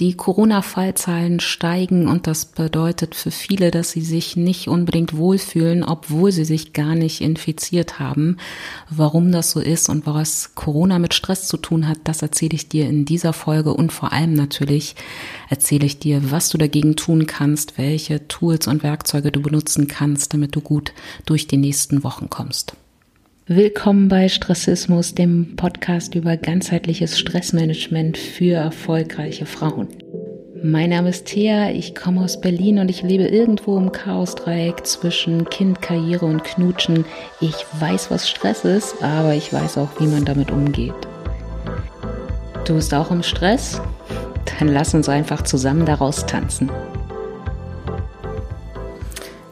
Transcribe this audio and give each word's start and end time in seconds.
Die 0.00 0.16
Corona-Fallzahlen 0.16 1.38
steigen 1.38 2.08
und 2.08 2.26
das 2.26 2.46
bedeutet 2.46 3.14
für 3.14 3.30
viele, 3.30 3.70
dass 3.70 3.92
sie 3.92 4.00
sich 4.00 4.34
nicht 4.34 4.66
unbedingt 4.66 5.16
wohlfühlen, 5.16 5.84
obwohl 5.84 6.32
sie 6.32 6.44
sich 6.44 6.72
gar 6.72 6.96
nicht 6.96 7.20
infiziert 7.20 8.00
haben. 8.00 8.38
Warum 8.90 9.30
das 9.30 9.52
so 9.52 9.60
ist 9.60 9.88
und 9.88 10.04
was 10.04 10.56
Corona 10.56 10.98
mit 10.98 11.14
Stress 11.14 11.46
zu 11.46 11.58
tun 11.58 11.86
hat, 11.86 11.98
das 12.02 12.22
erzähle 12.22 12.56
ich 12.56 12.68
dir 12.68 12.88
in 12.88 13.04
dieser 13.04 13.32
Folge 13.32 13.72
und 13.72 13.92
vor 13.92 14.12
allem 14.12 14.32
natürlich 14.32 14.96
erzähle 15.48 15.86
ich 15.86 16.00
dir, 16.00 16.32
was 16.32 16.48
du 16.48 16.58
dagegen 16.58 16.96
tun 16.96 17.26
kannst, 17.26 17.78
welche 17.78 18.26
Tools 18.26 18.66
und 18.66 18.82
Werkzeuge 18.82 19.30
du 19.30 19.40
benutzen 19.42 19.86
kannst, 19.86 20.34
damit 20.34 20.56
du 20.56 20.60
gut 20.60 20.92
durch 21.24 21.46
die 21.46 21.56
nächsten 21.56 22.02
Wochen 22.02 22.28
kommst. 22.28 22.74
Willkommen 23.46 24.08
bei 24.08 24.30
Stressismus, 24.30 25.14
dem 25.14 25.54
Podcast 25.54 26.14
über 26.14 26.38
ganzheitliches 26.38 27.18
Stressmanagement 27.18 28.16
für 28.16 28.54
erfolgreiche 28.54 29.44
Frauen. 29.44 29.88
Mein 30.62 30.88
Name 30.88 31.10
ist 31.10 31.26
Thea, 31.26 31.68
ich 31.70 31.94
komme 31.94 32.22
aus 32.22 32.40
Berlin 32.40 32.78
und 32.78 32.88
ich 32.88 33.02
lebe 33.02 33.24
irgendwo 33.24 33.76
im 33.76 33.92
Chaosdreieck 33.92 34.86
zwischen 34.86 35.44
Kind, 35.50 35.82
Karriere 35.82 36.24
und 36.24 36.42
Knutschen. 36.42 37.04
Ich 37.42 37.66
weiß, 37.78 38.10
was 38.10 38.30
Stress 38.30 38.64
ist, 38.64 39.02
aber 39.02 39.34
ich 39.34 39.52
weiß 39.52 39.76
auch, 39.76 39.90
wie 40.00 40.06
man 40.06 40.24
damit 40.24 40.50
umgeht. 40.50 40.94
Du 42.64 42.76
bist 42.76 42.94
auch 42.94 43.10
im 43.10 43.22
Stress? 43.22 43.78
Dann 44.58 44.68
lass 44.68 44.94
uns 44.94 45.10
einfach 45.10 45.42
zusammen 45.42 45.84
daraus 45.84 46.24
tanzen. 46.24 46.70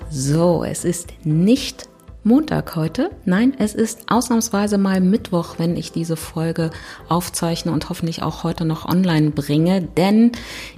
So, 0.09 0.65
es 0.65 0.87
ist 0.87 1.13
nicht 1.25 1.92
Montag 2.25 2.77
heute. 2.77 3.11
Nein, 3.25 3.53
es 3.59 3.75
ist 3.75 4.03
ausnahmsweise 4.07 4.79
mal 4.79 5.01
Mittwoch, 5.01 5.57
wenn 5.59 5.77
ich 5.77 5.91
diese 5.91 6.17
Folge 6.17 6.71
aufzeichne 7.09 7.73
und 7.73 7.89
hoffentlich 7.89 8.23
auch 8.23 8.45
heute 8.45 8.65
noch 8.65 8.89
online 8.89 9.33
bringe, 9.33 9.83
denn 9.83 10.31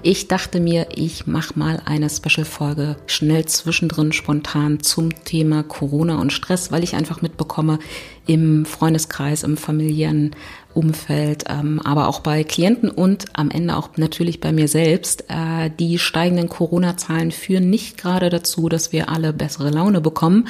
ich 0.03 0.27
dachte 0.27 0.59
mir, 0.59 0.87
ich 0.95 1.27
mache 1.27 1.59
mal 1.59 1.83
eine 1.85 2.09
Special-Folge 2.09 2.97
schnell 3.07 3.45
zwischendrin 3.45 4.13
spontan 4.13 4.81
zum 4.81 5.23
Thema 5.27 5.63
Corona 5.63 6.19
und 6.19 6.33
Stress, 6.33 6.73
weil 6.73 6.83
ich 6.83 6.95
einfach 6.95 7.21
mitbekomme 7.21 7.79
im 8.27 8.65
Freundeskreis, 8.65 9.43
im 9.43 9.59
familiären 9.59 10.35
Umfeld, 10.75 11.45
ähm, 11.49 11.81
aber 11.83 12.09
auch 12.09 12.21
bei 12.21 12.45
Klienten 12.45 12.91
und 12.91 13.27
am 13.33 13.51
Ende 13.51 13.77
auch 13.77 13.91
natürlich 13.97 14.41
bei 14.41 14.53
mir 14.53 14.69
selbst. 14.69 15.25
Äh, 15.29 15.71
die 15.79 15.99
steigenden 15.99 16.49
Corona-Zahlen 16.49 17.31
führen 17.31 17.71
nicht 17.71 17.97
gerade 17.99 18.31
dazu, 18.31 18.69
dass 18.69 18.93
wir 18.93 19.09
alle 19.09 19.33
bessere 19.33 19.71
Laune 19.71 20.01
bekommen. 20.01 20.49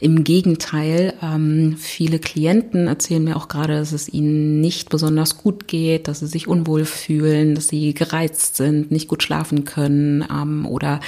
Im 0.00 0.24
Gegenteil, 0.24 1.14
ähm, 1.22 1.76
viele 1.78 2.18
Klienten 2.18 2.86
erzählen 2.86 3.24
mir 3.24 3.36
auch 3.36 3.48
gerade, 3.48 3.74
dass 3.74 3.92
es 3.92 4.08
ihnen 4.08 4.60
nicht 4.60 4.88
besonders 4.88 5.38
gut 5.38 5.68
geht, 5.68 6.08
dass 6.08 6.20
sie 6.20 6.26
sich 6.26 6.48
unwohl 6.48 6.84
fühlen, 6.84 7.54
dass 7.54 7.68
sie 7.68 7.94
gereizt 7.94 8.56
sind, 8.56 8.90
nicht 8.90 9.08
gut 9.08 9.22
schlafen 9.22 9.64
können 9.64 10.24
ähm, 10.30 10.66
oder 10.66 11.00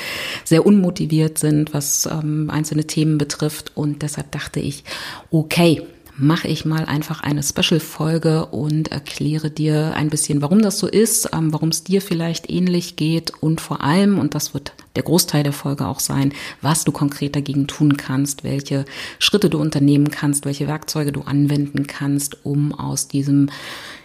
sehr 0.45 0.67
unmotiviert 0.67 1.39
sind, 1.39 1.75
was 1.75 2.07
ähm, 2.07 2.51
einzelne 2.51 2.87
Themen 2.87 3.19
betrifft. 3.19 3.73
Und 3.75 4.03
deshalb 4.03 4.33
dachte 4.33 4.61
ich, 4.61 4.85
okay, 5.31 5.83
mache 6.19 6.49
ich 6.49 6.65
mal 6.65 6.85
einfach 6.85 7.23
eine 7.23 7.43
Special-Folge 7.43 8.47
und 8.47 8.91
erkläre 8.91 9.51
dir 9.51 9.95
ein 9.95 10.11
bisschen, 10.11 10.43
warum 10.43 10.61
das 10.61 10.79
so 10.79 10.89
ist, 10.89 11.31
ähm, 11.33 11.53
warum 11.53 11.69
es 11.69 11.85
dir 11.85 12.03
vielleicht 12.03 12.51
ähnlich 12.51 12.97
geht 12.97 13.33
und 13.41 13.61
vor 13.61 13.83
allem, 13.83 14.19
und 14.19 14.35
das 14.35 14.53
wird 14.53 14.73
der 14.97 15.05
Großteil 15.05 15.45
der 15.45 15.53
Folge 15.53 15.87
auch 15.87 16.01
sein, 16.01 16.33
was 16.61 16.85
du 16.85 16.91
konkret 16.91 17.37
dagegen 17.37 17.69
tun 17.69 17.97
kannst, 17.97 18.43
welche 18.43 18.85
Schritte 19.21 19.49
du 19.49 19.61
unternehmen 19.61 20.11
kannst, 20.11 20.45
welche 20.45 20.67
Werkzeuge 20.67 21.13
du 21.13 21.23
anwenden 21.23 21.87
kannst, 21.87 22.45
um 22.45 22.75
aus 22.75 23.07
diesem 23.07 23.49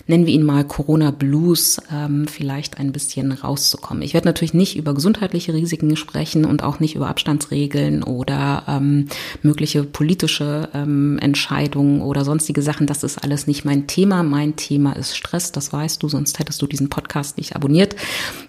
nennen 0.07 0.25
wir 0.25 0.33
ihn 0.33 0.43
mal 0.43 0.65
Corona 0.65 1.11
Blues, 1.11 1.79
ähm, 1.91 2.27
vielleicht 2.27 2.77
ein 2.77 2.91
bisschen 2.91 3.31
rauszukommen. 3.31 4.03
Ich 4.03 4.13
werde 4.13 4.27
natürlich 4.27 4.53
nicht 4.53 4.75
über 4.75 4.93
gesundheitliche 4.93 5.53
Risiken 5.53 5.95
sprechen 5.95 6.45
und 6.45 6.63
auch 6.63 6.79
nicht 6.79 6.95
über 6.95 7.07
Abstandsregeln 7.07 8.03
oder 8.03 8.63
ähm, 8.67 9.07
mögliche 9.41 9.83
politische 9.83 10.69
ähm, 10.73 11.17
Entscheidungen 11.19 12.01
oder 12.01 12.25
sonstige 12.25 12.61
Sachen. 12.61 12.88
Das 12.88 13.03
ist 13.03 13.23
alles 13.23 13.47
nicht 13.47 13.63
mein 13.66 13.88
Thema. 13.88 14.23
Mein 14.23 14.55
Thema 14.55 14.94
ist 14.94 15.16
Stress, 15.16 15.51
das 15.51 15.72
weißt 15.72 16.03
du, 16.03 16.09
sonst 16.09 16.39
hättest 16.39 16.61
du 16.61 16.67
diesen 16.67 16.89
Podcast 16.89 17.38
nicht 17.38 17.55
abonniert. 17.55 17.95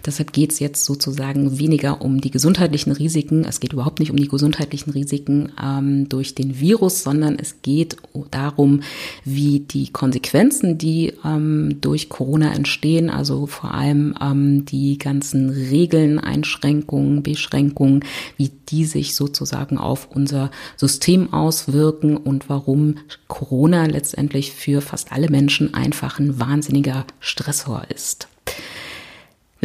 Deshalb 0.05 0.33
geht 0.33 0.51
es 0.51 0.59
jetzt 0.59 0.83
sozusagen 0.83 1.57
weniger 1.57 2.01
um 2.01 2.19
die 2.19 2.31
gesundheitlichen 2.31 2.91
Risiken. 2.91 3.45
Es 3.45 3.59
geht 3.59 3.73
überhaupt 3.73 3.99
nicht 3.99 4.11
um 4.11 4.17
die 4.17 4.27
gesundheitlichen 4.27 4.91
Risiken 4.91 5.51
ähm, 5.61 6.09
durch 6.09 6.35
den 6.35 6.59
Virus, 6.59 7.03
sondern 7.03 7.37
es 7.39 7.61
geht 7.61 7.95
darum, 8.31 8.81
wie 9.23 9.61
die 9.61 9.91
Konsequenzen, 9.91 10.77
die 10.77 11.13
ähm, 11.23 11.44
ähm, 11.45 11.81
durch 11.81 12.09
Corona 12.09 12.53
entstehen, 12.53 13.09
also 13.09 13.45
vor 13.45 13.73
allem 13.73 14.15
ähm, 14.21 14.65
die 14.65 14.97
ganzen 14.97 15.49
Regeln, 15.49 16.19
Einschränkungen, 16.19 17.23
Beschränkungen, 17.23 18.03
wie 18.37 18.51
die 18.69 18.85
sich 18.85 19.15
sozusagen 19.15 19.77
auf 19.77 20.09
unser 20.13 20.51
System 20.75 21.33
auswirken 21.33 22.17
und 22.17 22.49
warum 22.49 22.95
Corona 23.27 23.85
letztendlich 23.85 24.51
für 24.51 24.81
fast 24.81 25.11
alle 25.11 25.29
Menschen 25.29 25.73
einfach 25.73 26.19
ein 26.19 26.39
wahnsinniger 26.39 27.05
Stressor 27.19 27.83
ist. 27.93 28.27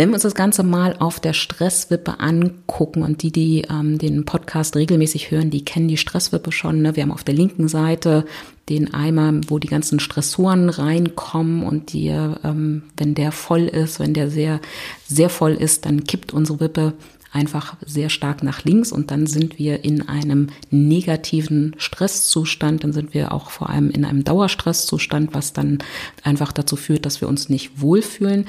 Wenn 0.00 0.08
wir 0.08 0.14
uns 0.14 0.22
das 0.22 0.34
Ganze 0.34 0.62
mal 0.62 0.96
auf 0.98 1.20
der 1.20 1.34
Stresswippe 1.34 2.20
angucken 2.20 3.02
und 3.02 3.20
die, 3.20 3.30
die 3.30 3.66
ähm, 3.68 3.98
den 3.98 4.24
Podcast 4.24 4.74
regelmäßig 4.74 5.30
hören, 5.30 5.50
die 5.50 5.62
kennen 5.62 5.88
die 5.88 5.98
Stresswippe 5.98 6.52
schon. 6.52 6.80
Ne? 6.80 6.96
Wir 6.96 7.02
haben 7.02 7.12
auf 7.12 7.22
der 7.22 7.34
linken 7.34 7.68
Seite 7.68 8.24
den 8.70 8.94
Eimer, 8.94 9.34
wo 9.48 9.58
die 9.58 9.68
ganzen 9.68 10.00
Stressoren 10.00 10.70
reinkommen 10.70 11.64
und 11.64 11.92
die, 11.92 12.08
ähm, 12.08 12.84
wenn 12.96 13.14
der 13.14 13.30
voll 13.30 13.64
ist, 13.64 14.00
wenn 14.00 14.14
der 14.14 14.30
sehr, 14.30 14.62
sehr 15.06 15.28
voll 15.28 15.52
ist, 15.52 15.84
dann 15.84 16.04
kippt 16.04 16.32
unsere 16.32 16.60
Wippe 16.60 16.94
einfach 17.30 17.76
sehr 17.84 18.08
stark 18.08 18.42
nach 18.42 18.64
links 18.64 18.92
und 18.92 19.10
dann 19.10 19.26
sind 19.26 19.58
wir 19.58 19.84
in 19.84 20.08
einem 20.08 20.48
negativen 20.70 21.74
Stresszustand, 21.76 22.84
dann 22.84 22.94
sind 22.94 23.12
wir 23.12 23.32
auch 23.32 23.50
vor 23.50 23.68
allem 23.68 23.90
in 23.90 24.06
einem 24.06 24.24
Dauerstresszustand, 24.24 25.34
was 25.34 25.52
dann 25.52 25.78
einfach 26.24 26.52
dazu 26.52 26.76
führt, 26.76 27.04
dass 27.04 27.20
wir 27.20 27.28
uns 27.28 27.50
nicht 27.50 27.82
wohlfühlen. 27.82 28.46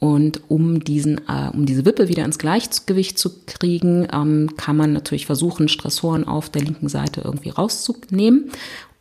Und 0.00 0.42
um 0.48 0.84
diesen, 0.84 1.18
äh, 1.28 1.50
um 1.52 1.66
diese 1.66 1.84
Wippe 1.84 2.08
wieder 2.08 2.24
ins 2.24 2.38
Gleichgewicht 2.38 3.18
zu 3.18 3.30
kriegen, 3.46 4.06
ähm, 4.12 4.50
kann 4.56 4.76
man 4.76 4.92
natürlich 4.92 5.26
versuchen, 5.26 5.68
Stressoren 5.68 6.24
auf 6.26 6.50
der 6.50 6.62
linken 6.62 6.88
Seite 6.88 7.22
irgendwie 7.24 7.50
rauszunehmen. 7.50 8.50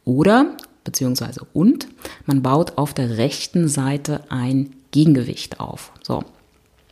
Oder, 0.05 0.55
beziehungsweise 0.83 1.45
und, 1.53 1.87
man 2.25 2.41
baut 2.41 2.77
auf 2.77 2.93
der 2.93 3.17
rechten 3.17 3.67
Seite 3.67 4.21
ein 4.29 4.75
Gegengewicht 4.91 5.59
auf. 5.59 5.91
So. 6.03 6.23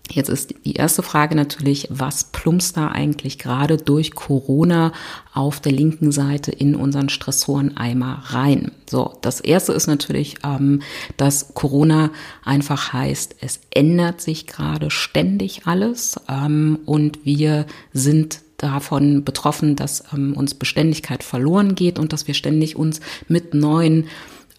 Jetzt 0.09 0.29
ist 0.29 0.55
die 0.65 0.73
erste 0.73 1.03
Frage 1.03 1.35
natürlich, 1.35 1.87
was 1.89 2.25
plumpst 2.25 2.75
da 2.75 2.89
eigentlich 2.89 3.37
gerade 3.37 3.77
durch 3.77 4.13
Corona 4.13 4.91
auf 5.33 5.61
der 5.61 5.71
linken 5.71 6.11
Seite 6.11 6.51
in 6.51 6.75
unseren 6.75 7.09
Stressoreneimer 7.09 8.23
rein? 8.27 8.71
So, 8.89 9.17
das 9.21 9.39
erste 9.39 9.71
ist 9.73 9.87
natürlich, 9.87 10.37
ähm, 10.43 10.81
dass 11.17 11.53
Corona 11.53 12.11
einfach 12.43 12.91
heißt, 12.91 13.35
es 13.39 13.61
ändert 13.71 14.21
sich 14.21 14.47
gerade 14.47 14.91
ständig 14.91 15.61
alles 15.65 16.19
ähm, 16.27 16.79
und 16.85 17.25
wir 17.25 17.65
sind 17.93 18.41
davon 18.57 19.23
betroffen, 19.23 19.75
dass 19.75 20.03
ähm, 20.13 20.33
uns 20.33 20.53
Beständigkeit 20.53 21.23
verloren 21.23 21.73
geht 21.75 21.97
und 21.97 22.13
dass 22.13 22.27
wir 22.27 22.33
ständig 22.33 22.75
uns 22.75 22.99
mit 23.27 23.53
neuen 23.53 24.07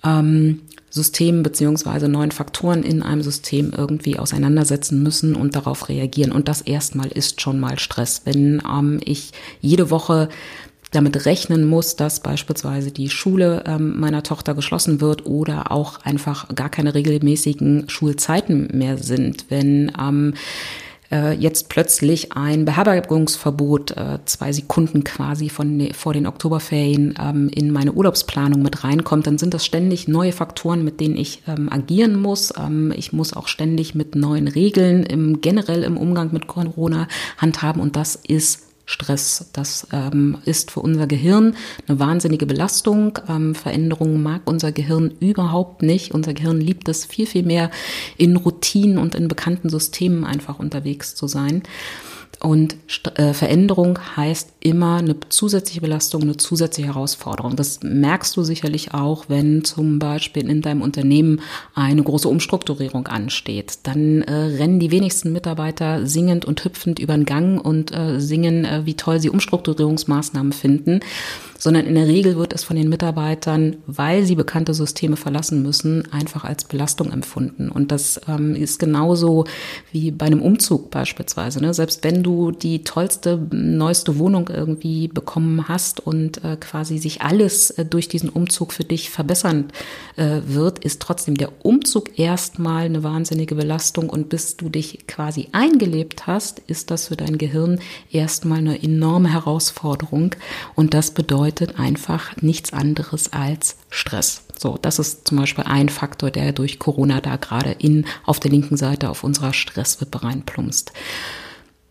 ähm, 0.05 0.63
Systemen 0.93 1.43
beziehungsweise 1.43 2.07
neuen 2.07 2.33
Faktoren 2.33 2.83
in 2.83 3.03
einem 3.03 3.23
System 3.23 3.73
irgendwie 3.75 4.19
auseinandersetzen 4.19 5.03
müssen 5.03 5.35
und 5.35 5.57
darauf 5.57 5.89
reagieren. 5.89 6.33
Und 6.33 6.49
das 6.49 6.61
erstmal 6.61 7.09
ist 7.09 7.41
schon 7.41 7.59
mal 7.59 7.79
Stress. 7.79 8.23
Wenn 8.27 8.63
ähm, 8.71 9.01
ich 9.03 9.33
jede 9.63 9.91
Woche 9.91 10.29
damit 10.91 11.25
rechnen 11.25 11.67
muss, 11.67 11.97
dass 11.97 12.21
beispielsweise 12.21 12.91
die 12.91 13.09
Schule 13.09 13.65
ähm, 13.67 13.99
meiner 13.99 14.23
Tochter 14.23 14.55
geschlossen 14.55 15.01
wird 15.01 15.25
oder 15.25 15.73
auch 15.73 16.05
einfach 16.05 16.55
gar 16.55 16.69
keine 16.69 16.95
regelmäßigen 16.95 17.89
Schulzeiten 17.89 18.69
mehr 18.77 18.99
sind, 18.99 19.47
wenn 19.49 19.91
ähm, 19.99 20.35
äh, 21.13 21.33
jetzt 21.33 21.69
plötzlich 21.69 22.33
ein 22.33 22.65
Beherbergungsverbot 22.65 23.93
äh, 23.93 24.19
zwei 24.25 24.53
Sekunden 24.53 25.05
quasi 25.05 25.49
von, 25.51 25.91
vor 25.93 26.15
den 26.15 26.27
Oktoberferien 26.27 27.15
ähm, 27.21 27.49
in 27.55 27.71
meine 27.71 27.93
Urlaubsplanung 27.93 28.63
mit 28.63 28.83
reinkommt, 28.83 29.27
dann 29.27 29.39
sind 29.39 29.55
das 29.55 29.65
ständig 29.65 30.09
neue 30.09 30.33
Faktoren, 30.33 30.85
mit 30.85 31.01
denen 31.01 31.17
ich 31.17 31.43
ähm, 31.47 31.71
agieren 31.71 32.19
muss. 32.19 32.53
Ähm, 32.59 32.93
ich 32.97 33.13
muss 33.13 33.35
auch 33.35 33.49
ständig 33.49 33.95
mit 33.95 34.15
neuen 34.15 34.49
Regeln 34.49 35.05
im, 35.05 35.41
generell 35.41 35.85
im 35.85 35.97
Umgang 35.97 36.33
mit 36.33 36.47
Corona 36.47 37.07
handhaben 37.37 37.81
und 37.83 37.97
das 37.97 38.17
ist 38.17 38.72
Stress. 38.85 39.51
Das 39.53 39.87
ähm, 39.93 40.39
ist 40.45 40.71
für 40.71 40.81
unser 40.81 41.07
Gehirn 41.07 41.55
eine 41.87 41.99
wahnsinnige 41.99 42.47
Belastung. 42.47 43.19
Ähm, 43.29 43.55
Veränderungen 43.55 44.23
mag 44.23 44.43
unser 44.45 44.73
Gehirn 44.73 45.15
überhaupt 45.21 45.83
nicht. 45.83 46.13
Unser 46.13 46.35
Gehirn 46.35 46.61
liebt 46.61 46.89
es 46.89 47.05
viel, 47.05 47.27
viel 47.27 47.45
mehr 47.45 47.71
in 48.17 48.37
Routinen 48.37 48.99
und 48.99 49.15
in 49.15 49.29
bekannten 49.29 49.71
Systemen 49.71 50.25
einfach 50.25 50.59
unterwegs 50.59 51.15
zu 51.15 51.27
sein. 51.27 51.63
Und 52.41 52.77
äh, 53.15 53.33
Veränderung 53.35 53.99
heißt 54.17 54.53
immer 54.61 54.97
eine 54.97 55.17
zusätzliche 55.29 55.81
Belastung, 55.81 56.23
eine 56.23 56.37
zusätzliche 56.37 56.89
Herausforderung. 56.89 57.55
Das 57.55 57.81
merkst 57.83 58.37
du 58.37 58.43
sicherlich 58.43 58.95
auch, 58.95 59.27
wenn 59.29 59.65
zum 59.65 59.99
Beispiel 59.99 60.49
in 60.51 60.61
deinem 60.61 60.83
Unternehmen 60.83 61.41
eine 61.75 62.03
große 62.03 62.29
Umstrukturierung 62.29 63.07
ansteht. 63.07 63.79
Dann 63.85 64.23
äh, 64.23 64.33
rennen 64.33 64.81
die 64.81 64.91
wenigsten 64.91 65.33
Mitarbeiter 65.33 66.07
singend 66.07 66.45
und 66.45 66.65
hüpfend 66.65 66.99
über 66.99 67.15
den 67.15 67.27
Gang 67.27 67.65
und 67.65 67.93
äh, 67.93 68.21
singen, 68.21 68.65
äh, 68.65 68.83
wie 68.87 68.95
toll 68.95 69.21
sie 69.21 69.31
Umstrukturierungsmaßnahmen 69.31 70.53
finden 70.53 71.01
sondern 71.63 71.87
in 71.87 71.95
der 71.95 72.09
Regel 72.09 72.37
wird 72.37 72.53
es 72.53 72.65
von 72.65 72.75
den 72.75 72.89
Mitarbeitern, 72.89 73.77
weil 73.87 74.25
sie 74.25 74.35
bekannte 74.35 74.75
Systeme 74.75 75.15
verlassen 75.15 75.63
müssen, 75.63 76.13
einfach 76.13 76.43
als 76.43 76.65
Belastung 76.65 77.13
empfunden. 77.13 77.69
Und 77.69 77.93
das 77.93 78.21
ähm, 78.27 78.57
ist 78.57 78.81
genauso 78.81 79.45
wie 79.93 80.11
bei 80.11 80.27
einem 80.27 80.43
Umzug 80.43 80.91
beispielsweise. 80.91 81.61
Ne? 81.61 81.73
Selbst 81.73 82.03
wenn 82.03 82.25
du 82.25 82.51
die 82.51 82.83
tollste, 82.83 83.47
neueste 83.53 84.19
Wohnung 84.19 84.49
irgendwie 84.49 85.07
bekommen 85.07 85.69
hast 85.69 86.05
und 86.05 86.43
äh, 86.43 86.57
quasi 86.57 86.99
sich 86.99 87.23
alles 87.23 87.71
äh, 87.71 87.85
durch 87.85 88.09
diesen 88.09 88.29
Umzug 88.29 88.73
für 88.73 88.83
dich 88.83 89.11
verbessern 89.11 89.67
äh, 90.17 90.41
wird, 90.45 90.81
ist 90.81 91.01
trotzdem 91.01 91.37
der 91.37 91.65
Umzug 91.65 92.19
erstmal 92.19 92.87
eine 92.87 93.05
wahnsinnige 93.05 93.55
Belastung 93.55 94.11
und 94.11 94.31
bis 94.31 94.57
du 94.57 94.69
dich 94.69 95.07
quasi 95.07 95.47
eingelebt 95.53 96.27
hast, 96.27 96.59
ist 96.67 96.91
das 96.91 97.07
für 97.07 97.17
dein 97.17 97.39
Gehirn 97.39 97.79
erstmal 98.11 98.59
eine 98.59 98.83
enorme 98.83 99.33
Herausforderung 99.33 100.35
und 100.75 100.93
das 100.93 101.13
bedeutet, 101.13 101.52
bedeutet 101.53 101.79
einfach 101.79 102.37
nichts 102.41 102.73
anderes 102.73 103.33
als 103.33 103.77
Stress. 103.91 104.43
So, 104.59 104.79
das 104.81 104.99
ist 104.99 105.27
zum 105.29 105.39
Beispiel 105.39 105.65
ein 105.65 105.89
Faktor, 105.89 106.31
der 106.31 106.53
durch 106.53 106.79
Corona 106.79 107.21
da 107.21 107.37
gerade 107.37 107.73
in, 107.73 108.07
auf 108.25 108.41
der 108.41 108.51
linken 108.51 108.77
Seite 108.77 109.11
auf 109.11 109.25
unserer 109.25 109.53
Stresswippe 109.53 110.23
reinplumpst. 110.23 110.93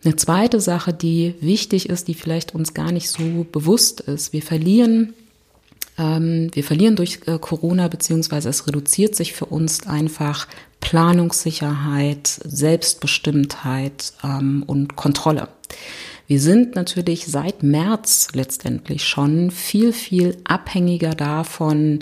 Eine 0.04 0.16
zweite 0.16 0.60
Sache, 0.60 0.92
die 0.92 1.34
wichtig 1.40 1.88
ist, 1.88 2.08
die 2.08 2.14
vielleicht 2.14 2.54
uns 2.54 2.74
gar 2.74 2.90
nicht 2.90 3.08
so 3.08 3.46
bewusst 3.50 4.00
ist. 4.00 4.32
Wir 4.32 4.42
verlieren 4.42 5.14
ähm, 5.98 6.48
wir 6.54 6.64
verlieren 6.64 6.96
durch 6.96 7.20
äh, 7.26 7.38
Corona, 7.38 7.86
beziehungsweise 7.88 8.48
es 8.48 8.66
reduziert 8.66 9.14
sich 9.14 9.34
für 9.34 9.44
uns 9.44 9.86
einfach 9.86 10.48
Planungssicherheit, 10.80 12.26
Selbstbestimmtheit 12.26 14.14
ähm, 14.24 14.64
und 14.66 14.96
Kontrolle. 14.96 15.48
Wir 16.32 16.40
sind 16.40 16.76
natürlich 16.76 17.26
seit 17.26 17.62
März 17.62 18.28
letztendlich 18.32 19.04
schon 19.04 19.50
viel, 19.50 19.92
viel 19.92 20.38
abhängiger 20.44 21.10
davon, 21.10 21.98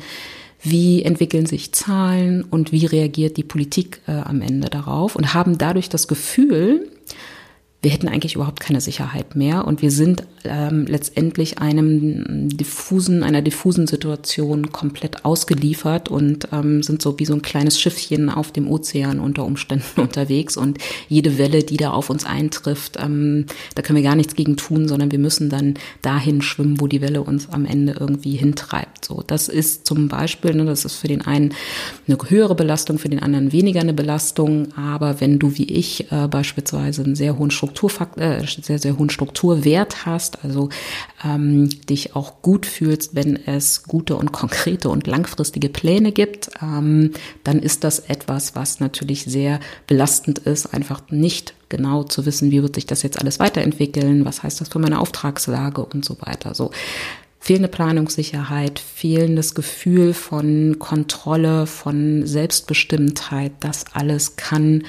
wie 0.63 1.03
entwickeln 1.03 1.47
sich 1.47 1.73
Zahlen 1.73 2.45
und 2.45 2.71
wie 2.71 2.87
reagiert 2.87 3.39
die 3.39 3.43
Politik 3.43 4.01
äh, 4.07 4.13
am 4.13 4.41
Ende 4.41 4.71
darauf 4.71 5.17
und 5.17 5.35
haben 5.35 5.59
dadurch 5.59 5.89
das 5.89 6.07
Gefühl, 6.07 6.89
wir 7.83 7.91
hätten 7.91 8.09
eigentlich 8.09 8.35
überhaupt 8.35 8.61
keine 8.61 8.83
Sicherheit 8.83 9.37
mehr. 9.37 9.67
Und 9.67 9.81
wir 9.81 9.91
sind 9.91 10.25
ähm, 10.45 10.85
letztendlich 10.87 11.59
einem 11.59 12.51
diffusen, 12.51 13.23
einer 13.23 13.41
diffusen 13.41 13.87
Situation 13.87 14.71
komplett 14.71 15.25
ausgeliefert 15.25 16.11
und 16.11 16.49
ähm, 16.53 16.83
sind 16.83 17.01
so 17.01 17.19
wie 17.19 17.25
so 17.25 17.33
ein 17.33 17.41
kleines 17.41 17.81
Schiffchen 17.81 18.29
auf 18.29 18.53
dem 18.53 18.69
Ozean 18.69 19.19
unter 19.19 19.47
Umständen 19.47 19.85
unterwegs. 20.01 20.59
Und 20.59 20.77
jede 21.09 21.39
Welle, 21.39 21.63
die 21.63 21.79
da 21.79 21.93
auf 21.93 22.11
uns 22.11 22.27
eintrifft, 22.27 22.99
ähm, 23.01 23.47
da 23.75 23.81
können 23.81 23.97
wir 23.97 24.03
gar 24.03 24.17
nichts 24.17 24.35
gegen 24.35 24.59
tun, 24.59 24.87
sondern 24.87 25.11
wir 25.11 25.19
müssen 25.19 25.49
dann 25.49 25.75
dahin 26.03 26.43
schwimmen, 26.43 26.81
wo 26.81 26.87
die 26.87 27.01
Welle 27.01 27.23
uns 27.23 27.49
am 27.49 27.65
Ende 27.65 27.97
irgendwie 27.99 28.37
hintreibt. 28.37 29.07
So, 29.07 29.25
das 29.27 29.49
ist 29.49 29.87
zum 29.87 30.09
Beispiel, 30.09 30.55
ne, 30.55 30.67
das 30.67 30.85
ist 30.85 30.97
für 30.97 31.09
den 31.09 31.23
einen 31.23 31.55
eine 32.07 32.19
höhere 32.29 32.55
Belastung, 32.55 32.99
für 32.99 33.09
den 33.09 33.23
anderen 33.23 33.53
weniger 33.53 33.81
eine 33.81 33.95
Belastung, 33.95 34.77
aber 34.77 35.23
wenn 35.23 35.39
du 35.39 35.57
wie 35.57 35.65
ich 35.65 36.13
äh, 36.13 36.29
beispielsweise 36.29 37.05
einen 37.05 37.15
sehr 37.15 37.39
hohen 37.39 37.51
Strukturfaktor, 37.71 38.23
äh, 38.23 38.47
sehr, 38.47 38.79
sehr 38.79 38.99
hohen 38.99 39.11
Strukturwert 39.11 40.05
hast, 40.07 40.45
also 40.45 40.69
ähm, 41.25 41.69
dich 41.87 42.17
auch 42.17 42.43
gut 42.43 42.67
fühlst, 42.67 43.15
wenn 43.15 43.37
es 43.37 43.85
gute 43.85 44.17
und 44.17 44.33
konkrete 44.33 44.89
und 44.89 45.07
langfristige 45.07 45.69
Pläne 45.69 46.13
gibt, 46.13 46.51
ähm, 46.63 47.13
dann 47.45 47.61
ist 47.61 47.85
das 47.85 48.01
etwas, 48.01 48.55
was 48.57 48.81
natürlich 48.81 49.25
sehr 49.25 49.61
belastend 49.87 50.41
ist, 50.41 50.75
einfach 50.75 51.03
nicht 51.11 51.55
genau 51.69 52.03
zu 52.03 52.27
wissen, 52.27 52.51
wie 52.51 52.63
wird 52.63 52.75
sich 52.75 52.87
das 52.87 53.03
jetzt 53.03 53.21
alles 53.21 53.39
weiterentwickeln, 53.39 54.25
was 54.25 54.43
heißt 54.43 54.61
das 54.61 54.69
für 54.69 54.81
meine 54.81 55.01
Auftragslage 55.01 55.85
und 55.85 56.05
so 56.05 56.17
weiter. 56.21 56.55
So 56.55 56.73
fehlende 57.39 57.69
Planungssicherheit, 57.69 58.79
fehlendes 58.79 59.55
Gefühl 59.55 60.13
von 60.13 60.79
Kontrolle, 60.79 61.67
von 61.67 62.27
Selbstbestimmtheit, 62.27 63.53
das 63.61 63.87
alles 63.95 64.37
kann 64.37 64.85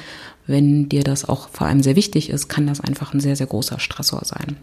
wenn 0.52 0.90
dir 0.90 1.04
das 1.04 1.28
auch 1.28 1.50
vor 1.50 1.68
allem 1.68 1.84
sehr 1.84 1.96
wichtig 1.96 2.30
ist, 2.30 2.48
kann 2.48 2.68
das 2.68 2.82
einfach 2.82 3.14
ein 3.14 3.20
sehr, 3.20 3.36
sehr 3.36 3.48
großer 3.48 3.80
Stressor 3.80 4.22
sein. 4.24 4.58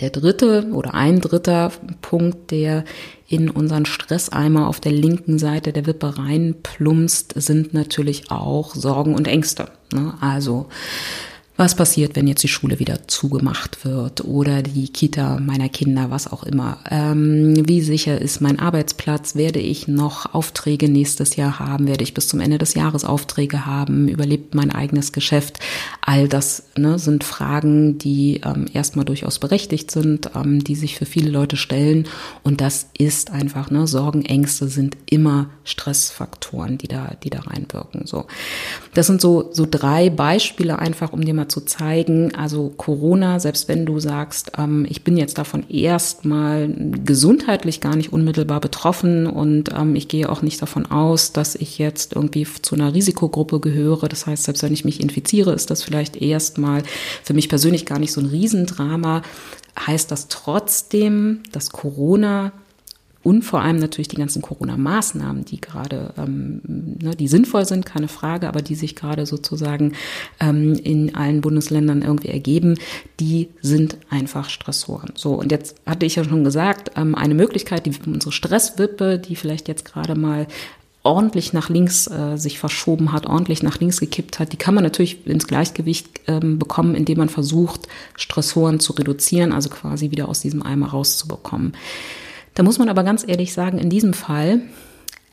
Der 0.00 0.10
dritte 0.10 0.68
oder 0.72 0.94
ein 0.94 1.20
dritter 1.20 1.72
Punkt, 2.02 2.50
der 2.50 2.84
in 3.28 3.48
unseren 3.48 3.86
Stresseimer 3.86 4.68
auf 4.68 4.78
der 4.78 4.92
linken 4.92 5.38
Seite 5.38 5.72
der 5.72 5.86
Wippe 5.86 6.18
reinplumpst, 6.18 7.32
sind 7.36 7.72
natürlich 7.72 8.30
auch 8.30 8.74
Sorgen 8.74 9.14
und 9.14 9.26
Ängste. 9.26 9.68
Ne? 9.92 10.14
Also 10.20 10.66
was 11.56 11.74
passiert, 11.74 12.16
wenn 12.16 12.26
jetzt 12.26 12.42
die 12.42 12.48
Schule 12.48 12.78
wieder 12.78 13.08
zugemacht 13.08 13.84
wird 13.84 14.24
oder 14.24 14.62
die 14.62 14.88
Kita 14.88 15.38
meiner 15.40 15.70
Kinder, 15.70 16.10
was 16.10 16.30
auch 16.30 16.42
immer. 16.42 16.78
Ähm, 16.90 17.66
wie 17.66 17.80
sicher 17.80 18.20
ist 18.20 18.42
mein 18.42 18.58
Arbeitsplatz? 18.58 19.36
Werde 19.36 19.58
ich 19.58 19.88
noch 19.88 20.34
Aufträge 20.34 20.90
nächstes 20.90 21.36
Jahr 21.36 21.58
haben? 21.58 21.86
Werde 21.86 22.04
ich 22.04 22.12
bis 22.12 22.28
zum 22.28 22.40
Ende 22.40 22.58
des 22.58 22.74
Jahres 22.74 23.04
Aufträge 23.04 23.64
haben? 23.64 24.08
Überlebt 24.08 24.54
mein 24.54 24.70
eigenes 24.70 25.12
Geschäft? 25.12 25.58
All 26.02 26.28
das 26.28 26.64
ne, 26.76 26.98
sind 26.98 27.24
Fragen, 27.24 27.96
die 27.96 28.42
ähm, 28.44 28.66
erstmal 28.74 29.06
durchaus 29.06 29.38
berechtigt 29.38 29.90
sind, 29.90 30.30
ähm, 30.34 30.62
die 30.62 30.74
sich 30.74 30.96
für 30.96 31.06
viele 31.06 31.30
Leute 31.30 31.56
stellen. 31.56 32.06
Und 32.42 32.60
das 32.60 32.90
ist 32.98 33.30
einfach, 33.30 33.70
ne, 33.70 33.86
Sorgen, 33.86 34.26
Ängste 34.26 34.68
sind 34.68 34.96
immer 35.06 35.48
Stressfaktoren, 35.64 36.76
die 36.76 36.88
da, 36.88 37.16
die 37.22 37.30
da 37.30 37.40
reinwirken. 37.40 38.06
So, 38.06 38.26
das 38.92 39.06
sind 39.06 39.22
so 39.22 39.48
so 39.52 39.66
drei 39.68 40.10
Beispiele 40.10 40.78
einfach, 40.78 41.12
um 41.12 41.22
dir 41.22 41.32
mal 41.32 41.45
zu 41.48 41.60
zeigen, 41.62 42.34
also 42.34 42.72
Corona, 42.76 43.40
selbst 43.40 43.68
wenn 43.68 43.86
du 43.86 44.00
sagst, 44.00 44.52
ähm, 44.58 44.86
ich 44.88 45.04
bin 45.04 45.16
jetzt 45.16 45.38
davon 45.38 45.68
erstmal 45.68 46.68
gesundheitlich 47.04 47.80
gar 47.80 47.96
nicht 47.96 48.12
unmittelbar 48.12 48.60
betroffen 48.60 49.26
und 49.26 49.70
ähm, 49.76 49.96
ich 49.96 50.08
gehe 50.08 50.28
auch 50.28 50.42
nicht 50.42 50.60
davon 50.60 50.86
aus, 50.86 51.32
dass 51.32 51.54
ich 51.54 51.78
jetzt 51.78 52.14
irgendwie 52.14 52.46
zu 52.62 52.74
einer 52.74 52.94
Risikogruppe 52.94 53.60
gehöre. 53.60 54.08
Das 54.08 54.26
heißt, 54.26 54.44
selbst 54.44 54.62
wenn 54.62 54.72
ich 54.72 54.84
mich 54.84 55.00
infiziere, 55.00 55.52
ist 55.52 55.70
das 55.70 55.82
vielleicht 55.82 56.16
erstmal 56.16 56.82
für 57.22 57.34
mich 57.34 57.48
persönlich 57.48 57.86
gar 57.86 57.98
nicht 57.98 58.12
so 58.12 58.20
ein 58.20 58.26
Riesendrama. 58.26 59.22
Heißt 59.78 60.10
das 60.10 60.28
trotzdem, 60.28 61.42
dass 61.52 61.70
Corona 61.70 62.52
und 63.26 63.42
vor 63.42 63.60
allem 63.60 63.80
natürlich 63.80 64.06
die 64.06 64.16
ganzen 64.16 64.40
Corona-Maßnahmen, 64.40 65.44
die 65.44 65.60
gerade, 65.60 66.14
ähm, 66.16 66.60
ne, 66.64 67.16
die 67.16 67.26
sinnvoll 67.26 67.64
sind, 67.64 67.84
keine 67.84 68.06
Frage, 68.06 68.46
aber 68.46 68.62
die 68.62 68.76
sich 68.76 68.94
gerade 68.94 69.26
sozusagen 69.26 69.94
ähm, 70.38 70.74
in 70.74 71.16
allen 71.16 71.40
Bundesländern 71.40 72.02
irgendwie 72.02 72.28
ergeben, 72.28 72.78
die 73.18 73.48
sind 73.62 73.96
einfach 74.10 74.48
Stressoren. 74.48 75.10
So, 75.16 75.34
und 75.34 75.50
jetzt 75.50 75.74
hatte 75.86 76.06
ich 76.06 76.14
ja 76.14 76.22
schon 76.22 76.44
gesagt, 76.44 76.92
ähm, 76.94 77.16
eine 77.16 77.34
Möglichkeit, 77.34 77.86
die 77.86 77.92
unsere 78.06 78.30
Stresswippe, 78.30 79.18
die 79.18 79.34
vielleicht 79.34 79.66
jetzt 79.66 79.84
gerade 79.84 80.14
mal 80.14 80.46
ordentlich 81.02 81.52
nach 81.52 81.68
links 81.68 82.06
äh, 82.06 82.36
sich 82.36 82.60
verschoben 82.60 83.10
hat, 83.10 83.26
ordentlich 83.26 83.64
nach 83.64 83.80
links 83.80 83.98
gekippt 83.98 84.38
hat, 84.38 84.52
die 84.52 84.56
kann 84.56 84.74
man 84.76 84.84
natürlich 84.84 85.26
ins 85.26 85.48
Gleichgewicht 85.48 86.06
ähm, 86.28 86.60
bekommen, 86.60 86.94
indem 86.94 87.18
man 87.18 87.28
versucht, 87.28 87.88
Stressoren 88.14 88.78
zu 88.78 88.92
reduzieren, 88.92 89.50
also 89.50 89.68
quasi 89.68 90.12
wieder 90.12 90.28
aus 90.28 90.42
diesem 90.42 90.62
Eimer 90.62 90.90
rauszubekommen. 90.90 91.72
Da 92.56 92.62
muss 92.62 92.78
man 92.78 92.88
aber 92.88 93.04
ganz 93.04 93.22
ehrlich 93.26 93.52
sagen, 93.52 93.78
in 93.78 93.90
diesem 93.90 94.14
Fall, 94.14 94.62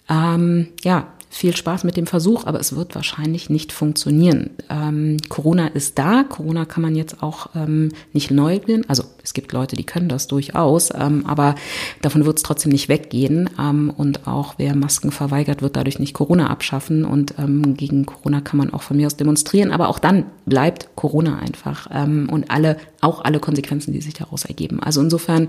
ähm, 0.09 0.67
ja, 0.83 1.07
viel 1.29 1.55
Spaß 1.55 1.83
mit 1.83 1.97
dem 1.97 2.05
Versuch, 2.05 2.45
aber 2.45 2.59
es 2.59 2.75
wird 2.75 2.93
wahrscheinlich 2.93 3.49
nicht 3.49 3.71
funktionieren. 3.71 4.51
Ähm, 4.69 5.17
Corona 5.29 5.67
ist 5.67 5.97
da, 5.97 6.23
Corona 6.23 6.65
kann 6.65 6.83
man 6.83 6.95
jetzt 6.95 7.23
auch 7.23 7.49
ähm, 7.55 7.89
nicht 8.11 8.29
leugnen. 8.29 8.87
Also 8.87 9.05
es 9.23 9.33
gibt 9.33 9.51
Leute, 9.51 9.75
die 9.75 9.85
können 9.85 10.09
das 10.09 10.27
durchaus, 10.27 10.91
ähm, 10.93 11.25
aber 11.25 11.55
davon 12.03 12.25
wird 12.25 12.37
es 12.37 12.43
trotzdem 12.43 12.71
nicht 12.71 12.87
weggehen. 12.87 13.49
Ähm, 13.59 13.91
und 13.95 14.27
auch 14.27 14.55
wer 14.57 14.75
Masken 14.75 15.11
verweigert, 15.11 15.63
wird 15.63 15.75
dadurch 15.75 15.97
nicht 15.97 16.13
Corona 16.13 16.49
abschaffen. 16.51 17.03
Und 17.03 17.33
ähm, 17.39 17.75
gegen 17.77 18.05
Corona 18.05 18.41
kann 18.41 18.57
man 18.57 18.71
auch 18.71 18.83
von 18.83 18.97
mir 18.97 19.07
aus 19.07 19.17
demonstrieren, 19.17 19.71
aber 19.71 19.87
auch 19.87 19.99
dann 19.99 20.25
bleibt 20.45 20.89
Corona 20.95 21.39
einfach 21.39 21.87
ähm, 21.91 22.29
und 22.29 22.51
alle, 22.51 22.77
auch 23.01 23.23
alle 23.23 23.39
Konsequenzen, 23.39 23.91
die 23.91 24.01
sich 24.01 24.13
daraus 24.13 24.45
ergeben. 24.45 24.83
Also 24.83 25.01
insofern 25.01 25.47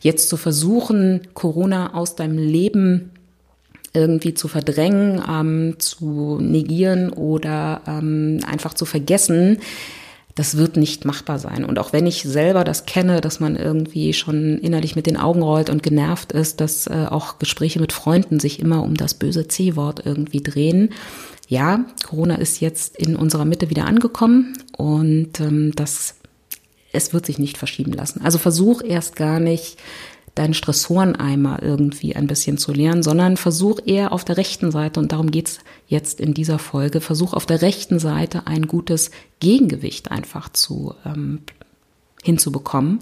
jetzt 0.00 0.28
zu 0.28 0.36
versuchen, 0.36 1.22
Corona 1.34 1.94
aus 1.94 2.16
deinem 2.16 2.38
Leben 2.38 3.10
irgendwie 3.92 4.34
zu 4.34 4.48
verdrängen, 4.48 5.22
ähm, 5.28 5.74
zu 5.78 6.38
negieren 6.40 7.10
oder 7.10 7.82
ähm, 7.86 8.40
einfach 8.46 8.74
zu 8.74 8.84
vergessen, 8.84 9.58
das 10.36 10.56
wird 10.56 10.76
nicht 10.76 11.04
machbar 11.04 11.38
sein. 11.38 11.64
Und 11.64 11.78
auch 11.78 11.92
wenn 11.92 12.06
ich 12.06 12.22
selber 12.22 12.64
das 12.64 12.86
kenne, 12.86 13.20
dass 13.20 13.40
man 13.40 13.56
irgendwie 13.56 14.12
schon 14.12 14.58
innerlich 14.58 14.94
mit 14.96 15.06
den 15.06 15.16
Augen 15.16 15.42
rollt 15.42 15.70
und 15.70 15.82
genervt 15.82 16.32
ist, 16.32 16.60
dass 16.60 16.86
äh, 16.86 17.06
auch 17.10 17.38
Gespräche 17.38 17.80
mit 17.80 17.92
Freunden 17.92 18.38
sich 18.38 18.60
immer 18.60 18.82
um 18.84 18.94
das 18.94 19.14
böse 19.14 19.48
C-Wort 19.48 20.02
irgendwie 20.06 20.40
drehen. 20.40 20.90
Ja, 21.48 21.84
Corona 22.06 22.36
ist 22.36 22.60
jetzt 22.60 22.96
in 22.96 23.16
unserer 23.16 23.44
Mitte 23.44 23.70
wieder 23.70 23.86
angekommen 23.86 24.56
und 24.76 25.40
ähm, 25.40 25.72
das 25.74 26.14
es 26.92 27.12
wird 27.12 27.26
sich 27.26 27.38
nicht 27.38 27.58
verschieben 27.58 27.92
lassen. 27.92 28.22
Also 28.22 28.38
versuch 28.38 28.82
erst 28.82 29.16
gar 29.16 29.40
nicht, 29.40 29.78
deinen 30.34 30.54
Stressoreneimer 30.54 31.62
irgendwie 31.62 32.14
ein 32.14 32.26
bisschen 32.26 32.56
zu 32.56 32.72
leeren, 32.72 33.02
sondern 33.02 33.36
versuch 33.36 33.80
eher 33.84 34.12
auf 34.12 34.24
der 34.24 34.36
rechten 34.36 34.70
Seite, 34.70 35.00
und 35.00 35.12
darum 35.12 35.30
geht's 35.30 35.58
jetzt 35.88 36.20
in 36.20 36.34
dieser 36.34 36.58
Folge, 36.58 37.00
versuch 37.00 37.34
auf 37.34 37.46
der 37.46 37.62
rechten 37.62 37.98
Seite 37.98 38.46
ein 38.46 38.66
gutes 38.66 39.10
Gegengewicht 39.40 40.10
einfach 40.10 40.48
zu 40.48 40.94
ähm, 41.04 41.40
hinzubekommen, 42.22 43.00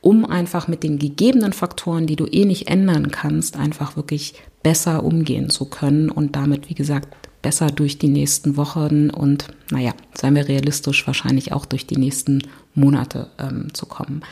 um 0.00 0.24
einfach 0.24 0.66
mit 0.66 0.82
den 0.82 0.98
gegebenen 0.98 1.52
Faktoren, 1.52 2.06
die 2.06 2.16
du 2.16 2.26
eh 2.26 2.44
nicht 2.44 2.68
ändern 2.68 3.10
kannst, 3.10 3.56
einfach 3.56 3.96
wirklich 3.96 4.34
besser 4.62 5.04
umgehen 5.04 5.50
zu 5.50 5.66
können 5.66 6.10
und 6.10 6.36
damit, 6.36 6.68
wie 6.68 6.74
gesagt, 6.74 7.14
besser 7.46 7.68
durch 7.68 7.96
die 7.96 8.08
nächsten 8.08 8.56
Wochen 8.56 9.08
und, 9.08 9.46
naja, 9.70 9.92
seien 10.14 10.34
wir 10.34 10.48
realistisch, 10.48 11.06
wahrscheinlich 11.06 11.52
auch 11.52 11.64
durch 11.64 11.86
die 11.86 11.96
nächsten 11.96 12.42
Monate 12.74 13.30
ähm, 13.38 13.72
zu 13.72 13.86
kommen. 13.86 14.22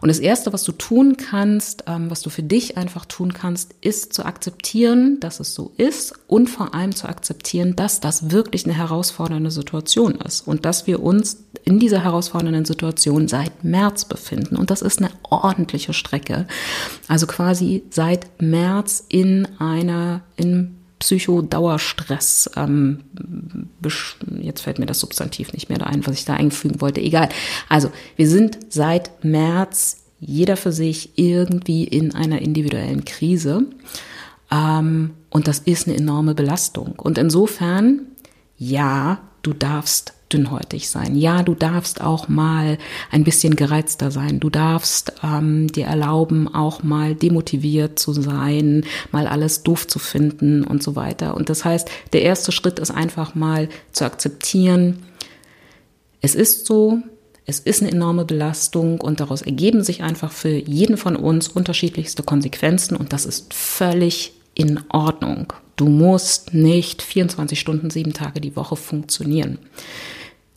Und 0.00 0.08
das 0.08 0.18
Erste, 0.18 0.50
was 0.50 0.64
du 0.64 0.72
tun 0.72 1.18
kannst, 1.18 1.84
ähm, 1.86 2.10
was 2.10 2.22
du 2.22 2.30
für 2.30 2.42
dich 2.42 2.78
einfach 2.78 3.04
tun 3.04 3.34
kannst, 3.34 3.74
ist 3.82 4.14
zu 4.14 4.24
akzeptieren, 4.24 5.20
dass 5.20 5.40
es 5.40 5.52
so 5.52 5.72
ist 5.76 6.14
und 6.26 6.48
vor 6.48 6.72
allem 6.72 6.94
zu 6.94 7.06
akzeptieren, 7.06 7.76
dass 7.76 8.00
das 8.00 8.30
wirklich 8.30 8.64
eine 8.64 8.72
herausfordernde 8.72 9.50
Situation 9.50 10.14
ist 10.14 10.48
und 10.48 10.64
dass 10.64 10.86
wir 10.86 11.02
uns 11.02 11.44
in 11.64 11.78
dieser 11.78 12.02
herausfordernden 12.02 12.64
Situation 12.64 13.28
seit 13.28 13.62
März 13.62 14.06
befinden. 14.06 14.56
Und 14.56 14.70
das 14.70 14.80
ist 14.80 15.00
eine 15.00 15.10
ordentliche 15.22 15.92
Strecke. 15.92 16.46
Also 17.08 17.26
quasi 17.26 17.82
seit 17.90 18.40
März 18.40 19.04
in 19.10 19.46
einer, 19.58 20.22
in 20.36 20.78
Psychodauerstress. 21.04 22.50
Ähm, 22.56 23.00
jetzt 24.40 24.62
fällt 24.62 24.78
mir 24.78 24.86
das 24.86 25.00
Substantiv 25.00 25.52
nicht 25.52 25.68
mehr 25.68 25.78
da 25.78 25.84
ein, 25.86 26.06
was 26.06 26.16
ich 26.16 26.24
da 26.24 26.34
einfügen 26.34 26.80
wollte. 26.80 27.02
Egal. 27.02 27.28
Also 27.68 27.92
wir 28.16 28.28
sind 28.28 28.58
seit 28.70 29.22
März 29.22 30.04
jeder 30.18 30.56
für 30.56 30.72
sich 30.72 31.18
irgendwie 31.18 31.84
in 31.84 32.14
einer 32.14 32.40
individuellen 32.40 33.04
Krise. 33.04 33.66
Ähm, 34.50 35.10
und 35.28 35.46
das 35.46 35.58
ist 35.58 35.86
eine 35.86 35.96
enorme 35.98 36.34
Belastung. 36.34 36.94
Und 36.96 37.18
insofern, 37.18 38.06
ja, 38.56 39.20
du 39.42 39.52
darfst 39.52 40.14
dünnhäutig 40.34 40.90
sein. 40.90 41.14
Ja, 41.14 41.42
du 41.42 41.54
darfst 41.54 42.00
auch 42.00 42.28
mal 42.28 42.76
ein 43.10 43.24
bisschen 43.24 43.56
gereizter 43.56 44.10
sein. 44.10 44.40
Du 44.40 44.50
darfst 44.50 45.12
ähm, 45.22 45.68
dir 45.68 45.86
erlauben, 45.86 46.52
auch 46.52 46.82
mal 46.82 47.14
demotiviert 47.14 47.98
zu 47.98 48.12
sein, 48.12 48.84
mal 49.12 49.26
alles 49.26 49.62
doof 49.62 49.86
zu 49.86 49.98
finden 49.98 50.64
und 50.64 50.82
so 50.82 50.96
weiter. 50.96 51.34
Und 51.36 51.48
das 51.48 51.64
heißt, 51.64 51.88
der 52.12 52.22
erste 52.22 52.52
Schritt 52.52 52.78
ist 52.78 52.90
einfach 52.90 53.34
mal 53.34 53.68
zu 53.92 54.04
akzeptieren, 54.04 54.98
es 56.20 56.34
ist 56.34 56.64
so, 56.64 57.00
es 57.44 57.60
ist 57.60 57.82
eine 57.82 57.92
enorme 57.92 58.24
Belastung 58.24 58.98
und 59.00 59.20
daraus 59.20 59.42
ergeben 59.42 59.84
sich 59.84 60.02
einfach 60.02 60.32
für 60.32 60.48
jeden 60.48 60.96
von 60.96 61.16
uns 61.16 61.48
unterschiedlichste 61.48 62.22
Konsequenzen 62.22 62.96
und 62.96 63.12
das 63.12 63.26
ist 63.26 63.52
völlig 63.52 64.32
in 64.54 64.80
Ordnung. 64.88 65.52
Du 65.76 65.86
musst 65.86 66.54
nicht 66.54 67.02
24 67.02 67.60
Stunden, 67.60 67.90
sieben 67.90 68.14
Tage 68.14 68.40
die 68.40 68.56
Woche 68.56 68.76
funktionieren. 68.76 69.58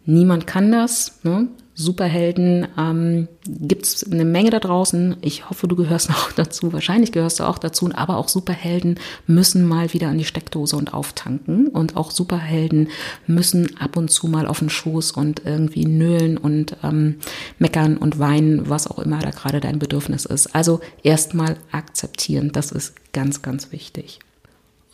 Niemand 0.08 0.48
kann 0.48 0.72
das. 0.72 1.20
Ne? 1.24 1.50
Superhelden 1.76 2.66
ähm, 2.78 3.28
gibt 3.46 3.86
es 3.86 4.10
eine 4.10 4.24
Menge 4.24 4.52
da 4.52 4.60
draußen. 4.60 5.18
Ich 5.20 5.50
hoffe, 5.50 5.68
du 5.68 5.76
gehörst 5.76 6.10
auch 6.12 6.32
dazu. 6.32 6.72
Wahrscheinlich 6.72 7.12
gehörst 7.12 7.42
du 7.42 7.44
auch 7.44 7.58
dazu. 7.58 7.90
Aber 7.94 8.16
auch 8.16 8.30
Superhelden 8.30 9.00
müssen 9.28 9.68
mal 9.68 9.92
wieder 9.92 10.08
an 10.08 10.18
die 10.18 10.24
Steckdose 10.24 10.78
und 10.78 10.94
auftanken. 10.94 11.68
Und 11.68 11.98
auch 11.98 12.12
Superhelden 12.12 12.88
müssen 13.28 13.78
ab 13.80 13.98
und 13.98 14.10
zu 14.10 14.28
mal 14.28 14.48
auf 14.48 14.60
den 14.60 14.70
Schoß 14.70 15.12
und 15.12 15.46
irgendwie 15.46 15.86
nölen 15.86 16.38
und 16.38 16.78
ähm, 16.84 17.18
meckern 17.60 17.98
und 17.98 18.18
weinen, 18.18 18.70
was 18.70 18.88
auch 18.88 19.00
immer 19.00 19.20
da 19.20 19.32
gerade 19.32 19.60
dein 19.60 19.78
Bedürfnis 19.78 20.24
ist. 20.24 20.56
Also 20.56 20.80
erstmal 21.04 21.58
akzeptieren. 21.74 22.54
Das 22.54 22.72
ist 22.72 22.96
ganz, 23.12 23.42
ganz 23.42 23.74
wichtig. 23.74 24.20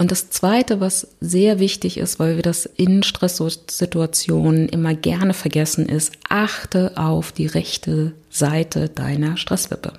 Und 0.03 0.11
das 0.11 0.29
Zweite, 0.29 0.81
was 0.81 1.07
sehr 1.21 1.59
wichtig 1.59 1.97
ist, 1.97 2.19
weil 2.19 2.35
wir 2.35 2.43
das 2.43 2.65
in 2.65 3.03
Stresssituationen 3.03 4.67
immer 4.67 4.95
gerne 4.95 5.33
vergessen, 5.33 5.87
ist, 5.87 6.11
achte 6.27 6.97
auf 6.97 7.31
die 7.31 7.47
rechte 7.47 8.11
Seite 8.29 8.89
deiner 8.89 9.37
Stresswippe. 9.37 9.93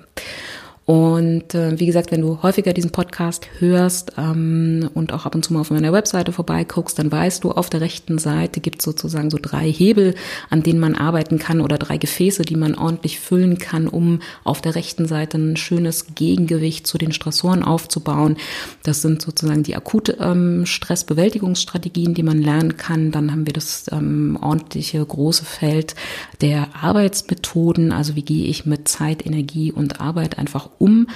Und 0.85 1.55
äh, 1.55 1.79
wie 1.79 1.87
gesagt, 1.87 2.11
wenn 2.11 2.21
du 2.21 2.43
häufiger 2.43 2.71
diesen 2.71 2.91
Podcast 2.91 3.47
hörst 3.57 4.13
ähm, 4.19 4.87
und 4.93 5.13
auch 5.13 5.25
ab 5.25 5.33
und 5.33 5.43
zu 5.43 5.51
mal 5.51 5.61
auf 5.61 5.71
meiner 5.71 5.91
Webseite 5.91 6.31
vorbeiguckst, 6.31 6.99
dann 6.99 7.11
weißt 7.11 7.43
du, 7.43 7.51
auf 7.51 7.71
der 7.71 7.81
rechten 7.81 8.19
Seite 8.19 8.59
gibt 8.59 8.81
es 8.81 8.85
sozusagen 8.85 9.31
so 9.31 9.39
drei 9.41 9.67
Hebel, 9.71 10.13
an 10.51 10.61
denen 10.61 10.79
man 10.79 10.93
arbeiten 10.93 11.39
kann 11.39 11.59
oder 11.59 11.79
drei 11.79 11.97
Gefäße, 11.97 12.43
die 12.43 12.55
man 12.55 12.75
ordentlich 12.75 13.19
füllen 13.19 13.57
kann, 13.57 13.87
um 13.87 14.19
auf 14.43 14.61
der 14.61 14.75
rechten 14.75 15.07
Seite 15.07 15.39
ein 15.39 15.57
schönes 15.57 16.13
Gegengewicht 16.13 16.85
zu 16.85 16.99
den 16.99 17.13
Stressoren 17.13 17.63
aufzubauen. 17.63 18.37
Das 18.83 19.01
sind 19.01 19.23
sozusagen 19.23 19.63
die 19.63 19.75
akute 19.75 20.17
ähm, 20.19 20.67
Stressbewältigungsstrategien, 20.67 22.13
die 22.13 22.23
man 22.23 22.39
lernen 22.39 22.77
kann. 22.77 23.09
Dann 23.09 23.31
haben 23.31 23.47
wir 23.47 23.53
das 23.53 23.85
ähm, 23.91 24.37
ordentliche 24.39 25.03
große 25.03 25.45
Feld 25.45 25.95
der 26.41 26.67
Arbeitsmethoden, 26.79 27.91
also 27.91 28.15
wie 28.15 28.21
gehe 28.21 28.45
ich 28.45 28.67
mit 28.67 28.87
Zeit, 28.87 29.25
Energie 29.25 29.71
und 29.71 29.99
Arbeit 29.99 30.37
einfach 30.37 30.69
um. 30.79 31.07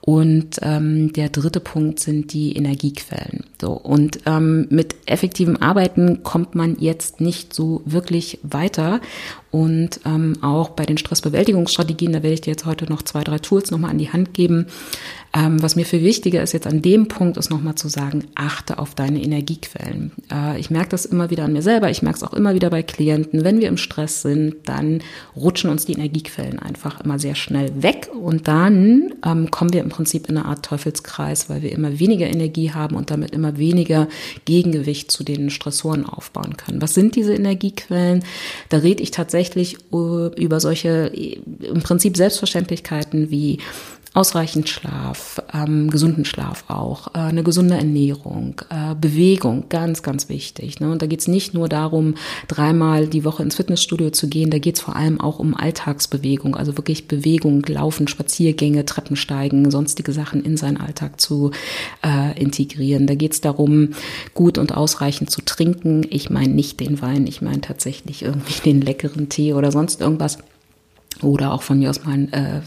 Und 0.00 0.58
ähm, 0.62 1.12
der 1.12 1.28
dritte 1.28 1.60
Punkt 1.60 2.00
sind 2.00 2.32
die 2.32 2.56
Energiequellen. 2.56 3.44
So 3.60 3.72
und 3.72 4.20
ähm, 4.26 4.66
mit 4.70 4.94
effektivem 5.06 5.58
Arbeiten 5.58 6.22
kommt 6.22 6.54
man 6.54 6.78
jetzt 6.80 7.20
nicht 7.20 7.54
so 7.54 7.82
wirklich 7.84 8.38
weiter. 8.42 9.00
Und 9.50 10.00
ähm, 10.06 10.38
auch 10.42 10.70
bei 10.70 10.86
den 10.86 10.96
Stressbewältigungsstrategien, 10.96 12.12
da 12.12 12.22
werde 12.22 12.34
ich 12.34 12.40
dir 12.40 12.52
jetzt 12.52 12.66
heute 12.66 12.86
noch 12.86 13.02
zwei, 13.02 13.24
drei 13.24 13.38
Tools 13.38 13.70
nochmal 13.70 13.90
an 13.90 13.98
die 13.98 14.12
Hand 14.12 14.32
geben. 14.32 14.66
Ähm, 15.32 15.62
was 15.62 15.76
mir 15.76 15.84
viel 15.84 16.02
wichtiger 16.02 16.42
ist 16.42 16.52
jetzt 16.52 16.66
an 16.66 16.82
dem 16.82 17.06
Punkt, 17.06 17.36
ist 17.36 17.50
nochmal 17.50 17.76
zu 17.76 17.88
sagen, 17.88 18.24
achte 18.34 18.80
auf 18.80 18.96
deine 18.96 19.22
Energiequellen. 19.22 20.10
Äh, 20.30 20.58
ich 20.58 20.70
merke 20.70 20.88
das 20.88 21.04
immer 21.04 21.30
wieder 21.30 21.44
an 21.44 21.52
mir 21.52 21.62
selber, 21.62 21.88
ich 21.88 22.02
merke 22.02 22.16
es 22.16 22.22
auch 22.24 22.32
immer 22.32 22.54
wieder 22.54 22.68
bei 22.68 22.82
Klienten. 22.82 23.44
Wenn 23.44 23.60
wir 23.60 23.68
im 23.68 23.76
Stress 23.76 24.22
sind, 24.22 24.56
dann 24.64 25.02
rutschen 25.36 25.70
uns 25.70 25.84
die 25.84 25.92
Energiequellen 25.92 26.58
einfach 26.58 27.00
immer 27.00 27.20
sehr 27.20 27.36
schnell 27.36 27.70
weg 27.80 28.08
und 28.12 28.48
dann 28.48 29.14
ähm, 29.24 29.52
kommen 29.52 29.72
wir 29.72 29.82
im 29.82 29.88
Prinzip 29.88 30.28
in 30.28 30.36
eine 30.36 30.46
Art 30.46 30.64
Teufelskreis, 30.64 31.48
weil 31.48 31.62
wir 31.62 31.70
immer 31.70 32.00
weniger 32.00 32.26
Energie 32.26 32.72
haben 32.72 32.96
und 32.96 33.12
damit 33.12 33.30
immer 33.30 33.56
weniger 33.56 34.08
Gegengewicht 34.46 35.12
zu 35.12 35.22
den 35.22 35.50
Stressoren 35.50 36.06
aufbauen 36.06 36.56
können. 36.56 36.82
Was 36.82 36.94
sind 36.94 37.14
diese 37.14 37.34
Energiequellen? 37.34 38.24
Da 38.68 38.78
rede 38.78 39.02
ich 39.02 39.12
tatsächlich 39.12 39.76
äh, 39.92 40.42
über 40.42 40.58
solche 40.58 41.12
äh, 41.14 41.38
im 41.60 41.82
Prinzip 41.82 42.16
Selbstverständlichkeiten 42.16 43.30
wie 43.30 43.58
ausreichend 44.12 44.68
Schlaf, 44.68 45.40
ähm, 45.54 45.88
gesunden 45.88 46.24
Schlaf 46.24 46.64
auch, 46.66 47.08
äh, 47.14 47.18
eine 47.18 47.44
gesunde 47.44 47.74
Ernährung, 47.76 48.60
äh, 48.68 48.94
Bewegung, 48.96 49.68
ganz, 49.68 50.02
ganz 50.02 50.28
wichtig. 50.28 50.80
Ne? 50.80 50.90
Und 50.90 51.00
da 51.00 51.06
geht's 51.06 51.28
nicht 51.28 51.54
nur 51.54 51.68
darum, 51.68 52.14
dreimal 52.48 53.06
die 53.06 53.24
Woche 53.24 53.44
ins 53.44 53.54
Fitnessstudio 53.54 54.10
zu 54.10 54.28
gehen, 54.28 54.50
da 54.50 54.58
geht's 54.58 54.80
vor 54.80 54.96
allem 54.96 55.20
auch 55.20 55.38
um 55.38 55.54
Alltagsbewegung, 55.54 56.56
also 56.56 56.76
wirklich 56.76 57.06
Bewegung, 57.06 57.64
Laufen, 57.66 58.08
Spaziergänge, 58.08 58.84
Treppensteigen, 58.84 59.70
sonstige 59.70 60.12
Sachen 60.12 60.44
in 60.44 60.56
seinen 60.56 60.78
Alltag 60.78 61.20
zu 61.20 61.52
äh, 62.04 62.40
integrieren. 62.40 63.06
Da 63.06 63.14
geht's 63.14 63.40
darum, 63.40 63.90
gut 64.34 64.58
und 64.58 64.76
ausreichend 64.76 65.30
zu 65.30 65.40
trinken. 65.42 66.04
Ich 66.10 66.30
meine 66.30 66.52
nicht 66.52 66.80
den 66.80 67.00
Wein, 67.00 67.28
ich 67.28 67.42
meine 67.42 67.60
tatsächlich 67.60 68.22
irgendwie 68.22 68.60
den 68.64 68.80
leckeren 68.80 69.28
Tee 69.28 69.54
oder 69.54 69.70
sonst 69.70 70.00
irgendwas. 70.00 70.38
Oder 71.22 71.52
auch 71.52 71.62
von 71.62 71.78
mir 71.78 71.90
aus 71.90 72.04
mal 72.04 72.12
ein 72.12 72.32
äh, 72.32 72.60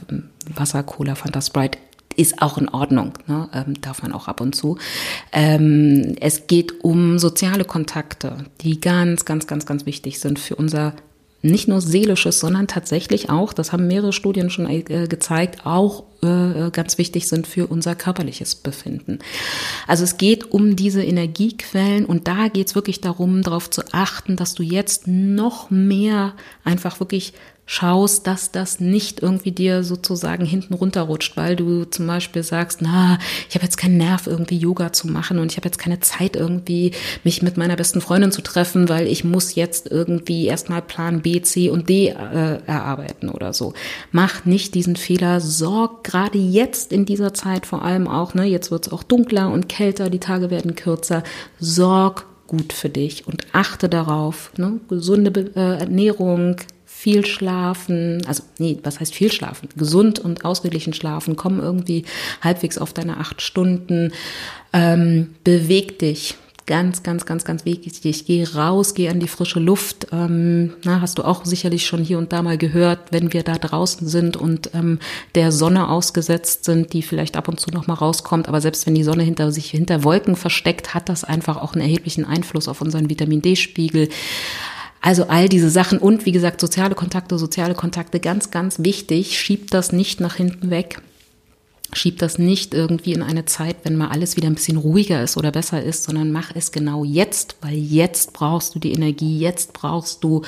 Wasser, 0.55 0.83
Cola, 0.83 1.15
Fanta 1.15 1.41
Sprite 1.41 1.77
ist 2.15 2.41
auch 2.41 2.57
in 2.57 2.69
Ordnung, 2.69 3.13
ne? 3.27 3.49
ähm, 3.53 3.81
darf 3.81 4.03
man 4.03 4.13
auch 4.13 4.27
ab 4.27 4.41
und 4.41 4.55
zu. 4.55 4.77
Ähm, 5.31 6.15
es 6.19 6.47
geht 6.47 6.83
um 6.83 7.17
soziale 7.17 7.65
Kontakte, 7.65 8.45
die 8.61 8.79
ganz, 8.79 9.25
ganz, 9.25 9.47
ganz, 9.47 9.65
ganz 9.65 9.85
wichtig 9.85 10.19
sind 10.19 10.39
für 10.39 10.55
unser 10.55 10.93
nicht 11.43 11.67
nur 11.67 11.81
seelisches, 11.81 12.39
sondern 12.39 12.67
tatsächlich 12.67 13.29
auch, 13.29 13.51
das 13.51 13.73
haben 13.73 13.85
mehrere 13.85 14.13
Studien 14.13 14.49
schon 14.49 14.65
äh, 14.65 15.07
gezeigt, 15.07 15.65
auch 15.65 16.05
äh, 16.21 16.71
ganz 16.71 16.97
wichtig 16.97 17.27
sind 17.27 17.47
für 17.47 17.67
unser 17.67 17.95
körperliches 17.95 18.55
Befinden. 18.55 19.19
Also 19.85 20.05
es 20.05 20.17
geht 20.17 20.51
um 20.51 20.77
diese 20.77 21.03
Energiequellen 21.03 22.05
und 22.05 22.29
da 22.29 22.47
geht 22.47 22.67
es 22.67 22.75
wirklich 22.75 23.01
darum, 23.01 23.41
darauf 23.41 23.69
zu 23.69 23.81
achten, 23.91 24.37
dass 24.37 24.53
du 24.53 24.63
jetzt 24.63 25.07
noch 25.07 25.69
mehr 25.69 26.33
einfach 26.63 27.01
wirklich 27.01 27.33
schaust, 27.65 28.27
dass 28.27 28.51
das 28.51 28.79
nicht 28.79 29.21
irgendwie 29.21 29.51
dir 29.51 29.83
sozusagen 29.83 30.45
hinten 30.45 30.73
runterrutscht, 30.73 31.37
weil 31.37 31.55
du 31.55 31.85
zum 31.85 32.07
Beispiel 32.07 32.43
sagst, 32.43 32.81
na, 32.81 33.17
ich 33.47 33.55
habe 33.55 33.63
jetzt 33.63 33.77
keinen 33.77 33.97
Nerv, 33.97 34.27
irgendwie 34.27 34.57
Yoga 34.57 34.91
zu 34.91 35.07
machen 35.07 35.39
und 35.39 35.51
ich 35.51 35.57
habe 35.57 35.67
jetzt 35.67 35.79
keine 35.79 35.99
Zeit, 36.01 36.35
irgendwie 36.35 36.91
mich 37.23 37.41
mit 37.41 37.57
meiner 37.57 37.75
besten 37.75 38.01
Freundin 38.01 38.31
zu 38.31 38.41
treffen, 38.41 38.89
weil 38.89 39.07
ich 39.07 39.23
muss 39.23 39.55
jetzt 39.55 39.89
irgendwie 39.89 40.47
erstmal 40.47 40.81
Plan 40.81 41.21
B, 41.21 41.41
C 41.41 41.69
und 41.69 41.87
D 41.87 42.09
äh, 42.09 42.13
erarbeiten 42.65 43.29
oder 43.29 43.53
so. 43.53 43.73
Mach 44.11 44.43
nicht 44.45 44.75
diesen 44.75 44.97
Fehler, 44.97 45.39
sorg 45.39 46.03
gerade 46.03 46.37
jetzt 46.37 46.91
in 46.91 47.05
dieser 47.05 47.33
Zeit 47.33 47.65
vor 47.65 47.83
allem 47.83 48.07
auch, 48.07 48.33
ne, 48.33 48.43
jetzt 48.43 48.71
wird 48.71 48.87
es 48.87 48.93
auch 48.93 49.03
dunkler 49.03 49.49
und 49.51 49.69
kälter, 49.69 50.09
die 50.09 50.19
Tage 50.19 50.49
werden 50.49 50.75
kürzer, 50.75 51.23
sorg 51.59 52.25
gut 52.47 52.73
für 52.73 52.89
dich 52.89 53.25
und 53.25 53.47
achte 53.53 53.89
darauf, 53.89 54.51
ne, 54.57 54.79
gesunde 54.89 55.51
äh, 55.55 55.79
Ernährung, 55.79 56.57
viel 57.03 57.25
schlafen, 57.25 58.21
also 58.27 58.43
nee, 58.59 58.79
was 58.81 59.01
heißt 59.01 59.13
viel 59.13 59.29
schlafen? 59.29 59.67
Gesund 59.75 60.19
und 60.19 60.45
ausgeglichen 60.45 60.93
schlafen, 60.93 61.35
komm 61.35 61.59
irgendwie 61.59 62.05
halbwegs 62.41 62.77
auf 62.77 62.93
deine 62.93 63.17
acht 63.17 63.41
Stunden, 63.41 64.13
ähm, 64.71 65.35
beweg 65.43 65.99
dich, 65.99 66.35
ganz, 66.65 67.03
ganz, 67.03 67.25
ganz, 67.25 67.43
ganz 67.43 67.65
wichtig. 67.65 68.23
Geh 68.25 68.45
raus, 68.55 68.93
geh 68.93 69.09
an 69.09 69.19
die 69.19 69.27
frische 69.27 69.59
Luft. 69.59 70.07
Ähm, 70.13 70.75
na, 70.85 71.01
hast 71.01 71.17
du 71.17 71.23
auch 71.23 71.43
sicherlich 71.43 71.85
schon 71.85 72.01
hier 72.01 72.17
und 72.17 72.31
da 72.31 72.41
mal 72.41 72.57
gehört, 72.57 73.11
wenn 73.11 73.33
wir 73.33 73.43
da 73.43 73.55
draußen 73.55 74.07
sind 74.07 74.37
und 74.37 74.73
ähm, 74.73 74.99
der 75.35 75.51
Sonne 75.51 75.89
ausgesetzt 75.89 76.63
sind, 76.63 76.93
die 76.93 77.01
vielleicht 77.01 77.35
ab 77.35 77.49
und 77.49 77.59
zu 77.59 77.69
noch 77.71 77.87
mal 77.87 77.95
rauskommt. 77.95 78.47
Aber 78.47 78.61
selbst 78.61 78.87
wenn 78.87 78.95
die 78.95 79.03
Sonne 79.03 79.23
hinter 79.23 79.51
sich 79.51 79.69
hinter 79.69 80.05
Wolken 80.05 80.37
versteckt, 80.37 80.93
hat 80.93 81.09
das 81.09 81.25
einfach 81.25 81.57
auch 81.57 81.73
einen 81.73 81.81
erheblichen 81.81 82.23
Einfluss 82.23 82.69
auf 82.69 82.79
unseren 82.79 83.09
Vitamin 83.09 83.41
D-Spiegel. 83.41 84.07
Also 85.03 85.25
all 85.27 85.49
diese 85.49 85.69
Sachen 85.69 85.97
und 85.97 86.25
wie 86.25 86.31
gesagt, 86.31 86.61
soziale 86.61 86.95
Kontakte, 86.95 87.37
soziale 87.37 87.75
Kontakte, 87.75 88.21
ganz, 88.21 88.51
ganz 88.51 88.79
wichtig. 88.79 89.37
Schiebt 89.37 89.73
das 89.73 89.91
nicht 89.91 90.21
nach 90.21 90.35
hinten 90.35 90.69
weg. 90.69 91.01
Schieb 91.91 92.19
das 92.19 92.39
nicht 92.39 92.73
irgendwie 92.73 93.11
in 93.11 93.21
eine 93.21 93.43
Zeit, 93.43 93.75
wenn 93.83 93.97
mal 93.97 94.07
alles 94.07 94.37
wieder 94.37 94.47
ein 94.47 94.55
bisschen 94.55 94.77
ruhiger 94.77 95.21
ist 95.21 95.35
oder 95.35 95.51
besser 95.51 95.83
ist, 95.83 96.05
sondern 96.05 96.31
mach 96.31 96.55
es 96.55 96.71
genau 96.71 97.03
jetzt, 97.03 97.57
weil 97.59 97.75
jetzt 97.75 98.31
brauchst 98.31 98.75
du 98.75 98.79
die 98.79 98.93
Energie, 98.93 99.37
jetzt 99.39 99.73
brauchst 99.73 100.23
du 100.23 100.43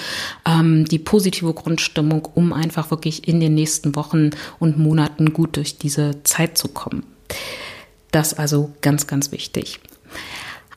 ähm, 0.46 0.86
die 0.86 1.00
positive 1.00 1.54
Grundstimmung, 1.54 2.26
um 2.34 2.54
einfach 2.54 2.92
wirklich 2.92 3.28
in 3.28 3.42
den 3.42 3.56
nächsten 3.56 3.94
Wochen 3.98 4.30
und 4.58 4.80
Monaten 4.80 5.34
gut 5.34 5.58
durch 5.58 5.78
diese 5.78 6.24
Zeit 6.24 6.58
zu 6.58 6.70
kommen. 6.70 7.04
Das 8.12 8.34
also 8.34 8.72
ganz, 8.80 9.06
ganz 9.06 9.34
wichtig. 9.34 9.82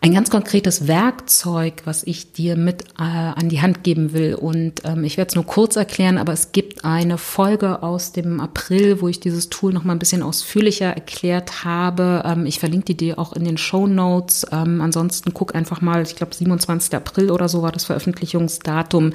Ein 0.00 0.14
ganz 0.14 0.30
konkretes 0.30 0.86
Werkzeug, 0.86 1.82
was 1.84 2.04
ich 2.04 2.32
dir 2.32 2.56
mit 2.56 2.82
äh, 2.98 3.02
an 3.02 3.48
die 3.48 3.60
Hand 3.60 3.82
geben 3.82 4.12
will. 4.12 4.36
Und 4.36 4.82
ähm, 4.84 5.02
ich 5.02 5.16
werde 5.16 5.30
es 5.30 5.34
nur 5.34 5.44
kurz 5.44 5.74
erklären, 5.74 6.18
aber 6.18 6.32
es 6.32 6.52
gibt 6.52 6.84
eine 6.84 7.18
Folge 7.18 7.82
aus 7.82 8.12
dem 8.12 8.38
April, 8.38 9.00
wo 9.00 9.08
ich 9.08 9.18
dieses 9.18 9.50
Tool 9.50 9.72
noch 9.72 9.82
mal 9.82 9.94
ein 9.94 9.98
bisschen 9.98 10.22
ausführlicher 10.22 10.86
erklärt 10.86 11.64
habe. 11.64 12.22
Ähm, 12.24 12.46
ich 12.46 12.60
verlinke 12.60 12.86
die 12.86 12.96
dir 12.96 13.18
auch 13.18 13.32
in 13.32 13.44
den 13.44 13.58
Show 13.58 13.88
Notes. 13.88 14.46
Ähm, 14.52 14.80
ansonsten 14.80 15.34
guck 15.34 15.56
einfach 15.56 15.80
mal, 15.80 16.02
ich 16.02 16.14
glaube 16.14 16.32
27. 16.32 16.94
April 16.94 17.32
oder 17.32 17.48
so 17.48 17.62
war 17.62 17.72
das 17.72 17.84
Veröffentlichungsdatum. 17.84 19.14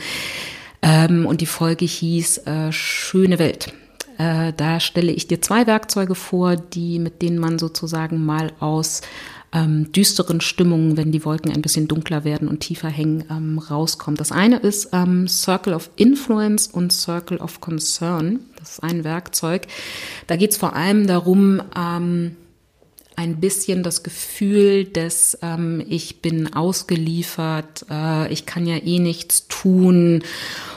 Ähm, 0.81 1.25
und 1.25 1.39
die 1.39 1.45
Folge 1.45 1.85
hieß 1.85 2.39
äh, 2.39 2.73
Schöne 2.73 3.39
Welt. 3.39 3.71
Äh, 4.17 4.51
da 4.57 4.81
stelle 4.81 5.13
ich 5.13 5.27
dir 5.27 5.41
zwei 5.41 5.65
Werkzeuge 5.65 6.15
vor, 6.15 6.57
die 6.57 6.99
mit 6.99 7.21
denen 7.21 7.39
man 7.39 7.57
sozusagen 7.57 8.25
mal 8.25 8.51
aus 8.59 9.01
ähm, 9.53 9.91
düsteren 9.91 10.41
Stimmungen, 10.41 10.97
wenn 10.97 11.11
die 11.11 11.23
Wolken 11.23 11.51
ein 11.51 11.61
bisschen 11.61 11.87
dunkler 11.87 12.23
werden 12.23 12.47
und 12.47 12.61
tiefer 12.61 12.89
hängen, 12.89 13.23
ähm, 13.29 13.59
rauskommt. 13.59 14.19
Das 14.19 14.31
eine 14.31 14.57
ist 14.57 14.89
ähm, 14.93 15.27
Circle 15.27 15.73
of 15.73 15.91
Influence 15.95 16.67
und 16.67 16.91
Circle 16.91 17.37
of 17.37 17.61
Concern. 17.61 18.39
Das 18.57 18.71
ist 18.73 18.83
ein 18.83 19.03
Werkzeug. 19.03 19.67
Da 20.27 20.35
geht 20.35 20.51
es 20.51 20.57
vor 20.57 20.75
allem 20.75 21.05
darum, 21.05 21.61
ähm, 21.77 22.35
ein 23.15 23.39
bisschen 23.39 23.83
das 23.83 24.03
Gefühl, 24.03 24.85
dass 24.85 25.37
ähm, 25.41 25.83
ich 25.87 26.21
bin 26.21 26.53
ausgeliefert, 26.53 27.85
äh, 27.89 28.31
ich 28.31 28.45
kann 28.45 28.65
ja 28.65 28.77
eh 28.77 28.99
nichts 28.99 29.47
tun 29.47 30.23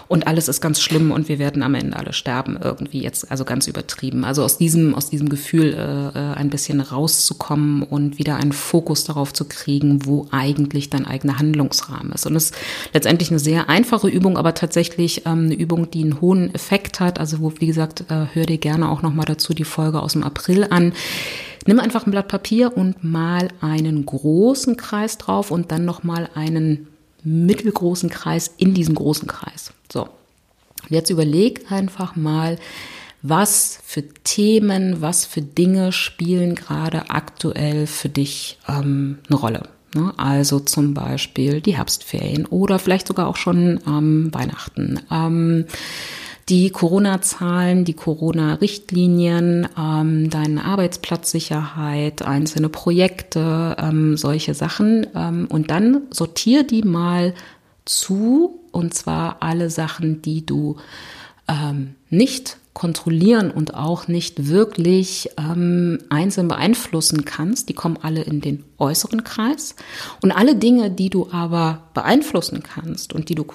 und 0.08 0.26
alles 0.26 0.48
ist 0.48 0.60
ganz 0.60 0.80
schlimm 0.80 1.10
und 1.10 1.28
wir 1.28 1.38
werden 1.38 1.62
am 1.62 1.74
Ende 1.74 1.96
alle 1.96 2.12
sterben 2.12 2.58
irgendwie 2.62 3.02
jetzt, 3.02 3.30
also 3.30 3.44
ganz 3.44 3.66
übertrieben. 3.66 4.24
Also 4.24 4.44
aus 4.44 4.56
diesem, 4.56 4.94
aus 4.94 5.10
diesem 5.10 5.28
Gefühl 5.28 5.74
äh, 5.74 6.18
äh, 6.18 6.34
ein 6.34 6.50
bisschen 6.50 6.80
rauszukommen 6.80 7.82
und 7.82 8.18
wieder 8.18 8.36
einen 8.36 8.52
Fokus 8.52 9.04
darauf 9.04 9.32
zu 9.32 9.46
kriegen, 9.46 10.06
wo 10.06 10.28
eigentlich 10.30 10.90
dein 10.90 11.06
eigener 11.06 11.38
Handlungsrahmen 11.38 12.12
ist. 12.12 12.26
Und 12.26 12.36
es 12.36 12.46
ist 12.46 12.54
letztendlich 12.92 13.30
eine 13.30 13.40
sehr 13.40 13.68
einfache 13.68 14.08
Übung, 14.08 14.36
aber 14.36 14.54
tatsächlich 14.54 15.26
ähm, 15.26 15.46
eine 15.46 15.54
Übung, 15.54 15.90
die 15.90 16.02
einen 16.02 16.20
hohen 16.20 16.54
Effekt 16.54 17.00
hat. 17.00 17.18
Also 17.18 17.40
wo, 17.40 17.52
wie 17.58 17.66
gesagt, 17.66 18.04
äh, 18.08 18.26
hör 18.32 18.46
dir 18.46 18.58
gerne 18.58 18.88
auch 18.88 19.02
nochmal 19.02 19.26
dazu 19.26 19.54
die 19.54 19.64
Folge 19.64 20.00
aus 20.00 20.12
dem 20.12 20.22
April 20.22 20.66
an. 20.70 20.92
Nimm 21.66 21.80
einfach 21.80 22.06
ein 22.06 22.10
Blatt 22.10 22.28
Papier 22.28 22.76
und 22.76 23.04
mal 23.04 23.48
einen 23.60 24.06
großen 24.06 24.76
Kreis 24.76 25.18
drauf 25.18 25.50
und 25.50 25.72
dann 25.72 25.84
nochmal 25.84 26.28
einen 26.34 26.88
mittelgroßen 27.24 28.08
Kreis 28.08 28.54
in 28.56 28.72
diesen 28.72 28.94
großen 28.94 29.26
Kreis. 29.26 29.72
So. 29.92 30.08
Jetzt 30.88 31.10
überleg 31.10 31.70
einfach 31.72 32.14
mal, 32.14 32.58
was 33.22 33.80
für 33.84 34.02
Themen, 34.02 35.00
was 35.00 35.24
für 35.24 35.42
Dinge 35.42 35.90
spielen 35.90 36.54
gerade 36.54 37.10
aktuell 37.10 37.86
für 37.88 38.08
dich 38.08 38.58
ähm, 38.68 39.18
eine 39.28 39.38
Rolle. 39.38 39.62
Ne? 39.94 40.12
Also 40.16 40.60
zum 40.60 40.94
Beispiel 40.94 41.60
die 41.60 41.76
Herbstferien 41.76 42.46
oder 42.46 42.78
vielleicht 42.78 43.08
sogar 43.08 43.26
auch 43.26 43.36
schon 43.36 43.80
ähm, 43.86 44.32
Weihnachten. 44.32 45.00
Ähm, 45.10 45.66
die 46.48 46.70
Corona-Zahlen, 46.70 47.84
die 47.84 47.94
Corona-Richtlinien, 47.94 49.68
ähm, 49.76 50.30
deine 50.30 50.64
Arbeitsplatzsicherheit, 50.64 52.22
einzelne 52.22 52.68
Projekte, 52.68 53.76
ähm, 53.78 54.16
solche 54.16 54.54
Sachen. 54.54 55.08
Ähm, 55.14 55.48
und 55.50 55.70
dann 55.70 56.02
sortier 56.10 56.62
die 56.62 56.82
mal 56.82 57.34
zu, 57.84 58.60
und 58.70 58.94
zwar 58.94 59.42
alle 59.42 59.70
Sachen, 59.70 60.22
die 60.22 60.46
du 60.46 60.76
ähm, 61.48 61.96
nicht 62.10 62.58
kontrollieren 62.74 63.50
und 63.50 63.74
auch 63.74 64.06
nicht 64.06 64.48
wirklich 64.48 65.30
ähm, 65.38 65.98
einzeln 66.10 66.46
beeinflussen 66.46 67.24
kannst, 67.24 67.70
die 67.70 67.74
kommen 67.74 67.98
alle 68.02 68.22
in 68.22 68.40
den 68.40 68.64
äußeren 68.78 69.24
Kreis. 69.24 69.74
Und 70.20 70.30
alle 70.30 70.54
Dinge, 70.54 70.90
die 70.90 71.08
du 71.08 71.28
aber 71.32 71.84
beeinflussen 71.94 72.62
kannst 72.62 73.14
und 73.14 73.30
die 73.30 73.34
du 73.34 73.46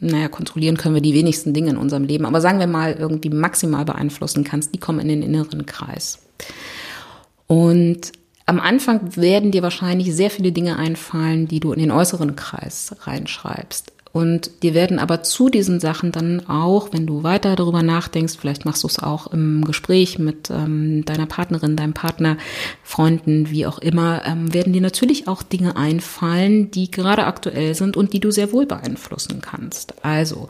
naja, 0.00 0.28
kontrollieren 0.28 0.76
können 0.76 0.94
wir 0.94 1.02
die 1.02 1.14
wenigsten 1.14 1.54
Dinge 1.54 1.70
in 1.70 1.76
unserem 1.76 2.04
Leben, 2.04 2.24
aber 2.24 2.40
sagen 2.40 2.60
wir 2.60 2.66
mal 2.66 2.94
irgendwie 2.94 3.30
maximal 3.30 3.84
beeinflussen 3.84 4.44
kannst, 4.44 4.74
die 4.74 4.78
kommen 4.78 5.00
in 5.00 5.08
den 5.08 5.22
inneren 5.22 5.66
Kreis. 5.66 6.20
Und 7.46 8.12
am 8.46 8.60
Anfang 8.60 9.16
werden 9.16 9.50
dir 9.50 9.62
wahrscheinlich 9.62 10.14
sehr 10.14 10.30
viele 10.30 10.52
Dinge 10.52 10.76
einfallen, 10.76 11.48
die 11.48 11.60
du 11.60 11.72
in 11.72 11.80
den 11.80 11.90
äußeren 11.90 12.36
Kreis 12.36 12.94
reinschreibst. 13.00 13.92
Und 14.12 14.62
dir 14.62 14.74
werden 14.74 14.98
aber 14.98 15.22
zu 15.22 15.48
diesen 15.48 15.80
Sachen 15.80 16.12
dann 16.12 16.48
auch, 16.48 16.92
wenn 16.92 17.06
du 17.06 17.22
weiter 17.22 17.56
darüber 17.56 17.82
nachdenkst, 17.82 18.36
vielleicht 18.38 18.64
machst 18.64 18.82
du 18.82 18.88
es 18.88 18.98
auch 18.98 19.28
im 19.28 19.64
Gespräch 19.64 20.18
mit 20.18 20.50
ähm, 20.50 21.04
deiner 21.04 21.26
Partnerin, 21.26 21.76
deinem 21.76 21.92
Partner, 21.92 22.36
Freunden, 22.82 23.50
wie 23.50 23.66
auch 23.66 23.78
immer, 23.78 24.22
ähm, 24.24 24.52
werden 24.54 24.72
dir 24.72 24.80
natürlich 24.80 25.28
auch 25.28 25.42
Dinge 25.42 25.76
einfallen, 25.76 26.70
die 26.70 26.90
gerade 26.90 27.26
aktuell 27.26 27.74
sind 27.74 27.96
und 27.96 28.12
die 28.12 28.20
du 28.20 28.30
sehr 28.30 28.52
wohl 28.52 28.66
beeinflussen 28.66 29.40
kannst. 29.42 29.94
Also, 30.02 30.48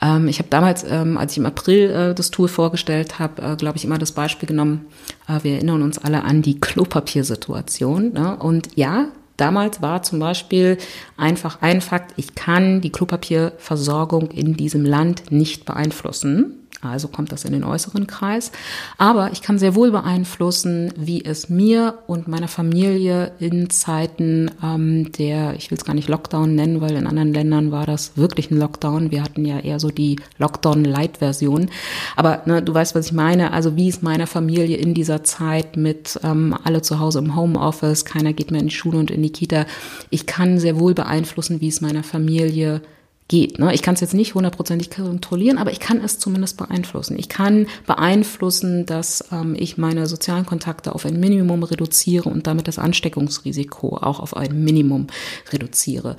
ähm, 0.00 0.28
ich 0.28 0.38
habe 0.38 0.48
damals, 0.48 0.84
ähm, 0.88 1.18
als 1.18 1.32
ich 1.32 1.38
im 1.38 1.46
April 1.46 1.90
äh, 1.90 2.14
das 2.14 2.30
Tool 2.30 2.48
vorgestellt 2.48 3.18
habe, 3.18 3.42
äh, 3.42 3.56
glaube 3.56 3.76
ich, 3.76 3.84
immer 3.84 3.98
das 3.98 4.12
Beispiel 4.12 4.48
genommen, 4.48 4.86
äh, 5.28 5.42
wir 5.42 5.54
erinnern 5.54 5.82
uns 5.82 5.98
alle 5.98 6.24
an 6.24 6.42
die 6.42 6.58
Klopapiersituation. 6.58 8.12
Ne? 8.12 8.36
Und 8.36 8.68
ja, 8.76 9.08
Damals 9.36 9.82
war 9.82 10.02
zum 10.02 10.20
Beispiel 10.20 10.78
einfach 11.16 11.60
ein 11.60 11.80
Fakt, 11.80 12.14
ich 12.16 12.34
kann 12.34 12.80
die 12.80 12.90
Klopapierversorgung 12.90 14.30
in 14.30 14.54
diesem 14.54 14.84
Land 14.84 15.30
nicht 15.30 15.64
beeinflussen. 15.64 16.63
Also 16.84 17.08
kommt 17.08 17.32
das 17.32 17.44
in 17.44 17.52
den 17.52 17.64
äußeren 17.64 18.06
Kreis. 18.06 18.52
Aber 18.98 19.32
ich 19.32 19.42
kann 19.42 19.58
sehr 19.58 19.74
wohl 19.74 19.90
beeinflussen, 19.90 20.92
wie 20.96 21.24
es 21.24 21.48
mir 21.48 21.98
und 22.06 22.28
meiner 22.28 22.48
Familie 22.48 23.32
in 23.38 23.70
Zeiten 23.70 24.50
ähm, 24.62 25.12
der, 25.12 25.54
ich 25.54 25.70
will 25.70 25.78
es 25.78 25.84
gar 25.84 25.94
nicht 25.94 26.08
Lockdown 26.08 26.54
nennen, 26.54 26.80
weil 26.80 26.92
in 26.92 27.06
anderen 27.06 27.32
Ländern 27.32 27.72
war 27.72 27.86
das 27.86 28.16
wirklich 28.16 28.50
ein 28.50 28.58
Lockdown. 28.58 29.10
Wir 29.10 29.22
hatten 29.22 29.44
ja 29.44 29.58
eher 29.58 29.80
so 29.80 29.88
die 29.88 30.20
Lockdown-Light-Version. 30.38 31.70
Aber 32.16 32.42
ne, 32.46 32.62
du 32.62 32.74
weißt, 32.74 32.94
was 32.94 33.06
ich 33.06 33.12
meine. 33.12 33.52
Also 33.52 33.76
wie 33.76 33.88
ist 33.88 34.02
meiner 34.02 34.26
Familie 34.26 34.76
in 34.76 34.94
dieser 34.94 35.24
Zeit 35.24 35.76
mit 35.76 36.18
ähm, 36.22 36.56
alle 36.64 36.82
zu 36.82 37.00
Hause 37.00 37.18
im 37.18 37.36
Homeoffice, 37.36 38.04
keiner 38.04 38.32
geht 38.32 38.50
mehr 38.50 38.60
in 38.60 38.68
die 38.68 38.74
Schule 38.74 38.98
und 38.98 39.10
in 39.10 39.22
die 39.22 39.30
Kita. 39.30 39.66
Ich 40.10 40.26
kann 40.26 40.58
sehr 40.58 40.78
wohl 40.78 40.94
beeinflussen, 40.94 41.60
wie 41.60 41.68
es 41.68 41.80
meiner 41.80 42.02
Familie 42.02 42.80
geht. 43.28 43.58
Ne? 43.58 43.72
Ich 43.74 43.82
kann 43.82 43.94
es 43.94 44.00
jetzt 44.00 44.14
nicht 44.14 44.34
hundertprozentig 44.34 44.90
kontrollieren, 44.90 45.58
aber 45.58 45.72
ich 45.72 45.80
kann 45.80 46.02
es 46.02 46.18
zumindest 46.18 46.56
beeinflussen. 46.56 47.18
Ich 47.18 47.28
kann 47.28 47.66
beeinflussen, 47.86 48.86
dass 48.86 49.24
ähm, 49.32 49.56
ich 49.58 49.78
meine 49.78 50.06
sozialen 50.06 50.46
Kontakte 50.46 50.94
auf 50.94 51.06
ein 51.06 51.18
Minimum 51.18 51.62
reduziere 51.62 52.28
und 52.28 52.46
damit 52.46 52.68
das 52.68 52.78
Ansteckungsrisiko 52.78 53.96
auch 53.96 54.20
auf 54.20 54.36
ein 54.36 54.62
Minimum 54.62 55.06
reduziere. 55.52 56.16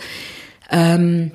Ähm, 0.71 1.31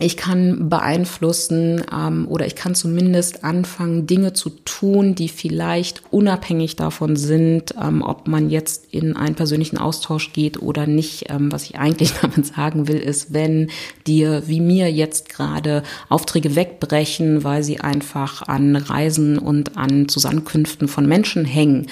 ich 0.00 0.16
kann 0.16 0.68
beeinflussen 0.68 1.82
ähm, 1.92 2.28
oder 2.28 2.46
ich 2.46 2.54
kann 2.54 2.74
zumindest 2.74 3.42
anfangen, 3.42 4.06
Dinge 4.06 4.32
zu 4.32 4.50
tun, 4.50 5.16
die 5.16 5.28
vielleicht 5.28 6.02
unabhängig 6.10 6.76
davon 6.76 7.16
sind, 7.16 7.74
ähm, 7.80 8.02
ob 8.02 8.28
man 8.28 8.48
jetzt 8.48 8.86
in 8.92 9.16
einen 9.16 9.34
persönlichen 9.34 9.76
Austausch 9.76 10.32
geht 10.32 10.62
oder 10.62 10.86
nicht. 10.86 11.30
Ähm, 11.30 11.50
was 11.50 11.64
ich 11.64 11.78
eigentlich 11.78 12.12
damit 12.22 12.46
sagen 12.46 12.86
will, 12.86 12.98
ist, 12.98 13.32
wenn 13.32 13.70
dir 14.06 14.44
wie 14.46 14.60
mir 14.60 14.90
jetzt 14.92 15.28
gerade 15.28 15.82
Aufträge 16.08 16.54
wegbrechen, 16.54 17.42
weil 17.42 17.64
sie 17.64 17.80
einfach 17.80 18.42
an 18.42 18.76
Reisen 18.76 19.36
und 19.38 19.76
an 19.76 20.08
Zusammenkünften 20.08 20.86
von 20.86 21.06
Menschen 21.06 21.44
hängen, 21.44 21.88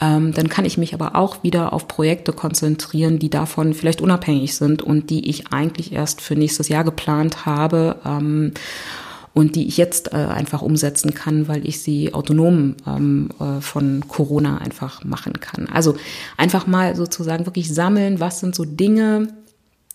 ähm, 0.00 0.32
dann 0.32 0.48
kann 0.48 0.64
ich 0.64 0.78
mich 0.78 0.94
aber 0.94 1.16
auch 1.16 1.42
wieder 1.42 1.72
auf 1.72 1.88
Projekte 1.88 2.32
konzentrieren, 2.32 3.18
die 3.18 3.30
davon 3.30 3.74
vielleicht 3.74 4.00
unabhängig 4.00 4.54
sind 4.54 4.80
und 4.80 5.10
die 5.10 5.28
ich 5.28 5.52
eigentlich 5.52 5.92
erst 5.92 6.20
für 6.20 6.36
nächstes 6.36 6.68
Jahr 6.68 6.84
geplant 6.84 7.46
habe. 7.46 7.47
Ähm, 8.04 8.52
und 9.34 9.54
die 9.54 9.68
ich 9.68 9.76
jetzt 9.76 10.12
äh, 10.12 10.16
einfach 10.16 10.62
umsetzen 10.62 11.14
kann, 11.14 11.46
weil 11.46 11.64
ich 11.64 11.80
sie 11.80 12.12
autonom 12.12 12.74
ähm, 12.86 13.28
äh, 13.38 13.60
von 13.60 14.02
Corona 14.08 14.58
einfach 14.58 15.04
machen 15.04 15.34
kann. 15.38 15.68
Also 15.68 15.96
einfach 16.36 16.66
mal 16.66 16.96
sozusagen 16.96 17.46
wirklich 17.46 17.72
sammeln, 17.72 18.18
was 18.18 18.40
sind 18.40 18.56
so 18.56 18.64
Dinge, 18.64 19.28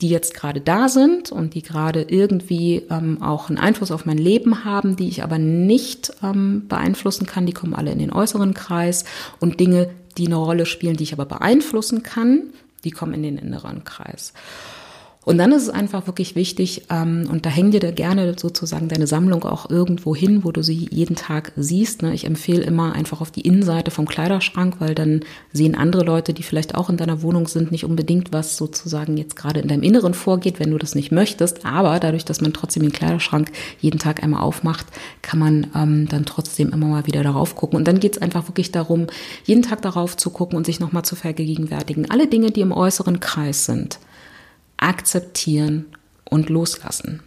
die 0.01 0.09
jetzt 0.09 0.33
gerade 0.33 0.61
da 0.61 0.87
sind 0.87 1.31
und 1.31 1.55
die 1.55 1.61
gerade 1.61 2.03
irgendwie 2.03 2.83
ähm, 2.89 3.21
auch 3.21 3.49
einen 3.49 3.57
Einfluss 3.57 3.91
auf 3.91 4.05
mein 4.05 4.17
Leben 4.17 4.63
haben, 4.63 4.95
die 4.95 5.07
ich 5.07 5.23
aber 5.23 5.39
nicht 5.39 6.13
ähm, 6.23 6.67
beeinflussen 6.67 7.25
kann, 7.25 7.45
die 7.45 7.53
kommen 7.53 7.73
alle 7.73 7.91
in 7.91 7.99
den 7.99 8.13
äußeren 8.13 8.53
Kreis 8.53 9.05
und 9.39 9.59
Dinge, 9.59 9.89
die 10.17 10.27
eine 10.27 10.35
Rolle 10.35 10.65
spielen, 10.65 10.97
die 10.97 11.03
ich 11.03 11.13
aber 11.13 11.25
beeinflussen 11.25 12.03
kann, 12.03 12.43
die 12.83 12.91
kommen 12.91 13.13
in 13.13 13.23
den 13.23 13.37
inneren 13.37 13.83
Kreis. 13.83 14.33
Und 15.25 15.37
dann 15.37 15.51
ist 15.51 15.63
es 15.63 15.69
einfach 15.69 16.05
wirklich 16.07 16.35
wichtig, 16.35 16.83
ähm, 16.89 17.27
und 17.31 17.45
da 17.45 17.49
häng 17.49 17.71
dir 17.71 17.79
da 17.79 17.91
gerne 17.91 18.35
sozusagen 18.37 18.89
deine 18.89 19.07
Sammlung 19.07 19.43
auch 19.43 19.69
irgendwo 19.69 20.15
hin, 20.15 20.43
wo 20.43 20.51
du 20.51 20.61
sie 20.63 20.87
jeden 20.91 21.15
Tag 21.15 21.53
siehst. 21.55 22.01
Ne? 22.01 22.13
Ich 22.13 22.25
empfehle 22.25 22.61
immer 22.63 22.93
einfach 22.93 23.21
auf 23.21 23.31
die 23.31 23.41
Innenseite 23.41 23.91
vom 23.91 24.07
Kleiderschrank, 24.07 24.75
weil 24.79 24.95
dann 24.95 25.21
sehen 25.53 25.75
andere 25.75 26.03
Leute, 26.03 26.33
die 26.33 26.43
vielleicht 26.43 26.75
auch 26.75 26.89
in 26.89 26.97
deiner 26.97 27.21
Wohnung 27.21 27.47
sind, 27.47 27.71
nicht 27.71 27.85
unbedingt, 27.85 28.33
was 28.33 28.57
sozusagen 28.57 29.15
jetzt 29.15 29.35
gerade 29.35 29.61
in 29.61 29.69
deinem 29.69 29.83
Inneren 29.83 30.13
vorgeht, 30.13 30.59
wenn 30.59 30.71
du 30.71 30.77
das 30.77 30.95
nicht 30.95 31.11
möchtest. 31.11 31.65
Aber 31.65 31.99
dadurch, 31.99 32.25
dass 32.25 32.41
man 32.41 32.53
trotzdem 32.53 32.83
den 32.83 32.91
Kleiderschrank 32.91 33.51
jeden 33.79 33.99
Tag 33.99 34.23
einmal 34.23 34.41
aufmacht, 34.41 34.87
kann 35.21 35.39
man 35.39 35.67
ähm, 35.75 36.07
dann 36.09 36.25
trotzdem 36.25 36.71
immer 36.71 36.87
mal 36.87 37.07
wieder 37.07 37.23
darauf 37.23 37.55
gucken. 37.55 37.77
Und 37.77 37.87
dann 37.87 37.99
geht 37.99 38.17
es 38.17 38.21
einfach 38.21 38.49
wirklich 38.49 38.71
darum, 38.71 39.07
jeden 39.45 39.61
Tag 39.61 39.81
darauf 39.83 40.17
zu 40.17 40.29
gucken 40.31 40.57
und 40.57 40.65
sich 40.65 40.81
nochmal 40.81 41.05
zu 41.05 41.15
vergegenwärtigen. 41.15 42.11
Alle 42.11 42.27
Dinge, 42.27 42.51
die 42.51 42.61
im 42.61 42.73
äußeren 42.73 43.21
Kreis 43.21 43.65
sind 43.65 43.99
akzeptieren 44.77 45.85
und 46.29 46.49
loslassen. 46.49 47.21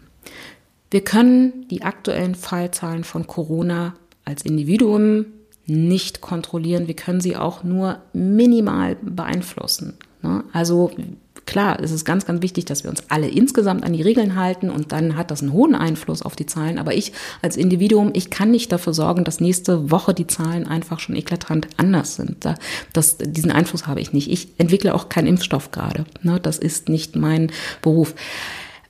Wir 0.90 1.02
können 1.02 1.66
die 1.68 1.82
aktuellen 1.82 2.34
Fallzahlen 2.34 3.04
von 3.04 3.26
Corona 3.26 3.94
als 4.24 4.44
Individuum 4.44 5.26
nicht 5.66 6.20
kontrollieren. 6.20 6.86
Wir 6.86 6.96
können 6.96 7.20
sie 7.20 7.36
auch 7.36 7.64
nur 7.64 7.98
minimal 8.12 8.96
beeinflussen. 9.02 9.94
Ne? 10.22 10.44
Also 10.52 10.90
klar, 11.46 11.78
es 11.80 11.92
ist 11.92 12.04
ganz, 12.04 12.26
ganz 12.26 12.42
wichtig, 12.42 12.64
dass 12.64 12.82
wir 12.82 12.90
uns 12.90 13.04
alle 13.08 13.28
insgesamt 13.28 13.84
an 13.84 13.92
die 13.92 14.02
Regeln 14.02 14.36
halten 14.36 14.68
und 14.68 14.92
dann 14.92 15.16
hat 15.16 15.30
das 15.30 15.42
einen 15.42 15.52
hohen 15.52 15.74
Einfluss 15.74 16.22
auf 16.22 16.36
die 16.36 16.46
Zahlen. 16.46 16.78
Aber 16.78 16.94
ich 16.94 17.12
als 17.40 17.56
Individuum, 17.56 18.10
ich 18.12 18.30
kann 18.30 18.50
nicht 18.50 18.72
dafür 18.72 18.92
sorgen, 18.92 19.24
dass 19.24 19.40
nächste 19.40 19.90
Woche 19.90 20.12
die 20.12 20.26
Zahlen 20.26 20.66
einfach 20.66 21.00
schon 21.00 21.16
eklatant 21.16 21.68
anders 21.76 22.16
sind. 22.16 22.44
Das, 22.92 23.16
diesen 23.18 23.52
Einfluss 23.52 23.86
habe 23.86 24.00
ich 24.00 24.12
nicht. 24.12 24.30
Ich 24.30 24.48
entwickle 24.58 24.94
auch 24.94 25.08
keinen 25.08 25.28
Impfstoff 25.28 25.70
gerade. 25.70 26.04
Ne? 26.22 26.40
Das 26.40 26.58
ist 26.58 26.88
nicht 26.88 27.16
mein 27.16 27.50
Beruf. 27.80 28.14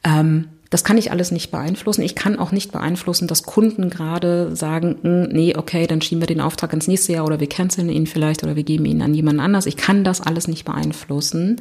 Ähm, 0.03 0.49
das 0.71 0.83
kann 0.83 0.99
ich 0.99 1.13
alles 1.13 1.31
nicht 1.31 1.51
beeinflussen. 1.51 2.03
Ich 2.03 2.15
kann 2.15 2.39
auch 2.39 2.51
nicht 2.51 2.73
beeinflussen, 2.73 3.29
dass 3.29 3.45
Kunden 3.45 3.89
gerade 3.89 4.55
sagen, 4.57 4.97
hm, 5.03 5.29
nee, 5.31 5.55
okay, 5.57 5.87
dann 5.87 6.03
schieben 6.03 6.21
wir 6.21 6.27
den 6.27 6.41
Auftrag 6.41 6.73
ins 6.73 6.89
nächste 6.89 7.13
Jahr 7.13 7.25
oder 7.25 7.39
wir 7.39 7.49
canceln 7.49 7.89
ihn 7.89 8.07
vielleicht 8.07 8.43
oder 8.43 8.57
wir 8.57 8.65
geben 8.65 8.85
ihn 8.85 9.03
an 9.03 9.15
jemanden 9.15 9.41
anders. 9.41 9.67
Ich 9.67 9.77
kann 9.77 10.03
das 10.03 10.21
alles 10.21 10.49
nicht 10.49 10.65
beeinflussen. 10.65 11.61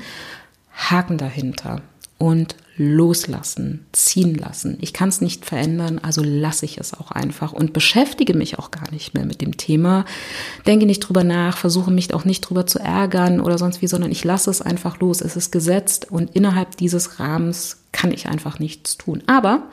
Haken 0.76 1.18
dahinter 1.18 1.82
und 2.18 2.56
loslassen, 2.78 3.86
ziehen 3.94 4.36
lassen. 4.36 4.78
Ich 4.82 4.92
kann 4.92 5.08
es 5.08 5.22
nicht 5.22 5.46
verändern, 5.46 6.00
also 6.00 6.22
lasse 6.24 6.66
ich 6.66 6.78
es 6.78 6.94
auch 6.94 7.12
einfach 7.12 7.54
und 7.54 7.72
beschäftige 7.72 8.34
mich 8.34 8.60
auch 8.60 8.70
gar 8.72 8.92
nicht 8.92 9.14
mehr 9.14 9.26
mit 9.26 9.42
dem 9.42 9.56
Thema. 9.56 10.04
Denke 10.68 10.86
nicht 10.86 11.00
drüber 11.00 11.24
nach, 11.24 11.58
versuche 11.58 11.92
mich 11.92 12.14
auch 12.14 12.26
nicht 12.26 12.42
drüber 12.42 12.66
zu 12.66 12.80
ärgern 12.80 13.40
oder 13.40 13.58
sonst 13.58 13.82
wie, 13.82 13.88
sondern 13.88 14.12
ich 14.12 14.24
lasse 14.26 14.50
es 14.50 14.62
einfach 14.62 15.00
los. 15.00 15.22
Es 15.22 15.38
ist 15.38 15.52
gesetzt 15.52 16.12
und 16.12 16.36
innerhalb 16.36 16.76
dieses 16.76 17.20
Rahmens 17.20 17.78
kann 17.94 18.12
ich 18.12 18.28
einfach 18.28 18.60
nichts 18.60 18.98
tun. 18.98 19.24
Aber 19.26 19.64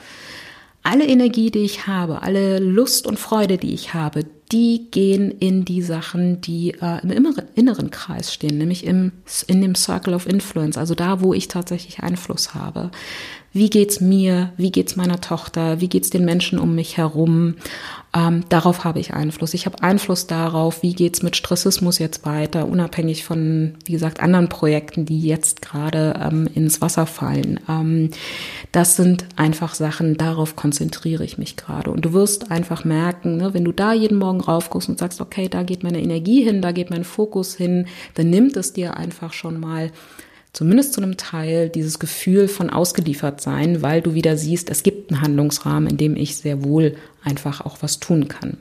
alle 0.83 1.07
Energie, 1.07 1.51
die 1.51 1.61
ich 1.61 1.87
habe, 1.87 2.23
alle 2.23 2.59
Lust 2.59 3.07
und 3.07 3.19
Freude, 3.19 3.57
die 3.57 3.73
ich 3.73 3.95
habe, 3.95 4.25
die 4.51 4.89
gehen 4.91 5.31
in 5.31 5.65
die 5.65 5.81
Sachen, 5.81 6.41
die 6.41 6.73
äh, 6.81 7.01
im 7.03 7.35
inneren, 7.55 7.91
Kreis 7.91 8.35
stehen, 8.35 8.59
nämlich 8.59 8.85
im, 8.85 9.13
in 9.47 9.63
dem 9.63 9.75
Circle 9.75 10.15
of 10.15 10.27
Influence, 10.27 10.77
also 10.77 10.95
da, 10.95 11.21
wo 11.21 11.33
ich 11.33 11.49
tatsächlich 11.49 12.01
Einfluss 12.01 12.55
habe. 12.55 12.91
Wie 13.53 13.71
geht's 13.71 14.01
mir? 14.01 14.53
Wie 14.57 14.73
geht's 14.73 14.97
meiner 14.97 15.21
Tochter? 15.21 15.81
Wie 15.81 15.89
geht's 15.89 16.11
den 16.11 16.25
Menschen 16.25 16.59
um 16.59 16.75
mich 16.75 16.97
herum? 16.97 17.57
Ähm, 18.15 18.45
darauf 18.51 18.85
habe 18.85 19.01
ich 19.01 19.15
Einfluss. 19.15 19.55
Ich 19.55 19.65
habe 19.65 19.83
Einfluss 19.83 20.27
darauf, 20.27 20.83
wie 20.83 20.93
geht's 20.93 21.23
mit 21.23 21.35
Stressismus 21.35 21.99
jetzt 21.99 22.27
weiter, 22.27 22.69
unabhängig 22.69 23.25
von, 23.25 23.75
wie 23.87 23.93
gesagt, 23.93 24.21
anderen 24.21 24.51
Projekten, 24.51 25.07
die 25.07 25.23
jetzt 25.23 25.63
gerade 25.63 26.21
ähm, 26.23 26.47
ins 26.55 26.83
Wasser 26.83 27.07
fallen. 27.07 27.59
Ähm, 27.69 28.11
das 28.71 28.97
sind 28.97 29.25
einfach 29.37 29.75
Sachen, 29.75 30.19
darauf 30.19 30.57
konzentriere 30.57 31.25
ich 31.25 31.39
mich 31.39 31.57
gerade. 31.57 31.91
Und 31.91 32.05
du 32.05 32.13
wirst 32.13 32.51
einfach 32.51 32.85
merken, 32.85 33.39
ne, 33.39 33.55
wenn 33.55 33.65
du 33.65 33.73
da 33.73 33.95
jeden 33.95 34.19
Morgen 34.19 34.43
raufguckst 34.43 34.91
und 34.91 34.99
sagst, 34.99 35.23
okay, 35.23 35.49
da 35.49 35.63
geht 35.63 35.83
meine 35.83 36.03
Energie 36.03 36.43
hin, 36.43 36.61
da 36.61 36.73
geht 36.73 36.91
mein 36.91 37.05
Fokus 37.05 37.55
hin, 37.55 37.87
dann 38.13 38.29
nimmt 38.29 38.59
es 38.59 38.75
dir 38.75 38.97
einfach 38.99 39.33
schon 39.33 39.59
mal 39.59 39.91
zumindest 40.53 40.93
zu 40.93 41.03
einem 41.03 41.17
Teil 41.17 41.69
dieses 41.69 41.99
Gefühl 41.99 42.49
von 42.49 42.71
ausgeliefert 42.71 43.41
sein, 43.41 43.83
weil 43.83 44.03
du 44.03 44.15
wieder 44.15 44.37
siehst, 44.37 44.71
es 44.71 44.83
gibt 44.83 45.11
einen 45.11 45.23
Handlungsrahmen, 45.23 45.89
in 45.89 45.97
dem 45.97 46.17
ich 46.17 46.37
sehr 46.37 46.65
wohl 46.65 46.97
einfach 47.25 47.63
auch 47.63 47.79
was 47.81 48.01
tun 48.01 48.29
kann. 48.29 48.59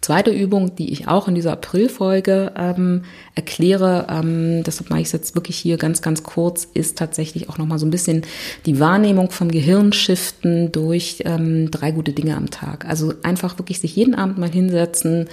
Zweite 0.00 0.30
Übung, 0.30 0.76
die 0.76 0.92
ich 0.92 1.08
auch 1.08 1.28
in 1.28 1.34
dieser 1.34 1.52
Aprilfolge 1.52 2.52
ähm, 2.56 3.04
erkläre, 3.34 4.06
ähm, 4.10 4.62
deshalb 4.62 4.88
mache 4.88 5.00
ich 5.00 5.06
es 5.06 5.12
jetzt 5.12 5.34
wirklich 5.34 5.58
hier 5.58 5.76
ganz, 5.76 6.00
ganz 6.00 6.22
kurz, 6.22 6.66
ist 6.72 6.96
tatsächlich 6.96 7.50
auch 7.50 7.58
nochmal 7.58 7.78
so 7.78 7.86
ein 7.86 7.90
bisschen 7.90 8.22
die 8.64 8.80
Wahrnehmung 8.80 9.30
vom 9.30 9.50
Gehirn 9.50 9.92
shiften 9.92 10.72
durch 10.72 11.22
ähm, 11.26 11.70
drei 11.70 11.90
gute 11.90 12.12
Dinge 12.12 12.36
am 12.36 12.50
Tag. 12.50 12.86
Also 12.86 13.12
einfach 13.22 13.58
wirklich 13.58 13.80
sich 13.80 13.94
jeden 13.94 14.14
Abend 14.14 14.38
mal 14.38 14.50
hinsetzen, 14.50 15.28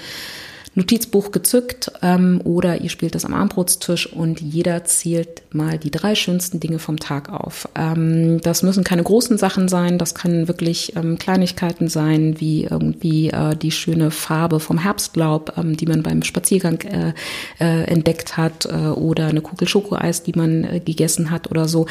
Notizbuch 0.73 1.31
gezückt 1.31 1.91
ähm, 2.01 2.39
oder 2.45 2.79
ihr 2.79 2.89
spielt 2.89 3.13
das 3.13 3.25
am 3.25 3.33
Armbrotstisch 3.33 4.07
und 4.07 4.39
jeder 4.39 4.85
zählt 4.85 5.43
mal 5.53 5.77
die 5.77 5.91
drei 5.91 6.15
schönsten 6.15 6.61
Dinge 6.61 6.79
vom 6.79 6.97
Tag 6.97 7.29
auf. 7.29 7.67
Ähm, 7.75 8.39
das 8.41 8.63
müssen 8.63 8.85
keine 8.85 9.03
großen 9.03 9.37
Sachen 9.37 9.67
sein, 9.67 9.97
das 9.97 10.15
können 10.15 10.47
wirklich 10.47 10.95
ähm, 10.95 11.17
Kleinigkeiten 11.17 11.89
sein, 11.89 12.39
wie 12.39 12.63
irgendwie 12.63 13.29
äh, 13.31 13.55
die 13.55 13.71
schöne 13.71 14.11
Farbe 14.11 14.61
vom 14.61 14.77
Herbstlaub, 14.77 15.57
ähm, 15.57 15.75
die 15.75 15.87
man 15.87 16.03
beim 16.03 16.23
Spaziergang 16.23 16.79
äh, 16.81 17.13
äh, 17.59 17.83
entdeckt 17.83 18.37
hat 18.37 18.65
äh, 18.65 18.69
oder 18.69 19.27
eine 19.27 19.41
Kugel 19.41 19.67
Schokoeis, 19.67 20.23
die 20.23 20.33
man 20.33 20.63
äh, 20.63 20.79
gegessen 20.79 21.31
hat 21.31 21.51
oder 21.51 21.67
so. 21.67 21.87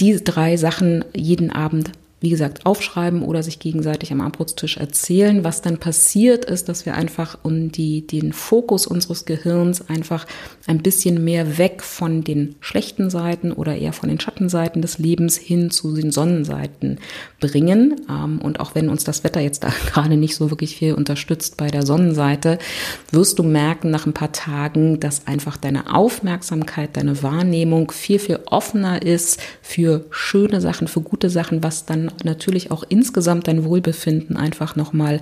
Diese 0.00 0.20
drei 0.20 0.58
Sachen 0.58 1.04
jeden 1.14 1.50
Abend 1.50 1.92
wie 2.22 2.30
gesagt, 2.30 2.64
aufschreiben 2.66 3.22
oder 3.22 3.42
sich 3.42 3.58
gegenseitig 3.58 4.12
am 4.12 4.20
Abbrotstisch 4.20 4.76
erzählen. 4.76 5.42
Was 5.42 5.60
dann 5.60 5.78
passiert 5.78 6.44
ist, 6.44 6.68
dass 6.68 6.86
wir 6.86 6.94
einfach 6.94 7.36
um 7.42 7.72
die, 7.72 8.06
den 8.06 8.32
Fokus 8.32 8.86
unseres 8.86 9.24
Gehirns 9.24 9.88
einfach 9.88 10.26
ein 10.68 10.78
bisschen 10.78 11.24
mehr 11.24 11.58
weg 11.58 11.82
von 11.82 12.22
den 12.22 12.54
schlechten 12.60 13.10
Seiten 13.10 13.50
oder 13.50 13.76
eher 13.76 13.92
von 13.92 14.08
den 14.08 14.20
Schattenseiten 14.20 14.82
des 14.82 14.98
Lebens 14.98 15.36
hin 15.36 15.72
zu 15.72 15.94
den 15.94 16.12
Sonnenseiten 16.12 17.00
bringen. 17.40 18.00
Ähm, 18.08 18.40
und 18.40 18.60
auch 18.60 18.76
wenn 18.76 18.88
uns 18.88 19.02
das 19.02 19.24
Wetter 19.24 19.40
jetzt 19.40 19.64
da 19.64 19.72
gerade 19.86 20.16
nicht 20.16 20.36
so 20.36 20.50
wirklich 20.50 20.76
viel 20.76 20.94
unterstützt 20.94 21.56
bei 21.56 21.66
der 21.66 21.84
Sonnenseite, 21.84 22.58
wirst 23.10 23.40
du 23.40 23.42
merken 23.42 23.90
nach 23.90 24.06
ein 24.06 24.14
paar 24.14 24.30
Tagen, 24.30 25.00
dass 25.00 25.26
einfach 25.26 25.56
deine 25.56 25.92
Aufmerksamkeit, 25.92 26.96
deine 26.96 27.20
Wahrnehmung 27.24 27.90
viel, 27.90 28.20
viel 28.20 28.38
offener 28.46 29.02
ist 29.02 29.40
für 29.60 30.04
schöne 30.10 30.60
Sachen, 30.60 30.86
für 30.86 31.00
gute 31.00 31.28
Sachen, 31.28 31.64
was 31.64 31.84
dann 31.84 32.11
natürlich 32.24 32.70
auch 32.70 32.84
insgesamt 32.88 33.48
dein 33.48 33.64
Wohlbefinden 33.64 34.36
einfach 34.36 34.76
nochmal 34.76 35.20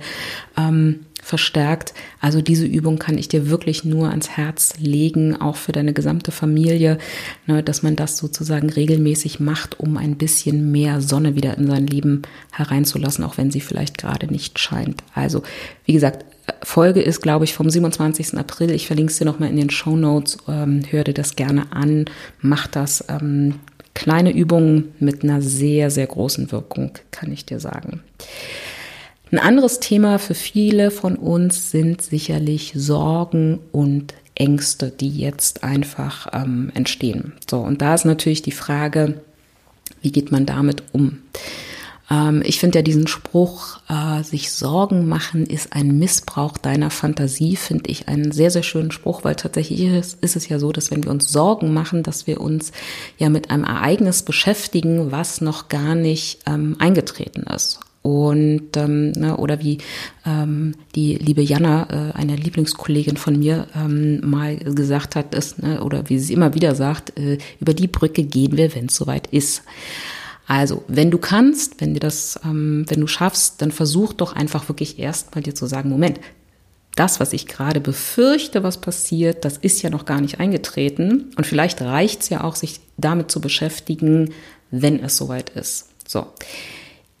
ähm, 0.57 1.01
verstärkt. 1.21 1.93
Also 2.19 2.41
diese 2.41 2.65
Übung 2.65 2.99
kann 2.99 3.17
ich 3.17 3.27
dir 3.27 3.49
wirklich 3.49 3.85
nur 3.85 4.09
ans 4.09 4.29
Herz 4.29 4.73
legen, 4.79 5.39
auch 5.39 5.55
für 5.55 5.71
deine 5.71 5.93
gesamte 5.93 6.31
Familie, 6.31 6.97
ne, 7.45 7.63
dass 7.63 7.83
man 7.83 7.95
das 7.95 8.17
sozusagen 8.17 8.69
regelmäßig 8.69 9.39
macht, 9.39 9.79
um 9.79 9.97
ein 9.97 10.17
bisschen 10.17 10.71
mehr 10.71 11.01
Sonne 11.01 11.35
wieder 11.35 11.57
in 11.57 11.67
sein 11.67 11.87
Leben 11.87 12.23
hereinzulassen, 12.51 13.23
auch 13.23 13.37
wenn 13.37 13.51
sie 13.51 13.61
vielleicht 13.61 13.97
gerade 13.97 14.27
nicht 14.27 14.57
scheint. 14.59 15.03
Also, 15.13 15.43
wie 15.85 15.93
gesagt, 15.93 16.25
Folge 16.63 17.01
ist, 17.01 17.21
glaube 17.21 17.45
ich, 17.45 17.53
vom 17.53 17.69
27. 17.69 18.37
April. 18.37 18.71
Ich 18.71 18.87
verlinke 18.87 19.11
es 19.11 19.17
dir 19.17 19.25
nochmal 19.25 19.49
in 19.49 19.57
den 19.57 19.69
Show 19.69 19.95
Notes. 19.95 20.37
Ähm, 20.47 20.81
hör 20.89 21.03
dir 21.03 21.13
das 21.13 21.35
gerne 21.35 21.71
an. 21.71 22.05
Mach 22.41 22.67
das. 22.67 23.05
Ähm, 23.09 23.55
kleine 23.93 24.31
Übungen 24.33 24.93
mit 24.99 25.23
einer 25.23 25.41
sehr, 25.41 25.91
sehr 25.91 26.07
großen 26.07 26.51
Wirkung, 26.51 26.91
kann 27.11 27.31
ich 27.31 27.45
dir 27.45 27.59
sagen. 27.59 28.01
Ein 29.31 29.39
anderes 29.39 29.79
Thema 29.79 30.19
für 30.19 30.33
viele 30.33 30.91
von 30.91 31.15
uns 31.15 31.71
sind 31.71 32.01
sicherlich 32.01 32.73
Sorgen 32.75 33.59
und 33.71 34.13
Ängste, 34.35 34.89
die 34.89 35.09
jetzt 35.09 35.63
einfach 35.63 36.27
ähm, 36.33 36.71
entstehen. 36.73 37.33
So, 37.49 37.59
und 37.59 37.81
da 37.81 37.95
ist 37.95 38.05
natürlich 38.05 38.41
die 38.41 38.51
Frage, 38.51 39.21
wie 40.01 40.11
geht 40.11 40.31
man 40.31 40.45
damit 40.45 40.83
um? 40.91 41.19
Ähm, 42.11 42.43
ich 42.45 42.59
finde 42.59 42.79
ja 42.79 42.83
diesen 42.83 43.07
Spruch, 43.07 43.79
äh, 43.87 44.23
sich 44.23 44.51
Sorgen 44.51 45.07
machen 45.07 45.45
ist 45.45 45.73
ein 45.73 45.97
Missbrauch 45.97 46.57
deiner 46.57 46.89
Fantasie, 46.89 47.55
finde 47.55 47.89
ich 47.89 48.07
einen 48.07 48.31
sehr, 48.31 48.51
sehr 48.51 48.63
schönen 48.63 48.91
Spruch, 48.91 49.23
weil 49.23 49.35
tatsächlich 49.35 49.81
ist, 49.81 50.21
ist 50.21 50.35
es 50.35 50.49
ja 50.49 50.59
so, 50.59 50.71
dass 50.71 50.91
wenn 50.91 51.03
wir 51.03 51.11
uns 51.11 51.31
Sorgen 51.31 51.73
machen, 51.73 52.03
dass 52.03 52.27
wir 52.27 52.41
uns 52.41 52.71
ja 53.17 53.29
mit 53.29 53.49
einem 53.49 53.63
Ereignis 53.63 54.23
beschäftigen, 54.23 55.11
was 55.11 55.39
noch 55.41 55.69
gar 55.69 55.95
nicht 55.95 56.39
ähm, 56.45 56.75
eingetreten 56.79 57.43
ist. 57.43 57.79
Und 58.03 58.75
ähm, 58.77 59.11
ne, 59.11 59.37
oder 59.37 59.61
wie 59.61 59.77
ähm, 60.25 60.73
die 60.95 61.15
liebe 61.17 61.43
Jana, 61.43 61.87
äh, 61.91 62.13
eine 62.13 62.35
Lieblingskollegin 62.35 63.15
von 63.15 63.37
mir, 63.37 63.67
ähm, 63.75 64.27
mal 64.27 64.57
gesagt 64.57 65.15
hat, 65.15 65.35
ist, 65.35 65.61
ne, 65.61 65.83
oder 65.83 66.09
wie 66.09 66.17
sie 66.17 66.33
immer 66.33 66.55
wieder 66.55 66.73
sagt, 66.73 67.17
äh, 67.19 67.37
über 67.59 67.75
die 67.75 67.87
Brücke 67.87 68.23
gehen 68.23 68.57
wir, 68.57 68.73
wenn 68.73 68.87
es 68.87 68.95
soweit 68.95 69.27
ist. 69.27 69.61
Also, 70.47 70.83
wenn 70.87 71.11
du 71.11 71.17
kannst, 71.17 71.79
wenn 71.81 71.93
dir 71.93 71.99
das, 71.99 72.39
ähm, 72.43 72.85
wenn 72.87 72.99
du 72.99 73.07
schaffst, 73.07 73.61
dann 73.61 73.71
versuch 73.71 74.13
doch 74.13 74.33
einfach 74.33 74.67
wirklich 74.67 74.99
erst 74.99 75.33
mal 75.33 75.41
dir 75.41 75.55
zu 75.55 75.65
sagen, 75.65 75.89
Moment, 75.89 76.19
das, 76.95 77.19
was 77.19 77.31
ich 77.33 77.47
gerade 77.47 77.79
befürchte, 77.79 78.63
was 78.63 78.81
passiert, 78.81 79.45
das 79.45 79.57
ist 79.57 79.81
ja 79.81 79.89
noch 79.89 80.05
gar 80.05 80.19
nicht 80.19 80.39
eingetreten. 80.39 81.31
Und 81.37 81.47
vielleicht 81.47 81.81
reicht 81.81 82.23
es 82.23 82.29
ja 82.29 82.43
auch, 82.43 82.55
sich 82.55 82.81
damit 82.97 83.31
zu 83.31 83.39
beschäftigen, 83.39 84.33
wenn 84.71 85.01
es 85.01 85.15
soweit 85.17 85.51
ist. 85.51 85.89
So. 86.07 86.27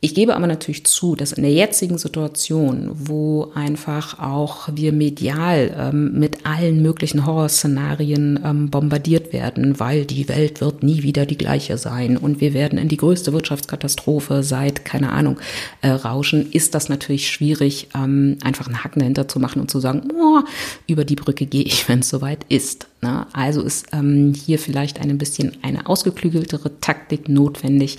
Ich 0.03 0.15
gebe 0.15 0.35
aber 0.35 0.47
natürlich 0.47 0.83
zu, 0.87 1.15
dass 1.15 1.31
in 1.31 1.43
der 1.43 1.53
jetzigen 1.53 1.99
Situation, 1.99 2.89
wo 2.91 3.51
einfach 3.53 4.17
auch 4.17 4.67
wir 4.73 4.93
medial 4.93 5.75
ähm, 5.77 6.17
mit 6.17 6.43
allen 6.43 6.81
möglichen 6.81 7.27
Horrorszenarien 7.27 8.39
ähm, 8.43 8.71
bombardiert 8.71 9.31
werden, 9.31 9.79
weil 9.79 10.05
die 10.05 10.27
Welt 10.27 10.59
wird 10.59 10.81
nie 10.81 11.03
wieder 11.03 11.27
die 11.27 11.37
gleiche 11.37 11.77
sein 11.77 12.17
und 12.17 12.41
wir 12.41 12.55
werden 12.55 12.79
in 12.79 12.87
die 12.87 12.97
größte 12.97 13.31
Wirtschaftskatastrophe 13.31 14.41
seit, 14.41 14.85
keine 14.85 15.11
Ahnung, 15.11 15.39
äh, 15.81 15.89
rauschen, 15.89 16.51
ist 16.51 16.73
das 16.73 16.89
natürlich 16.89 17.29
schwierig, 17.29 17.89
ähm, 17.93 18.37
einfach 18.43 18.65
einen 18.65 18.83
Haken 18.83 19.01
dahinter 19.01 19.27
zu 19.27 19.39
machen 19.39 19.61
und 19.61 19.69
zu 19.69 19.79
sagen, 19.79 20.09
oh, 20.19 20.39
über 20.87 21.05
die 21.05 21.15
Brücke 21.15 21.45
gehe 21.45 21.63
ich, 21.63 21.87
wenn 21.87 21.99
es 21.99 22.09
soweit 22.09 22.43
ist. 22.49 22.87
Ne? 23.01 23.25
Also 23.33 23.61
ist 23.61 23.87
ähm, 23.93 24.33
hier 24.33 24.59
vielleicht 24.59 24.99
ein 24.99 25.17
bisschen 25.17 25.57
eine 25.63 25.87
ausgeklügeltere 25.87 26.79
Taktik 26.81 27.29
notwendig 27.29 27.97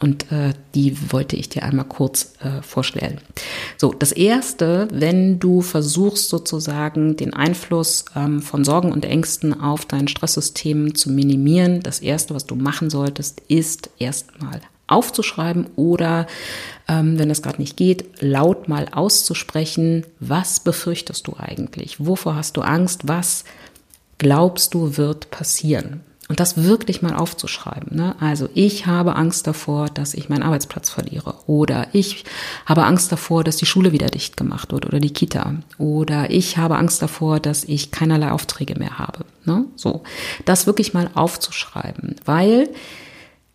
und 0.00 0.30
äh, 0.30 0.52
die 0.74 0.96
wollte 1.12 1.34
ich 1.34 1.48
dir 1.48 1.64
einmal 1.64 1.86
kurz 1.86 2.34
äh, 2.40 2.62
vorstellen. 2.62 3.20
So, 3.76 3.92
das 3.92 4.12
erste, 4.12 4.86
wenn 4.92 5.40
du 5.40 5.60
versuchst 5.60 6.28
sozusagen 6.28 7.16
den 7.16 7.34
Einfluss 7.34 8.04
ähm, 8.14 8.42
von 8.42 8.64
Sorgen 8.64 8.92
und 8.92 9.04
Ängsten 9.04 9.60
auf 9.60 9.86
dein 9.86 10.06
Stresssystem 10.06 10.94
zu 10.94 11.10
minimieren, 11.10 11.80
das 11.80 11.98
erste, 11.98 12.34
was 12.34 12.46
du 12.46 12.54
machen 12.54 12.90
solltest, 12.90 13.42
ist 13.48 13.90
erstmal 13.98 14.60
aufzuschreiben 14.86 15.68
oder, 15.76 16.26
ähm, 16.88 17.18
wenn 17.18 17.28
das 17.28 17.42
gerade 17.42 17.60
nicht 17.60 17.76
geht, 17.76 18.20
laut 18.20 18.68
mal 18.68 18.86
auszusprechen, 18.92 20.04
was 20.20 20.60
befürchtest 20.60 21.26
du 21.26 21.34
eigentlich? 21.38 22.04
Wovor 22.04 22.36
hast 22.36 22.56
du 22.56 22.60
Angst? 22.60 23.08
Was 23.08 23.44
glaubst 24.18 24.74
du 24.74 24.96
wird 24.96 25.30
passieren? 25.30 26.00
Und 26.26 26.40
das 26.40 26.64
wirklich 26.64 27.02
mal 27.02 27.14
aufzuschreiben. 27.14 27.94
Ne? 27.96 28.16
Also 28.18 28.48
ich 28.54 28.86
habe 28.86 29.14
Angst 29.14 29.46
davor, 29.46 29.90
dass 29.90 30.14
ich 30.14 30.30
meinen 30.30 30.42
Arbeitsplatz 30.42 30.88
verliere. 30.88 31.34
Oder 31.46 31.88
ich 31.92 32.24
habe 32.64 32.84
Angst 32.84 33.12
davor, 33.12 33.44
dass 33.44 33.56
die 33.56 33.66
Schule 33.66 33.92
wieder 33.92 34.06
dicht 34.06 34.38
gemacht 34.38 34.72
wird 34.72 34.86
oder 34.86 35.00
die 35.00 35.12
Kita. 35.12 35.56
Oder 35.76 36.30
ich 36.30 36.56
habe 36.56 36.78
Angst 36.78 37.02
davor, 37.02 37.40
dass 37.40 37.64
ich 37.64 37.90
keinerlei 37.90 38.32
Aufträge 38.32 38.78
mehr 38.78 38.98
habe. 38.98 39.26
Ne? 39.44 39.66
So, 39.76 40.02
das 40.46 40.66
wirklich 40.66 40.94
mal 40.94 41.10
aufzuschreiben. 41.12 42.16
Weil 42.24 42.70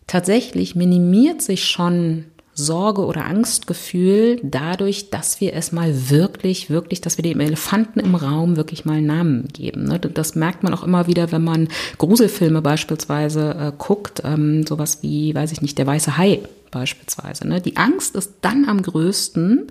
tatsächlich 0.06 0.76
minimiert 0.76 1.42
sich 1.42 1.64
schon 1.64 2.26
Sorge 2.54 3.04
oder 3.04 3.24
Angstgefühl 3.24 4.40
dadurch, 4.42 5.10
dass 5.10 5.40
wir 5.40 5.54
es 5.54 5.72
mal 5.72 6.10
wirklich, 6.10 6.70
wirklich, 6.70 7.00
dass 7.00 7.16
wir 7.16 7.22
dem 7.22 7.40
Elefanten 7.40 8.00
im 8.00 8.14
Raum 8.14 8.56
wirklich 8.56 8.84
mal 8.84 9.00
Namen 9.00 9.48
geben. 9.48 9.84
Ne? 9.84 9.98
Das 9.98 10.34
merkt 10.34 10.62
man 10.62 10.74
auch 10.74 10.82
immer 10.82 11.06
wieder, 11.06 11.32
wenn 11.32 11.44
man 11.44 11.68
Gruselfilme 11.98 12.62
beispielsweise 12.62 13.54
äh, 13.58 13.72
guckt, 13.76 14.22
ähm, 14.24 14.66
sowas 14.66 14.98
wie, 15.02 15.34
weiß 15.34 15.52
ich 15.52 15.62
nicht, 15.62 15.78
der 15.78 15.86
weiße 15.86 16.16
Hai 16.16 16.40
beispielsweise. 16.70 17.46
Ne? 17.46 17.60
Die 17.60 17.76
Angst 17.76 18.14
ist 18.14 18.34
dann 18.42 18.68
am 18.68 18.82
größten, 18.82 19.68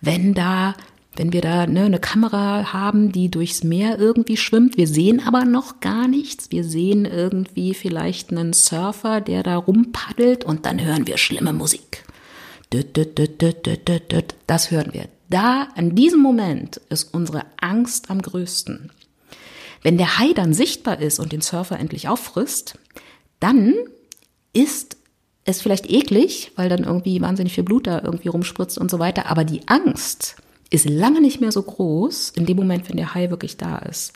wenn 0.00 0.34
da 0.34 0.74
wenn 1.18 1.32
wir 1.32 1.40
da 1.40 1.66
ne, 1.66 1.84
eine 1.84 1.98
Kamera 1.98 2.72
haben, 2.72 3.10
die 3.10 3.28
durchs 3.28 3.64
Meer 3.64 3.98
irgendwie 3.98 4.36
schwimmt, 4.36 4.76
wir 4.76 4.86
sehen 4.86 5.20
aber 5.26 5.44
noch 5.44 5.80
gar 5.80 6.06
nichts. 6.06 6.52
Wir 6.52 6.62
sehen 6.62 7.06
irgendwie 7.06 7.74
vielleicht 7.74 8.30
einen 8.30 8.52
Surfer, 8.52 9.20
der 9.20 9.42
da 9.42 9.56
rumpaddelt 9.56 10.44
und 10.44 10.64
dann 10.64 10.80
hören 10.80 11.08
wir 11.08 11.18
schlimme 11.18 11.52
Musik. 11.52 12.04
Das 14.46 14.70
hören 14.70 14.92
wir. 14.92 15.08
Da, 15.30 15.68
an 15.74 15.94
diesem 15.94 16.20
Moment 16.20 16.78
ist 16.88 17.14
unsere 17.14 17.44
Angst 17.60 18.10
am 18.10 18.22
größten. 18.22 18.90
Wenn 19.82 19.98
der 19.98 20.18
Hai 20.18 20.32
dann 20.32 20.54
sichtbar 20.54 21.00
ist 21.00 21.18
und 21.18 21.32
den 21.32 21.40
Surfer 21.40 21.78
endlich 21.78 22.08
auffrisst, 22.08 22.78
dann 23.40 23.74
ist 24.52 24.96
es 25.44 25.62
vielleicht 25.62 25.90
eklig, 25.90 26.52
weil 26.56 26.68
dann 26.68 26.84
irgendwie 26.84 27.20
wahnsinnig 27.20 27.54
viel 27.54 27.64
Blut 27.64 27.86
da 27.86 28.02
irgendwie 28.02 28.28
rumspritzt 28.28 28.78
und 28.78 28.90
so 28.90 28.98
weiter. 28.98 29.26
Aber 29.26 29.44
die 29.44 29.66
Angst 29.66 30.36
ist 30.70 30.88
lange 30.88 31.20
nicht 31.20 31.40
mehr 31.40 31.52
so 31.52 31.62
groß 31.62 32.30
in 32.30 32.44
dem 32.44 32.56
Moment, 32.56 32.88
wenn 32.88 32.96
der 32.96 33.14
Hai 33.14 33.30
wirklich 33.30 33.56
da 33.56 33.78
ist. 33.78 34.12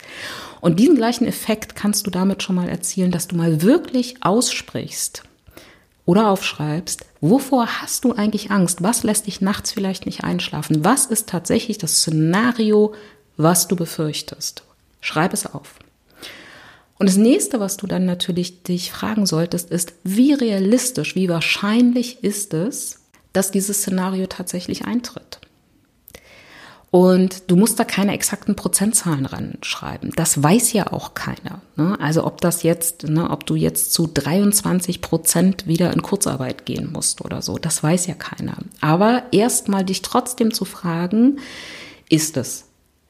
Und 0.61 0.79
diesen 0.79 0.95
gleichen 0.95 1.25
Effekt 1.25 1.75
kannst 1.75 2.05
du 2.05 2.11
damit 2.11 2.43
schon 2.43 2.55
mal 2.55 2.69
erzielen, 2.69 3.11
dass 3.11 3.27
du 3.27 3.35
mal 3.35 3.61
wirklich 3.61 4.23
aussprichst 4.23 5.23
oder 6.05 6.29
aufschreibst, 6.29 7.05
wovor 7.23 7.81
hast 7.81 8.03
du 8.03 8.11
eigentlich 8.11 8.51
Angst? 8.51 8.83
Was 8.83 9.03
lässt 9.03 9.27
dich 9.27 9.39
nachts 9.39 9.71
vielleicht 9.71 10.05
nicht 10.05 10.23
einschlafen? 10.23 10.83
Was 10.83 11.05
ist 11.05 11.29
tatsächlich 11.29 11.77
das 11.77 11.97
Szenario, 11.97 12.93
was 13.37 13.67
du 13.69 13.75
befürchtest? 13.77 14.63
Schreib 14.99 15.33
es 15.33 15.45
auf. 15.45 15.79
Und 16.99 17.07
das 17.07 17.15
nächste, 17.15 17.59
was 17.59 17.77
du 17.77 17.87
dann 17.87 18.05
natürlich 18.05 18.63
dich 18.63 18.91
fragen 18.91 19.25
solltest, 19.25 19.71
ist, 19.71 19.93
wie 20.03 20.33
realistisch, 20.33 21.15
wie 21.15 21.29
wahrscheinlich 21.29 22.23
ist 22.23 22.53
es, 22.53 22.99
dass 23.31 23.51
dieses 23.51 23.77
Szenario 23.77 24.27
tatsächlich 24.27 24.85
eintritt? 24.85 25.39
Und 26.93 27.49
du 27.49 27.55
musst 27.55 27.79
da 27.79 27.85
keine 27.85 28.13
exakten 28.13 28.55
Prozentzahlen 28.55 29.25
ranschreiben. 29.25 30.11
Das 30.15 30.43
weiß 30.43 30.73
ja 30.73 30.93
auch 30.93 31.15
keiner. 31.15 31.59
Ne? 31.75 31.99
Also 31.99 32.23
ob 32.23 32.39
das 32.39 32.61
jetzt, 32.61 33.05
ne, 33.07 33.31
ob 33.31 33.47
du 33.47 33.55
jetzt 33.55 33.93
zu 33.93 34.05
23 34.05 35.01
Prozent 35.01 35.65
wieder 35.65 35.91
in 35.91 36.03
Kurzarbeit 36.03 36.67
gehen 36.67 36.91
musst 36.93 37.25
oder 37.25 37.41
so, 37.41 37.57
das 37.57 37.81
weiß 37.81 38.05
ja 38.05 38.13
keiner. 38.13 38.57
Aber 38.79 39.23
erstmal 39.31 39.83
dich 39.83 40.03
trotzdem 40.03 40.53
zu 40.53 40.65
fragen, 40.65 41.39
ist 42.09 42.37
es 42.37 42.65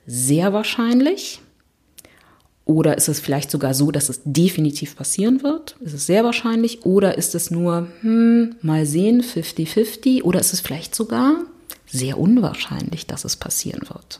sehr 0.08 0.54
wahrscheinlich? 0.54 1.42
Oder 2.64 2.96
ist 2.98 3.10
es 3.10 3.20
vielleicht 3.20 3.52
sogar 3.52 3.74
so, 3.74 3.92
dass 3.92 4.08
es 4.08 4.22
definitiv 4.24 4.96
passieren 4.96 5.44
wird? 5.44 5.76
Ist 5.82 5.94
es 5.94 6.06
sehr 6.06 6.24
wahrscheinlich? 6.24 6.86
Oder 6.86 7.18
ist 7.18 7.36
es 7.36 7.52
nur, 7.52 7.90
hm, 8.00 8.56
mal 8.62 8.86
sehen, 8.86 9.22
50-50? 9.22 10.24
Oder 10.24 10.40
ist 10.40 10.54
es 10.54 10.62
vielleicht 10.62 10.96
sogar 10.96 11.36
sehr 11.94 12.18
unwahrscheinlich, 12.18 13.06
dass 13.06 13.24
es 13.24 13.36
passieren 13.38 13.88
wird. 13.88 14.20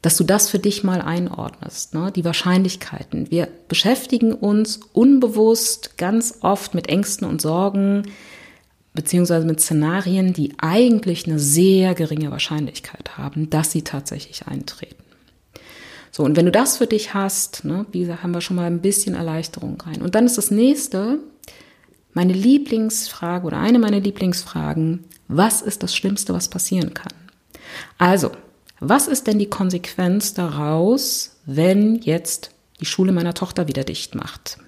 Dass 0.00 0.16
du 0.16 0.24
das 0.24 0.50
für 0.50 0.58
dich 0.58 0.82
mal 0.82 1.00
einordnest, 1.00 1.94
ne? 1.94 2.10
die 2.10 2.24
Wahrscheinlichkeiten. 2.24 3.30
Wir 3.30 3.48
beschäftigen 3.68 4.32
uns 4.32 4.80
unbewusst 4.92 5.96
ganz 5.98 6.38
oft 6.40 6.74
mit 6.74 6.88
Ängsten 6.88 7.28
und 7.28 7.40
Sorgen, 7.40 8.04
beziehungsweise 8.94 9.46
mit 9.46 9.60
Szenarien, 9.60 10.32
die 10.32 10.54
eigentlich 10.58 11.26
eine 11.26 11.38
sehr 11.38 11.94
geringe 11.94 12.30
Wahrscheinlichkeit 12.30 13.18
haben, 13.18 13.50
dass 13.50 13.70
sie 13.70 13.82
tatsächlich 13.82 14.46
eintreten. 14.46 15.02
So, 16.10 16.22
und 16.22 16.36
wenn 16.36 16.46
du 16.46 16.52
das 16.52 16.78
für 16.78 16.86
dich 16.86 17.12
hast, 17.12 17.64
ne, 17.64 17.86
wie 17.92 18.00
gesagt, 18.00 18.22
haben 18.22 18.32
wir 18.32 18.40
schon 18.40 18.56
mal 18.56 18.66
ein 18.66 18.80
bisschen 18.80 19.14
Erleichterung 19.14 19.80
rein. 19.80 20.00
Und 20.00 20.14
dann 20.14 20.26
ist 20.26 20.38
das 20.38 20.50
nächste, 20.50 21.18
meine 22.14 22.32
Lieblingsfrage 22.32 23.46
oder 23.46 23.58
eine 23.58 23.80
meiner 23.80 24.00
Lieblingsfragen, 24.00 25.04
was 25.36 25.62
ist 25.62 25.82
das 25.82 25.94
Schlimmste, 25.94 26.34
was 26.34 26.48
passieren 26.48 26.94
kann? 26.94 27.12
Also, 27.98 28.30
was 28.80 29.08
ist 29.08 29.26
denn 29.26 29.38
die 29.38 29.50
Konsequenz 29.50 30.34
daraus, 30.34 31.36
wenn 31.46 31.96
jetzt 31.96 32.50
die 32.80 32.86
Schule 32.86 33.12
meiner 33.12 33.34
Tochter 33.34 33.68
wieder 33.68 33.84
dicht 33.84 34.14
macht? 34.14 34.58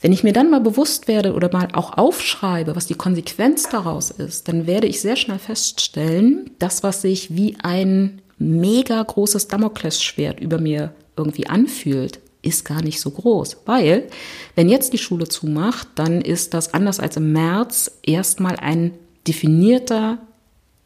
Wenn 0.00 0.12
ich 0.12 0.22
mir 0.22 0.32
dann 0.32 0.50
mal 0.50 0.60
bewusst 0.60 1.08
werde 1.08 1.34
oder 1.34 1.52
mal 1.52 1.68
auch 1.72 1.98
aufschreibe, 1.98 2.74
was 2.74 2.86
die 2.86 2.94
Konsequenz 2.94 3.68
daraus 3.68 4.10
ist, 4.10 4.48
dann 4.48 4.66
werde 4.66 4.86
ich 4.86 5.00
sehr 5.00 5.16
schnell 5.16 5.38
feststellen, 5.38 6.50
das, 6.58 6.82
was 6.82 7.02
sich 7.02 7.36
wie 7.36 7.56
ein 7.62 8.22
mega 8.38 9.02
großes 9.02 9.48
Damoklesschwert 9.48 10.40
über 10.40 10.58
mir 10.58 10.94
irgendwie 11.16 11.48
anfühlt, 11.48 12.20
ist 12.42 12.64
gar 12.64 12.82
nicht 12.82 13.00
so 13.00 13.10
groß, 13.10 13.58
weil 13.66 14.08
wenn 14.54 14.68
jetzt 14.68 14.92
die 14.92 14.98
Schule 14.98 15.28
zumacht, 15.28 15.88
dann 15.94 16.20
ist 16.20 16.54
das 16.54 16.72
anders 16.74 17.00
als 17.00 17.16
im 17.16 17.32
März 17.32 17.98
erstmal 18.02 18.56
ein 18.56 18.92
definierter 19.26 20.18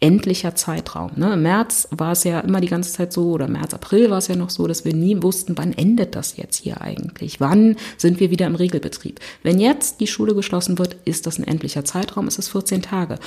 endlicher 0.01 0.55
Zeitraum. 0.55 1.13
Ne? 1.17 1.33
Im 1.33 1.43
März 1.43 1.89
war 1.91 2.13
es 2.13 2.25
ja 2.25 2.41
immer 2.41 2.61
die 2.61 2.69
ganze 2.69 2.93
Zeit 2.93 3.13
so, 3.13 3.31
oder 3.31 3.49
März, 3.49 3.73
April 3.73 4.11
war 4.11 4.19
es 4.19 4.29
ja 4.29 4.37
noch 4.37 4.51
so, 4.51 4.67
dass 4.67 4.85
wir 4.85 4.95
nie 4.95 5.23
wussten, 5.23 5.57
wann 5.57 5.73
endet 5.73 6.15
das 6.15 6.37
jetzt 6.37 6.63
hier 6.63 6.83
eigentlich? 6.83 7.41
Wann 7.41 7.77
sind 7.97 8.21
wir 8.21 8.31
wieder 8.31 8.47
im 8.47 8.55
Regelbetrieb? 8.55 9.21
Wenn 9.43 9.59
jetzt 9.59 10.01
die 10.01 10.07
Schule 10.07 10.35
geschlossen 10.35 10.79
wird, 10.79 10.97
ist 11.07 11.27
das 11.27 11.39
ein 11.39 11.47
endlicher 11.47 11.87
Zeitraum, 11.87 12.29
ist 12.29 12.39
es 12.39 12.49
14 12.49 12.83
Tage. 12.83 13.19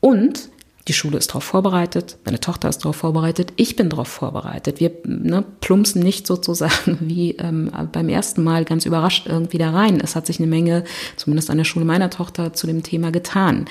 Und 0.00 0.48
die 0.88 0.92
Schule 0.92 1.18
ist 1.18 1.30
darauf 1.30 1.44
vorbereitet, 1.44 2.16
meine 2.24 2.38
Tochter 2.38 2.68
ist 2.68 2.78
darauf 2.78 2.96
vorbereitet, 2.96 3.52
ich 3.56 3.74
bin 3.74 3.88
darauf 3.88 4.08
vorbereitet. 4.08 4.78
Wir 4.78 4.92
ne, 5.04 5.44
plumpsen 5.60 6.02
nicht 6.02 6.26
sozusagen 6.26 6.98
wie 7.00 7.32
ähm, 7.32 7.70
beim 7.92 8.08
ersten 8.08 8.44
Mal 8.44 8.64
ganz 8.64 8.86
überrascht 8.86 9.26
irgendwie 9.26 9.58
da 9.58 9.70
rein. 9.70 10.00
Es 10.00 10.14
hat 10.14 10.26
sich 10.26 10.38
eine 10.38 10.46
Menge, 10.46 10.84
zumindest 11.16 11.50
an 11.50 11.58
der 11.58 11.64
Schule 11.64 11.84
meiner 11.84 12.10
Tochter, 12.10 12.52
zu 12.52 12.66
dem 12.66 12.82
Thema 12.82 13.10
getan. 13.10 13.66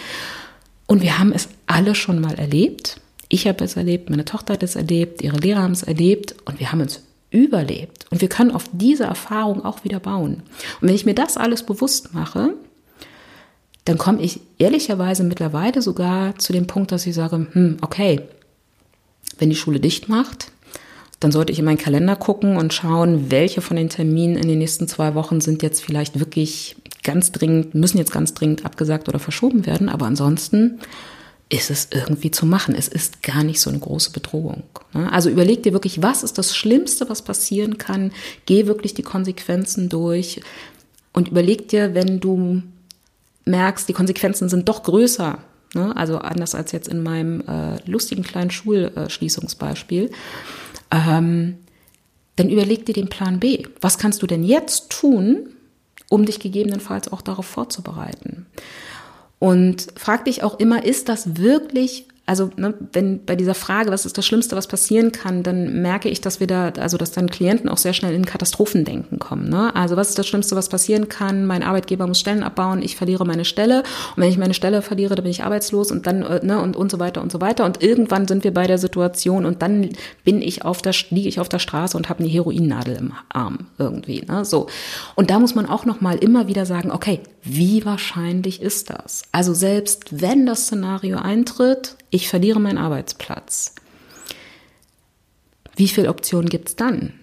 Und 0.88 1.02
wir 1.02 1.18
haben 1.18 1.32
es 1.32 1.50
alle 1.68 1.96
schon 1.96 2.20
mal 2.20 2.36
erlebt. 2.36 3.00
Ich 3.30 3.48
habe 3.48 3.64
es 3.64 3.76
erlebt, 3.76 4.10
meine 4.10 4.26
Tochter 4.26 4.54
hat 4.54 4.64
es 4.64 4.76
erlebt, 4.76 5.22
ihre 5.24 5.38
Lehrer 5.38 5.64
haben 5.64 5.72
es 5.72 5.84
erlebt 5.84 6.36
und 6.46 6.60
wir 6.60 6.72
haben 6.72 6.82
es 6.82 7.02
überlebt. 7.32 8.06
Und 8.12 8.22
wir 8.22 8.30
können 8.30 8.52
auf 8.52 8.66
diese 8.72 9.06
Erfahrung 9.06 9.66
auch 9.66 9.84
wieder 9.84 10.00
bauen. 10.00 10.44
Und 10.80 10.88
wenn 10.88 10.96
ich 10.96 11.06
mir 11.06 11.16
das 11.16 11.38
alles 11.38 11.64
bewusst 11.64 12.14
mache, 12.14 12.54
dann 13.86 13.98
komme 13.98 14.22
ich 14.22 14.40
ehrlicherweise 14.58 15.24
mittlerweile 15.24 15.82
sogar 15.82 16.38
zu 16.40 16.54
dem 16.54 16.68
Punkt, 16.68 16.92
dass 16.92 17.06
ich 17.06 17.14
sage, 17.16 17.48
hm, 17.52 17.78
okay, 17.82 18.22
wenn 19.38 19.50
die 19.50 19.56
Schule 19.56 19.80
dicht 19.80 20.10
macht, 20.10 20.52
dann 21.20 21.32
sollte 21.32 21.52
ich 21.52 21.60
in 21.60 21.66
meinen 21.66 21.78
Kalender 21.78 22.16
gucken 22.16 22.58
und 22.58 22.74
schauen, 22.74 23.32
welche 23.32 23.62
von 23.62 23.78
den 23.78 23.90
Terminen 23.90 24.36
in 24.38 24.48
den 24.48 24.60
nächsten 24.60 24.88
zwei 24.88 25.16
Wochen 25.16 25.40
sind 25.40 25.64
jetzt 25.64 25.82
vielleicht 25.84 26.20
wirklich 26.20 26.76
ganz 27.04 27.32
dringend, 27.32 27.76
müssen 27.76 27.98
jetzt 27.98 28.12
ganz 28.12 28.34
dringend 28.34 28.66
abgesagt 28.66 29.08
oder 29.08 29.20
verschoben 29.20 29.66
werden. 29.66 29.88
Aber 29.88 30.08
ansonsten 30.08 30.80
ist 31.50 31.70
es 31.70 31.90
irgendwie 31.92 32.32
zu 32.32 32.46
machen. 32.46 32.76
Es 32.76 32.88
ist 32.88 33.22
gar 33.22 33.44
nicht 33.44 33.62
so 33.62 33.70
eine 33.70 33.80
große 33.80 34.12
Bedrohung. 34.12 34.64
Ne? 34.94 35.12
Also 35.12 35.30
überleg 35.30 35.64
dir 35.64 35.74
wirklich, 35.74 36.02
was 36.02 36.24
ist 36.24 36.38
das 36.38 36.56
Schlimmste, 36.56 37.08
was 37.10 37.22
passieren 37.22 37.78
kann? 37.78 38.12
Geh 38.46 38.66
wirklich 38.66 38.94
die 38.94 39.04
Konsequenzen 39.04 39.90
durch 39.90 40.42
und 41.14 41.30
überleg 41.30 41.68
dir, 41.70 41.94
wenn 41.94 42.20
du 42.20 42.64
merkst, 43.46 43.88
die 43.88 43.94
Konsequenzen 43.94 44.50
sind 44.50 44.68
doch 44.68 44.84
größer. 44.84 45.40
Ne? 45.74 45.96
Also 45.96 46.18
anders 46.18 46.56
als 46.56 46.72
jetzt 46.72 46.88
in 46.88 47.04
meinem 47.04 47.42
äh, 47.42 47.78
lustigen 47.86 48.24
kleinen 48.24 48.52
Schulschließungsbeispiel. 48.52 50.12
Ähm, 50.92 51.58
dann 52.36 52.50
überleg 52.50 52.86
dir 52.86 52.94
den 52.94 53.10
Plan 53.10 53.40
B. 53.40 53.64
Was 53.82 53.98
kannst 53.98 54.22
du 54.22 54.28
denn 54.28 54.44
jetzt 54.44 54.90
tun, 54.90 55.50
um 56.10 56.26
dich 56.26 56.40
gegebenenfalls 56.40 57.12
auch 57.12 57.22
darauf 57.22 57.46
vorzubereiten? 57.46 58.46
Und 59.40 59.88
frag 59.96 60.26
dich 60.26 60.44
auch 60.44 60.60
immer, 60.60 60.84
ist 60.84 61.10
das 61.10 61.38
wirklich 61.38 62.08
also 62.28 62.50
ne, 62.56 62.74
wenn 62.92 63.24
bei 63.24 63.36
dieser 63.36 63.54
Frage, 63.54 63.92
was 63.92 64.06
ist 64.06 64.18
das 64.18 64.26
Schlimmste, 64.26 64.56
was 64.56 64.68
passieren 64.68 65.12
kann, 65.12 65.44
dann 65.44 65.82
merke 65.82 66.10
ich, 66.10 66.22
dass 66.22 66.40
wir 66.40 66.48
da, 66.48 66.70
also 66.80 66.98
dass 66.98 67.12
dann 67.12 67.30
Klienten 67.30 67.70
auch 67.70 67.78
sehr 67.78 67.94
schnell 67.94 68.16
in 68.16 68.26
Katastrophendenken 68.26 69.20
kommen. 69.20 69.48
Ne? 69.48 69.76
Also 69.76 69.96
was 69.96 70.10
ist 70.10 70.18
das 70.18 70.28
Schlimmste, 70.28 70.56
was 70.56 70.70
passieren 70.70 71.08
kann? 71.08 71.46
Mein 71.46 71.62
Arbeitgeber 71.62 72.08
muss 72.08 72.20
Stellen 72.20 72.42
abbauen, 72.42 72.82
ich 72.82 72.96
verliere 72.96 73.26
meine 73.26 73.46
Stelle 73.46 73.84
und 74.16 74.24
wenn 74.24 74.30
ich 74.30 74.40
meine 74.40 74.56
Stelle 74.56 74.82
verliere, 74.82 75.14
dann 75.14 75.24
bin 75.24 75.32
ich 75.32 75.44
arbeitslos 75.44 75.92
und 75.92 76.08
dann 76.08 76.24
äh, 76.24 76.44
ne 76.44 76.60
und 76.60 76.76
und 76.76 76.90
so 76.90 77.00
weiter 77.00 77.22
und 77.22 77.32
so 77.32 77.42
weiter 77.42 77.64
und 77.64 77.84
irgendwann 77.84 78.28
sind 78.28 78.44
wir 78.44 78.54
bei 78.54 78.66
der 78.66 78.80
Situation 78.80 79.46
und 79.46 79.62
dann 79.62 79.90
bin 80.24 80.42
ich 80.42 80.66
auf 80.66 80.82
der 80.82 80.96
liege 81.12 81.30
ich 81.30 81.40
auf 81.40 81.50
der 81.50 81.60
Straße 81.60 81.96
und 81.96 82.10
habe 82.10 82.20
eine 82.20 82.30
Heroinnadel 82.30 82.96
im 82.96 83.14
Arm 83.30 83.68
irgendwie. 83.78 84.24
Ne? 84.28 84.46
So 84.46 84.68
und 85.14 85.30
da 85.30 85.38
muss 85.38 85.54
man 85.54 85.68
auch 85.68 85.86
noch 85.86 86.02
mal 86.02 86.18
immer 86.18 86.48
wieder 86.48 86.66
sagen, 86.66 86.92
okay, 86.92 87.20
wie 87.44 87.86
wahrscheinlich 87.86 88.62
ist 88.62 88.90
das? 88.90 89.22
Also 89.32 89.54
selbst 89.54 90.22
wenn 90.22 90.48
das 90.48 90.64
Szenario 90.64 91.18
eintritt 91.18 91.96
ich 92.16 92.30
verliere 92.30 92.62
meinen 92.62 92.78
Arbeitsplatz. 92.78 93.76
Wie 95.76 95.90
viele 95.90 96.10
Optionen 96.10 96.50
gibt 96.50 96.70
es 96.70 96.76
dann? 96.78 97.14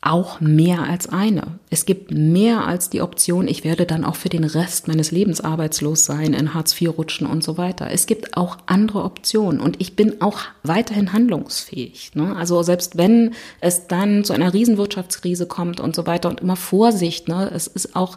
Auch 0.00 0.40
mehr 0.40 0.82
als 0.82 1.08
eine. 1.08 1.58
Es 1.70 1.86
gibt 1.86 2.10
mehr 2.10 2.66
als 2.66 2.90
die 2.90 3.00
Option, 3.00 3.48
ich 3.48 3.64
werde 3.64 3.86
dann 3.86 4.04
auch 4.04 4.16
für 4.16 4.28
den 4.28 4.44
Rest 4.44 4.88
meines 4.88 5.10
Lebens 5.10 5.40
arbeitslos 5.40 6.04
sein, 6.04 6.34
in 6.34 6.52
Hartz 6.54 6.78
IV 6.80 6.96
rutschen 6.96 7.26
und 7.26 7.42
so 7.44 7.56
weiter. 7.56 7.90
Es 7.90 8.06
gibt 8.06 8.36
auch 8.36 8.58
andere 8.66 9.02
Optionen 9.04 9.60
und 9.60 9.80
ich 9.80 9.96
bin 9.96 10.20
auch 10.20 10.40
weiterhin 10.62 11.12
handlungsfähig. 11.12 12.12
Ne? 12.14 12.34
Also 12.36 12.62
selbst 12.62 12.96
wenn 12.96 13.34
es 13.60 13.86
dann 13.86 14.24
zu 14.24 14.32
einer 14.32 14.52
Riesenwirtschaftskrise 14.52 15.46
kommt 15.46 15.80
und 15.80 15.94
so 15.94 16.06
weiter 16.06 16.28
und 16.30 16.40
immer 16.40 16.56
Vorsicht, 16.56 17.28
ne? 17.28 17.50
es 17.54 17.66
ist 17.66 17.96
auch 17.96 18.16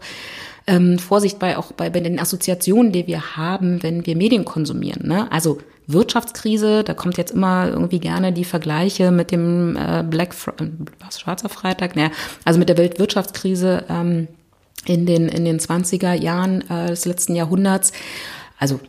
ähm, 0.67 0.99
Vorsicht 0.99 1.39
bei 1.39 1.57
auch 1.57 1.71
bei, 1.71 1.89
bei 1.89 2.01
den 2.01 2.19
Assoziationen, 2.19 2.91
die 2.91 3.07
wir 3.07 3.37
haben, 3.37 3.81
wenn 3.81 4.05
wir 4.05 4.17
Medien 4.17 4.45
konsumieren. 4.45 5.07
Ne? 5.07 5.31
Also 5.31 5.59
Wirtschaftskrise, 5.87 6.83
da 6.83 6.93
kommt 6.93 7.17
jetzt 7.17 7.31
immer 7.31 7.69
irgendwie 7.69 7.99
gerne 7.99 8.33
die 8.33 8.43
Vergleiche 8.43 9.11
mit 9.11 9.31
dem 9.31 9.77
äh, 9.77 10.03
Black 10.03 10.33
Fr 10.33 10.53
was, 10.99 11.19
Schwarzer 11.19 11.49
Freitag, 11.49 11.95
naja, 11.95 12.11
also 12.43 12.59
mit 12.59 12.69
der 12.69 12.77
Weltwirtschaftskrise 12.77 13.85
ähm, 13.89 14.27
in 14.85 15.05
den 15.05 15.29
in 15.29 15.45
den 15.45 15.59
20er 15.59 16.13
Jahren 16.13 16.69
äh, 16.69 16.87
des 16.87 17.05
letzten 17.05 17.35
Jahrhunderts. 17.35 17.93
Also 18.59 18.79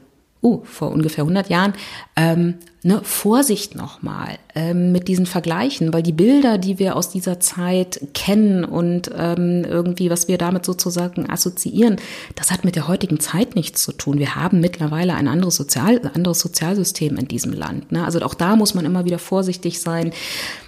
uh, 0.43 0.63
vor 0.65 0.91
ungefähr 0.91 1.25
100 1.25 1.49
Jahren, 1.51 1.75
ähm, 2.17 2.55
ne, 2.83 3.01
Vorsicht 3.03 3.75
nochmal 3.75 4.39
ähm, 4.55 4.93
mit 4.93 5.09
diesen 5.09 5.27
Vergleichen, 5.27 5.93
weil 5.93 6.03
die 6.03 6.13
Bilder, 6.13 6.59
die 6.59 6.79
wir 6.79 6.97
aus 6.97 7.11
dieser 7.11 7.41
Zeit 7.41 8.01
kennen 8.15 8.65
und 8.65 9.11
ähm, 9.17 9.65
irgendwie, 9.65 10.11
was 10.11 10.29
wir 10.29 10.39
damit 10.39 10.65
sozusagen 10.65 11.29
assoziieren, 11.29 11.97
das 12.35 12.51
hat 12.51 12.65
mit 12.65 12.77
der 12.77 12.89
heutigen 12.89 13.21
Zeit 13.21 13.57
nichts 13.57 13.83
zu 13.83 13.93
tun. 13.93 14.19
Wir 14.19 14.37
haben 14.37 14.61
mittlerweile 14.61 15.15
ein 15.15 15.29
anderes, 15.29 15.57
Sozial, 15.57 16.01
anderes 16.15 16.41
Sozialsystem 16.41 17.17
in 17.17 17.29
diesem 17.29 17.53
Land. 17.53 17.93
Ne? 17.93 18.05
Also 18.05 18.21
auch 18.21 18.35
da 18.35 18.57
muss 18.57 18.75
man 18.75 18.85
immer 18.85 19.05
wieder 19.05 19.19
vorsichtig 19.19 19.81
sein. 19.81 20.13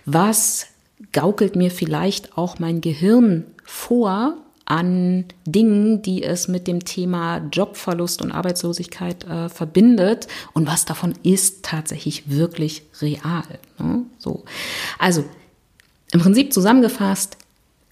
Was 0.05 0.67
gaukelt 1.13 1.57
mir 1.57 1.71
vielleicht 1.71 2.37
auch 2.37 2.59
mein 2.59 2.81
Gehirn 2.81 3.45
vor, 3.65 4.37
an 4.71 5.25
Dingen, 5.45 6.01
die 6.01 6.23
es 6.23 6.47
mit 6.47 6.69
dem 6.69 6.85
Thema 6.85 7.39
Jobverlust 7.53 8.23
und 8.23 8.31
Arbeitslosigkeit 8.31 9.25
äh, 9.25 9.49
verbindet 9.49 10.29
und 10.53 10.69
was 10.69 10.85
davon 10.85 11.15
ist 11.25 11.65
tatsächlich 11.65 12.31
wirklich 12.31 12.83
real. 13.03 13.43
Ne? 13.79 14.05
So. 14.19 14.45
Also 14.99 15.25
im 16.13 16.21
Prinzip 16.21 16.53
zusammengefasst, 16.53 17.37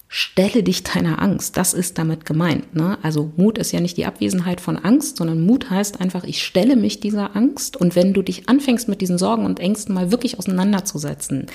stelle 0.07 0.63
dich 0.63 0.83
deiner 0.83 1.21
Angst. 1.21 1.57
Das 1.57 1.73
ist 1.73 1.97
damit 1.97 2.25
gemeint. 2.25 2.73
Ne? 2.75 2.97
Also 3.03 3.31
Mut 3.35 3.57
ist 3.57 3.73
ja 3.73 3.81
nicht 3.81 3.97
die 3.97 4.05
Abwesenheit 4.05 4.61
von 4.61 4.77
Angst, 4.77 5.17
sondern 5.17 5.45
Mut 5.45 5.69
heißt 5.69 5.99
einfach, 5.99 6.23
ich 6.23 6.43
stelle 6.43 6.77
mich 6.77 7.01
dieser 7.01 7.35
Angst. 7.35 7.75
Und 7.75 7.95
wenn 7.95 8.13
du 8.13 8.21
dich 8.21 8.47
anfängst 8.47 8.87
mit 8.87 9.01
diesen 9.01 9.17
Sorgen 9.17 9.45
und 9.45 9.59
Ängsten 9.59 9.93
mal 9.93 10.11
wirklich 10.11 10.39
auseinanderzusetzen, 10.39 11.47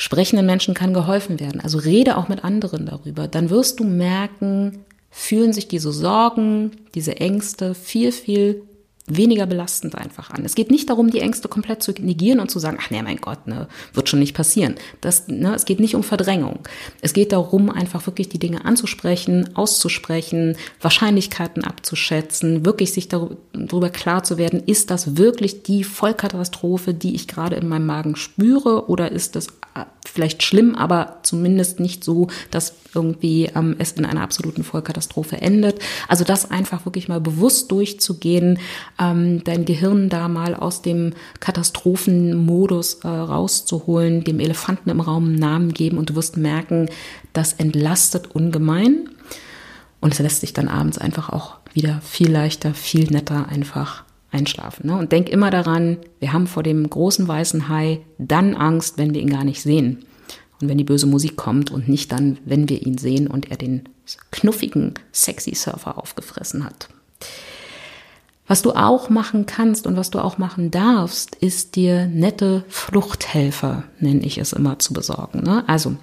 sprechenden 0.00 0.46
Menschen 0.46 0.72
kann 0.72 0.94
geholfen 0.94 1.40
werden. 1.40 1.60
Also 1.60 1.76
rede 1.76 2.16
auch 2.16 2.28
mit 2.28 2.42
anderen 2.42 2.86
darüber. 2.86 3.28
Dann 3.28 3.50
wirst 3.50 3.80
du 3.80 3.84
merken, 3.84 4.86
fühlen 5.10 5.52
sich 5.52 5.68
diese 5.68 5.92
Sorgen, 5.92 6.70
diese 6.94 7.18
Ängste 7.18 7.74
viel, 7.74 8.10
viel 8.10 8.62
weniger 9.16 9.46
belastend 9.46 9.94
einfach 9.94 10.30
an. 10.30 10.44
Es 10.44 10.54
geht 10.54 10.70
nicht 10.70 10.88
darum, 10.88 11.10
die 11.10 11.20
Ängste 11.20 11.48
komplett 11.48 11.82
zu 11.82 11.92
negieren 11.92 12.40
und 12.40 12.50
zu 12.50 12.58
sagen, 12.58 12.78
ach 12.80 12.90
nee, 12.90 13.02
mein 13.02 13.20
Gott, 13.20 13.46
ne, 13.46 13.68
wird 13.92 14.08
schon 14.08 14.20
nicht 14.20 14.34
passieren. 14.34 14.74
Das, 15.00 15.28
ne, 15.28 15.54
es 15.54 15.64
geht 15.64 15.80
nicht 15.80 15.94
um 15.94 16.02
Verdrängung. 16.02 16.60
Es 17.00 17.12
geht 17.12 17.32
darum, 17.32 17.70
einfach 17.70 18.06
wirklich 18.06 18.28
die 18.28 18.38
Dinge 18.38 18.64
anzusprechen, 18.64 19.56
auszusprechen, 19.56 20.56
Wahrscheinlichkeiten 20.80 21.64
abzuschätzen, 21.64 22.64
wirklich 22.64 22.92
sich 22.92 23.08
darüber 23.08 23.90
klar 23.90 24.24
zu 24.24 24.38
werden, 24.38 24.62
ist 24.66 24.90
das 24.90 25.16
wirklich 25.16 25.62
die 25.62 25.84
Vollkatastrophe, 25.84 26.94
die 26.94 27.14
ich 27.14 27.28
gerade 27.28 27.56
in 27.56 27.68
meinem 27.68 27.86
Magen 27.86 28.16
spüre 28.16 28.88
oder 28.88 29.12
ist 29.12 29.36
das 29.36 29.48
äh, 29.74 29.84
vielleicht 30.10 30.42
schlimm, 30.42 30.74
aber 30.74 31.18
zumindest 31.22 31.80
nicht 31.80 32.04
so, 32.04 32.28
dass 32.50 32.74
irgendwie 32.94 33.50
ähm, 33.54 33.76
es 33.78 33.92
in 33.92 34.04
einer 34.04 34.22
absoluten 34.22 34.64
Vollkatastrophe 34.64 35.40
endet. 35.40 35.80
Also 36.08 36.24
das 36.24 36.50
einfach 36.50 36.84
wirklich 36.84 37.08
mal 37.08 37.20
bewusst 37.20 37.70
durchzugehen, 37.70 38.58
ähm, 38.98 39.44
dein 39.44 39.64
Gehirn 39.64 40.08
da 40.08 40.28
mal 40.28 40.54
aus 40.54 40.82
dem 40.82 41.14
Katastrophenmodus 41.38 43.00
äh, 43.04 43.08
rauszuholen, 43.08 44.24
dem 44.24 44.40
Elefanten 44.40 44.90
im 44.90 45.00
Raum 45.00 45.26
einen 45.26 45.36
Namen 45.36 45.72
geben 45.72 45.98
und 45.98 46.10
du 46.10 46.16
wirst 46.16 46.36
merken, 46.36 46.88
das 47.32 47.52
entlastet 47.52 48.34
ungemein 48.34 49.08
und 50.00 50.12
es 50.12 50.18
lässt 50.18 50.40
sich 50.40 50.52
dann 50.52 50.68
abends 50.68 50.98
einfach 50.98 51.30
auch 51.30 51.56
wieder 51.72 52.00
viel 52.02 52.30
leichter, 52.30 52.74
viel 52.74 53.04
netter 53.10 53.48
einfach 53.48 54.04
einschlafen. 54.32 54.86
Ne? 54.86 54.96
Und 54.96 55.12
denk 55.12 55.28
immer 55.28 55.50
daran, 55.50 55.98
wir 56.18 56.32
haben 56.32 56.46
vor 56.46 56.62
dem 56.62 56.88
großen 56.88 57.26
weißen 57.26 57.68
Hai 57.68 58.00
dann 58.18 58.54
Angst, 58.54 58.98
wenn 58.98 59.14
wir 59.14 59.20
ihn 59.20 59.30
gar 59.30 59.44
nicht 59.44 59.62
sehen. 59.62 60.04
Und 60.60 60.68
wenn 60.68 60.78
die 60.78 60.84
böse 60.84 61.06
Musik 61.06 61.36
kommt 61.36 61.70
und 61.70 61.88
nicht 61.88 62.12
dann, 62.12 62.38
wenn 62.44 62.68
wir 62.68 62.86
ihn 62.86 62.98
sehen 62.98 63.26
und 63.26 63.50
er 63.50 63.56
den 63.56 63.88
knuffigen, 64.30 64.94
sexy 65.12 65.54
Surfer 65.54 65.98
aufgefressen 65.98 66.64
hat. 66.64 66.88
Was 68.46 68.62
du 68.62 68.72
auch 68.72 69.10
machen 69.10 69.46
kannst 69.46 69.86
und 69.86 69.96
was 69.96 70.10
du 70.10 70.18
auch 70.18 70.36
machen 70.36 70.72
darfst, 70.72 71.36
ist 71.36 71.76
dir 71.76 72.06
nette 72.06 72.64
Fluchthelfer, 72.68 73.84
nenne 74.00 74.26
ich 74.26 74.38
es 74.38 74.52
immer, 74.52 74.78
zu 74.80 74.92
besorgen. 74.92 75.44
Ne? 75.44 75.62
Also, 75.68 75.96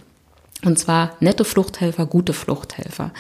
und 0.63 0.79
zwar 0.79 1.11
nette 1.19 1.43
Fluchthelfer, 1.43 2.05
gute 2.05 2.33
Fluchthelfer. 2.33 3.11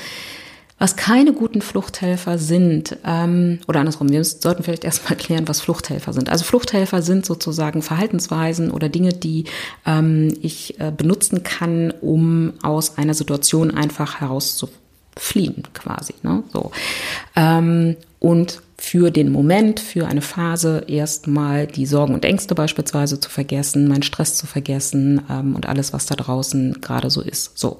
Was 0.79 0.95
keine 0.95 1.33
guten 1.33 1.61
Fluchthelfer 1.61 2.37
sind, 2.37 2.97
ähm, 3.03 3.59
oder 3.67 3.79
andersrum, 3.79 4.09
wir 4.09 4.23
sollten 4.23 4.61
vielleicht 4.61 4.83
erstmal 4.83 5.17
klären, 5.17 5.47
was 5.47 5.59
Fluchthelfer 5.59 6.13
sind. 6.13 6.29
Also 6.29 6.45
Fluchthelfer 6.45 7.01
sind 7.01 7.25
sozusagen 7.25 7.81
Verhaltensweisen 7.81 8.69
oder 8.69 8.87
Dinge, 8.87 9.09
die 9.09 9.45
ähm, 9.87 10.37
ich 10.41 10.79
äh, 10.79 10.91
benutzen 10.95 11.41
kann, 11.41 11.91
um 12.01 12.53
aus 12.61 12.97
einer 12.97 13.15
Situation 13.15 13.71
einfach 13.71 14.21
herauszufliehen, 14.21 15.63
quasi. 15.73 16.13
Ne? 16.21 16.43
So. 16.53 16.71
Ähm, 17.35 17.95
und 18.19 18.61
für 18.77 19.09
den 19.09 19.31
Moment, 19.31 19.79
für 19.79 20.07
eine 20.07 20.21
Phase 20.21 20.85
erstmal 20.87 21.65
die 21.65 21.87
Sorgen 21.87 22.13
und 22.13 22.23
Ängste 22.23 22.53
beispielsweise 22.53 23.19
zu 23.19 23.31
vergessen, 23.31 23.87
meinen 23.87 24.03
Stress 24.03 24.35
zu 24.35 24.45
vergessen 24.45 25.21
ähm, 25.27 25.55
und 25.55 25.67
alles, 25.67 25.93
was 25.93 26.05
da 26.05 26.15
draußen 26.15 26.81
gerade 26.81 27.09
so 27.09 27.21
ist. 27.21 27.57
So. 27.57 27.79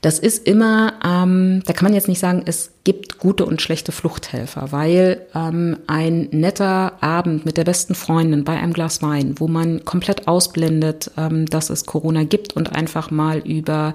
Das 0.00 0.18
ist 0.18 0.46
immer, 0.46 0.94
ähm, 1.04 1.62
da 1.66 1.74
kann 1.74 1.84
man 1.84 1.94
jetzt 1.94 2.08
nicht 2.08 2.20
sagen, 2.20 2.42
es 2.46 2.72
gibt 2.84 3.18
gute 3.18 3.44
und 3.44 3.60
schlechte 3.60 3.92
Fluchthelfer, 3.92 4.72
weil 4.72 5.26
ähm, 5.34 5.76
ein 5.86 6.28
netter 6.30 7.02
Abend 7.02 7.44
mit 7.44 7.58
der 7.58 7.64
besten 7.64 7.94
Freundin 7.94 8.44
bei 8.44 8.58
einem 8.58 8.72
Glas 8.72 9.02
Wein, 9.02 9.34
wo 9.38 9.46
man 9.46 9.84
komplett 9.84 10.26
ausblendet, 10.26 11.10
ähm, 11.18 11.44
dass 11.44 11.68
es 11.68 11.84
Corona 11.84 12.24
gibt 12.24 12.56
und 12.56 12.74
einfach 12.74 13.10
mal 13.10 13.40
über 13.40 13.92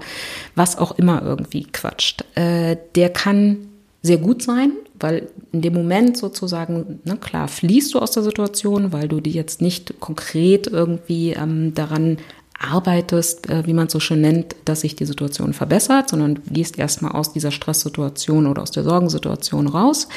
was 0.54 0.78
auch 0.78 0.96
immer 0.96 1.22
irgendwie 1.22 1.64
quatscht, 1.64 2.24
äh, 2.36 2.76
der 2.94 3.10
kann 3.10 3.66
sehr 4.02 4.18
gut 4.18 4.42
sein, 4.42 4.72
weil 5.00 5.28
in 5.52 5.62
dem 5.62 5.74
Moment 5.74 6.16
sozusagen, 6.16 7.00
na 7.04 7.16
klar, 7.16 7.48
fließt 7.48 7.92
du 7.92 7.98
aus 7.98 8.12
der 8.12 8.22
Situation, 8.22 8.92
weil 8.92 9.08
du 9.08 9.20
die 9.20 9.32
jetzt 9.32 9.60
nicht 9.60 9.98
konkret 10.00 10.68
irgendwie 10.68 11.32
ähm, 11.32 11.74
daran 11.74 12.18
arbeitest, 12.58 13.48
äh, 13.48 13.66
wie 13.66 13.72
man 13.72 13.86
es 13.86 13.92
so 13.92 14.00
schön 14.00 14.20
nennt, 14.20 14.56
dass 14.64 14.80
sich 14.80 14.96
die 14.96 15.04
Situation 15.04 15.52
verbessert, 15.52 16.08
sondern 16.08 16.36
du 16.36 16.40
gehst 16.50 16.78
erstmal 16.78 17.12
aus 17.12 17.32
dieser 17.32 17.50
Stresssituation 17.50 18.46
oder 18.46 18.62
aus 18.62 18.70
der 18.70 18.84
Sorgensituation 18.84 19.68
raus. 19.68 20.08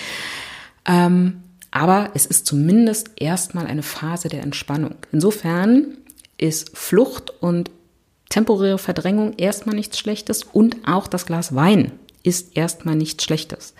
Ähm, 0.85 1.43
aber 1.71 2.11
es 2.15 2.25
ist 2.25 2.45
zumindest 2.45 3.11
erstmal 3.17 3.67
eine 3.67 3.83
Phase 3.83 4.29
der 4.29 4.41
Entspannung. 4.41 4.95
Insofern 5.11 5.97
ist 6.37 6.75
Flucht 6.77 7.31
und 7.41 7.69
temporäre 8.29 8.77
Verdrängung 8.77 9.33
erstmal 9.37 9.75
nichts 9.75 9.99
Schlechtes 9.99 10.43
und 10.43 10.77
auch 10.87 11.07
das 11.07 11.25
Glas 11.25 11.53
Wein 11.55 11.91
ist 12.23 12.55
erstmal 12.57 12.95
nichts 12.95 13.23
Schlechtes. 13.23 13.73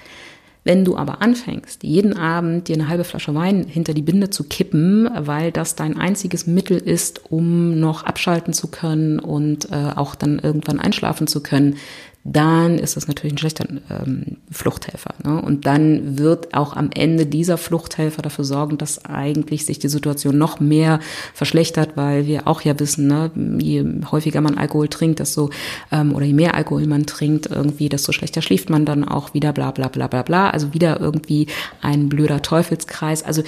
Wenn 0.69 0.85
du 0.85 0.97
aber 0.97 1.23
anfängst, 1.23 1.81
jeden 1.81 2.15
Abend 2.15 2.67
dir 2.67 2.75
eine 2.75 2.89
halbe 2.89 3.03
Flasche 3.03 3.33
Wein 3.33 3.65
hinter 3.67 3.95
die 3.95 4.03
Binde 4.03 4.29
zu 4.29 4.43
kippen, 4.43 5.09
weil 5.17 5.51
das 5.51 5.73
dein 5.73 5.97
einziges 5.97 6.45
Mittel 6.45 6.77
ist, 6.77 7.31
um 7.31 7.79
noch 7.79 8.03
abschalten 8.03 8.53
zu 8.53 8.67
können 8.67 9.17
und 9.17 9.71
äh, 9.71 9.93
auch 9.95 10.13
dann 10.13 10.37
irgendwann 10.37 10.79
einschlafen 10.79 11.25
zu 11.25 11.41
können, 11.41 11.77
dann 12.25 12.77
ist 12.77 12.97
das 12.97 13.07
natürlich 13.07 13.33
ein 13.33 13.37
schlechter 13.37 13.65
ähm, 13.89 14.37
Fluchthelfer. 14.51 15.13
Ne? 15.23 15.41
Und 15.41 15.65
dann 15.65 16.17
wird 16.17 16.53
auch 16.53 16.75
am 16.75 16.89
Ende 16.93 17.25
dieser 17.25 17.57
Fluchthelfer 17.57 18.21
dafür 18.21 18.43
sorgen, 18.43 18.77
dass 18.77 19.05
eigentlich 19.05 19.65
sich 19.65 19.79
die 19.79 19.87
Situation 19.87 20.37
noch 20.37 20.59
mehr 20.59 20.99
verschlechtert, 21.33 21.95
weil 21.95 22.27
wir 22.27 22.47
auch 22.47 22.61
ja 22.61 22.77
wissen, 22.79 23.07
ne, 23.07 23.31
je 23.59 23.85
häufiger 24.11 24.41
man 24.41 24.57
Alkohol 24.57 24.89
trinkt, 24.89 25.19
desto 25.19 25.49
ähm, 25.91 26.13
oder 26.13 26.25
je 26.25 26.33
mehr 26.33 26.55
Alkohol 26.55 26.85
man 26.87 27.05
trinkt, 27.05 27.47
irgendwie, 27.47 27.87
desto 27.87 28.11
schlechter 28.11 28.41
schläft 28.41 28.69
man 28.69 28.85
dann 28.85 29.05
auch 29.05 29.33
wieder, 29.33 29.53
bla 29.53 29.71
bla 29.71 29.87
bla 29.87 30.07
bla 30.07 30.21
bla. 30.21 30.49
Also 30.49 30.73
wieder 30.73 30.99
irgendwie 30.99 31.47
ein 31.81 32.09
blöder 32.09 32.41
Teufelskreis. 32.41 33.23
Also 33.23 33.43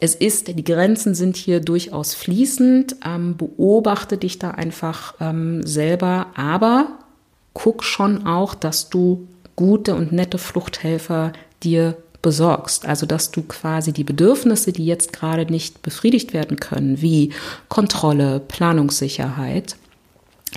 es 0.00 0.14
ist, 0.14 0.56
die 0.56 0.64
Grenzen 0.64 1.14
sind 1.16 1.36
hier 1.36 1.60
durchaus 1.60 2.14
fließend. 2.14 2.96
Ähm, 3.04 3.36
beobachte 3.36 4.16
dich 4.16 4.38
da 4.38 4.52
einfach 4.52 5.14
ähm, 5.20 5.66
selber, 5.66 6.28
aber 6.36 6.98
guck 7.58 7.82
schon 7.82 8.24
auch, 8.24 8.54
dass 8.54 8.88
du 8.88 9.26
gute 9.56 9.96
und 9.96 10.12
nette 10.12 10.38
Fluchthelfer 10.38 11.32
dir 11.64 11.96
besorgst. 12.22 12.86
Also, 12.86 13.04
dass 13.04 13.32
du 13.32 13.42
quasi 13.42 13.92
die 13.92 14.04
Bedürfnisse, 14.04 14.72
die 14.72 14.86
jetzt 14.86 15.12
gerade 15.12 15.50
nicht 15.50 15.82
befriedigt 15.82 16.32
werden 16.32 16.60
können, 16.60 17.02
wie 17.02 17.32
Kontrolle, 17.68 18.38
Planungssicherheit, 18.38 19.74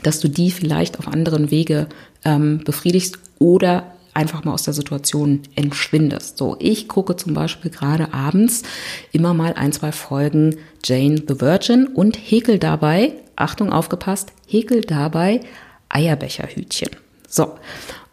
dass 0.04 0.20
du 0.20 0.28
die 0.28 0.52
vielleicht 0.52 1.00
auf 1.00 1.08
anderen 1.08 1.50
Wege 1.50 1.88
ähm, 2.24 2.64
befriedigst 2.64 3.18
oder 3.40 3.96
einfach 4.14 4.44
mal 4.44 4.54
aus 4.54 4.64
der 4.64 4.76
Situation 4.76 5.42
entschwindest. 5.56 6.38
So, 6.38 6.56
ich 6.60 6.88
gucke 6.88 7.16
zum 7.16 7.34
Beispiel 7.34 7.72
gerade 7.72 8.14
abends 8.14 8.62
immer 9.12 9.34
mal 9.34 9.54
ein, 9.54 9.72
zwei 9.72 9.92
Folgen 9.92 10.58
Jane 10.86 11.24
the 11.28 11.42
Virgin 11.42 11.88
und 11.88 12.16
häkel 12.16 12.60
dabei, 12.60 13.14
Achtung, 13.36 13.74
aufgepasst, 13.74 14.34
häkel 14.46 14.82
dabei 14.82 15.42
Eierbecherhütchen. 15.94 16.90
So. 17.28 17.56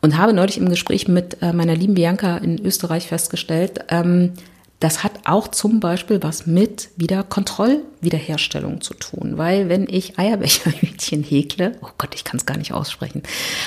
Und 0.01 0.17
habe 0.17 0.33
neulich 0.33 0.59
im 0.59 0.69
Gespräch 0.69 1.09
mit 1.09 1.43
äh, 1.43 1.53
meiner 1.53 1.75
lieben 1.75 1.95
Bianca 1.95 2.37
in 2.39 2.65
Österreich 2.65 3.09
festgestellt, 3.09 3.85
ähm, 3.89 4.35
das 4.81 5.03
hat 5.03 5.13
auch 5.25 5.49
zum 5.49 5.81
Beispiel 5.81 6.23
was 6.23 6.47
mit 6.47 6.91
wieder 6.97 7.25
Kontrollwiederherstellung 7.99 8.81
zu 8.81 8.95
tun, 8.95 9.39
weil 9.39 9.69
wenn 9.69 9.87
ich 9.89 10.19
Eierbecherhütchen 10.19 11.23
häkle, 11.23 11.73
oh 11.83 11.89
Gott, 11.99 12.15
ich 12.15 12.25
kann 12.25 12.37
es 12.37 12.47
gar 12.47 12.57
nicht 12.57 12.73
aussprechen. 12.73 13.23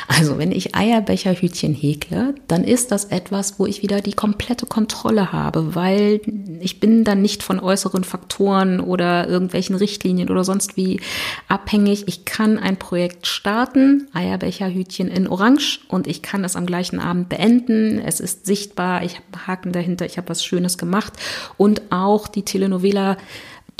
Also 0.07 0.37
wenn 0.37 0.51
ich 0.51 0.75
Eierbecherhütchen 0.75 1.73
häkle, 1.73 2.35
dann 2.47 2.63
ist 2.63 2.91
das 2.91 3.05
etwas, 3.05 3.59
wo 3.59 3.65
ich 3.65 3.81
wieder 3.81 4.01
die 4.01 4.13
komplette 4.13 4.65
Kontrolle 4.65 5.31
habe, 5.31 5.75
weil 5.75 6.21
ich 6.59 6.79
bin 6.79 7.03
dann 7.03 7.21
nicht 7.21 7.43
von 7.43 7.59
äußeren 7.59 8.03
Faktoren 8.03 8.79
oder 8.79 9.27
irgendwelchen 9.27 9.75
Richtlinien 9.75 10.29
oder 10.29 10.43
sonst 10.43 10.77
wie 10.77 11.01
abhängig. 11.47 12.07
Ich 12.07 12.25
kann 12.25 12.57
ein 12.57 12.77
Projekt 12.77 13.27
starten, 13.27 14.07
Eierbecherhütchen 14.13 15.07
in 15.07 15.27
Orange 15.27 15.79
und 15.89 16.07
ich 16.07 16.21
kann 16.21 16.43
es 16.43 16.55
am 16.55 16.65
gleichen 16.65 16.99
Abend 16.99 17.29
beenden. 17.29 17.99
Es 17.99 18.19
ist 18.19 18.45
sichtbar, 18.45 19.03
ich 19.03 19.15
habe 19.15 19.47
Haken 19.47 19.71
dahinter, 19.71 20.05
ich 20.05 20.17
habe 20.17 20.29
was 20.29 20.45
Schönes 20.45 20.77
gemacht. 20.77 21.13
Und 21.57 21.91
auch 21.91 22.27
die 22.27 22.43
Telenovela 22.43 23.17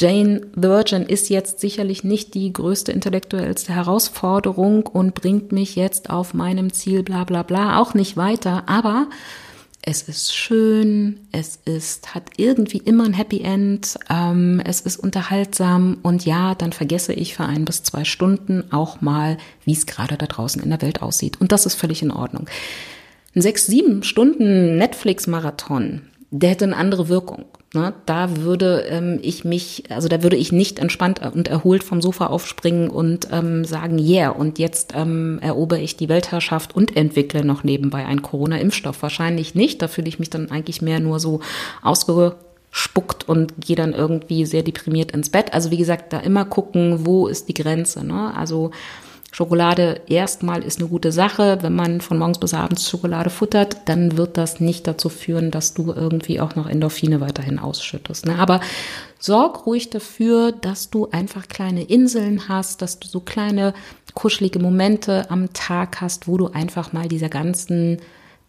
Jane 0.01 0.41
the 0.55 0.63
Virgin 0.63 1.03
ist 1.03 1.29
jetzt 1.29 1.59
sicherlich 1.59 2.03
nicht 2.03 2.33
die 2.33 2.51
größte 2.51 2.91
intellektuellste 2.91 3.73
Herausforderung 3.73 4.87
und 4.87 5.13
bringt 5.13 5.51
mich 5.51 5.75
jetzt 5.75 6.09
auf 6.09 6.33
meinem 6.33 6.73
Ziel 6.73 7.03
bla 7.03 7.23
bla 7.23 7.43
bla 7.43 7.79
auch 7.79 7.93
nicht 7.93 8.17
weiter. 8.17 8.63
Aber 8.65 9.09
es 9.83 10.01
ist 10.01 10.35
schön, 10.35 11.19
es 11.31 11.59
ist, 11.65 12.15
hat 12.15 12.23
irgendwie 12.37 12.77
immer 12.77 13.05
ein 13.05 13.13
Happy 13.13 13.41
End, 13.41 13.99
ähm, 14.09 14.59
es 14.65 14.81
ist 14.81 14.97
unterhaltsam 14.97 15.99
und 16.01 16.25
ja, 16.25 16.55
dann 16.55 16.73
vergesse 16.73 17.13
ich 17.13 17.35
für 17.35 17.45
ein 17.45 17.65
bis 17.65 17.83
zwei 17.83 18.03
Stunden 18.03 18.71
auch 18.71 19.01
mal, 19.01 19.37
wie 19.65 19.73
es 19.73 19.85
gerade 19.85 20.17
da 20.17 20.25
draußen 20.25 20.63
in 20.63 20.71
der 20.71 20.81
Welt 20.81 21.03
aussieht. 21.03 21.39
Und 21.39 21.51
das 21.51 21.67
ist 21.67 21.75
völlig 21.75 22.01
in 22.01 22.11
Ordnung. 22.11 22.47
Ein 23.35 23.41
sechs, 23.43 23.67
sieben 23.67 24.01
Stunden 24.01 24.77
Netflix-Marathon 24.77 26.01
der 26.31 26.51
hätte 26.51 26.65
eine 26.65 26.77
andere 26.77 27.09
Wirkung. 27.09 27.45
Ne? 27.73 27.93
Da 28.05 28.35
würde 28.37 28.85
ähm, 28.89 29.19
ich 29.21 29.45
mich, 29.45 29.83
also 29.89 30.09
da 30.09 30.23
würde 30.23 30.35
ich 30.35 30.51
nicht 30.51 30.77
entspannt 30.77 31.21
und 31.33 31.47
erholt 31.47 31.83
vom 31.85 32.01
Sofa 32.01 32.27
aufspringen 32.27 32.89
und 32.89 33.29
ähm, 33.31 33.63
sagen, 33.63 33.97
yeah, 33.97 34.29
und 34.29 34.59
jetzt 34.59 34.93
ähm, 34.93 35.39
erobere 35.41 35.79
ich 35.79 35.95
die 35.95 36.09
Weltherrschaft 36.09 36.75
und 36.75 36.97
entwickle 36.97 37.45
noch 37.45 37.63
nebenbei 37.63 38.05
einen 38.05 38.21
Corona-Impfstoff. 38.21 39.01
Wahrscheinlich 39.01 39.55
nicht. 39.55 39.81
Da 39.81 39.87
fühle 39.87 40.09
ich 40.09 40.19
mich 40.19 40.29
dann 40.29 40.51
eigentlich 40.51 40.81
mehr 40.81 40.99
nur 40.99 41.21
so 41.21 41.39
ausgespuckt 41.81 43.29
und 43.29 43.53
gehe 43.61 43.77
dann 43.77 43.93
irgendwie 43.93 44.45
sehr 44.45 44.63
deprimiert 44.63 45.11
ins 45.11 45.29
Bett. 45.29 45.53
Also 45.53 45.71
wie 45.71 45.77
gesagt, 45.77 46.11
da 46.11 46.19
immer 46.19 46.43
gucken, 46.43 47.05
wo 47.05 47.27
ist 47.27 47.47
die 47.47 47.53
Grenze. 47.53 48.05
Ne? 48.05 48.33
Also 48.35 48.71
Schokolade 49.33 50.01
erstmal 50.07 50.61
ist 50.61 50.79
eine 50.79 50.89
gute 50.89 51.13
Sache. 51.13 51.59
Wenn 51.61 51.73
man 51.73 52.01
von 52.01 52.17
morgens 52.17 52.37
bis 52.37 52.53
abends 52.53 52.89
Schokolade 52.89 53.29
futtert, 53.29 53.77
dann 53.85 54.17
wird 54.17 54.37
das 54.37 54.59
nicht 54.59 54.87
dazu 54.87 55.07
führen, 55.07 55.51
dass 55.51 55.73
du 55.73 55.93
irgendwie 55.93 56.41
auch 56.41 56.55
noch 56.55 56.67
Endorphine 56.67 57.21
weiterhin 57.21 57.57
ausschüttest. 57.57 58.25
Ne? 58.25 58.37
Aber 58.37 58.59
sorg 59.19 59.65
ruhig 59.65 59.89
dafür, 59.89 60.51
dass 60.51 60.89
du 60.89 61.09
einfach 61.11 61.47
kleine 61.47 61.83
Inseln 61.83 62.49
hast, 62.49 62.81
dass 62.81 62.99
du 62.99 63.07
so 63.07 63.21
kleine 63.21 63.73
kuschelige 64.13 64.59
Momente 64.59 65.31
am 65.31 65.53
Tag 65.53 66.01
hast, 66.01 66.27
wo 66.27 66.37
du 66.37 66.47
einfach 66.47 66.91
mal 66.91 67.07
dieser 67.07 67.29
ganzen 67.29 67.99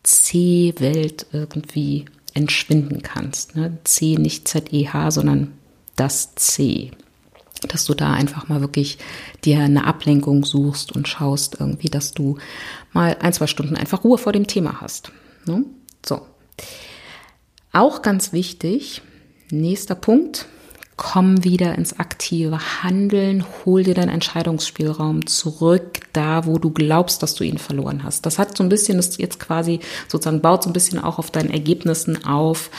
C-Welt 0.02 1.26
irgendwie 1.32 2.06
entschwinden 2.34 3.02
kannst. 3.02 3.54
Ne? 3.54 3.78
C 3.84 4.16
nicht 4.16 4.48
Z-E-H, 4.48 5.12
sondern 5.12 5.52
das 5.94 6.34
C 6.34 6.90
dass 7.68 7.84
du 7.84 7.94
da 7.94 8.12
einfach 8.12 8.48
mal 8.48 8.60
wirklich 8.60 8.98
dir 9.44 9.60
eine 9.60 9.86
Ablenkung 9.86 10.44
suchst 10.44 10.92
und 10.92 11.08
schaust 11.08 11.56
irgendwie, 11.60 11.88
dass 11.88 12.12
du 12.12 12.38
mal 12.92 13.16
ein, 13.20 13.32
zwei 13.32 13.46
Stunden 13.46 13.76
einfach 13.76 14.04
Ruhe 14.04 14.18
vor 14.18 14.32
dem 14.32 14.46
Thema 14.46 14.80
hast. 14.80 15.12
Ne? 15.46 15.64
So. 16.04 16.22
Auch 17.72 18.02
ganz 18.02 18.32
wichtig, 18.32 19.02
nächster 19.50 19.94
Punkt, 19.94 20.46
komm 20.96 21.42
wieder 21.42 21.74
ins 21.76 21.98
aktive 21.98 22.82
Handeln, 22.82 23.44
hol 23.64 23.82
dir 23.82 23.94
deinen 23.94 24.10
Entscheidungsspielraum 24.10 25.26
zurück, 25.26 26.00
da 26.12 26.46
wo 26.46 26.58
du 26.58 26.70
glaubst, 26.70 27.22
dass 27.22 27.34
du 27.34 27.44
ihn 27.44 27.58
verloren 27.58 28.04
hast. 28.04 28.26
Das 28.26 28.38
hat 28.38 28.56
so 28.56 28.62
ein 28.62 28.68
bisschen, 28.68 28.98
das 28.98 29.16
jetzt 29.16 29.40
quasi 29.40 29.80
sozusagen 30.06 30.42
baut 30.42 30.62
so 30.62 30.70
ein 30.70 30.74
bisschen 30.74 30.98
auch 30.98 31.18
auf 31.18 31.30
deinen 31.30 31.50
Ergebnissen 31.50 32.24
auf, 32.24 32.70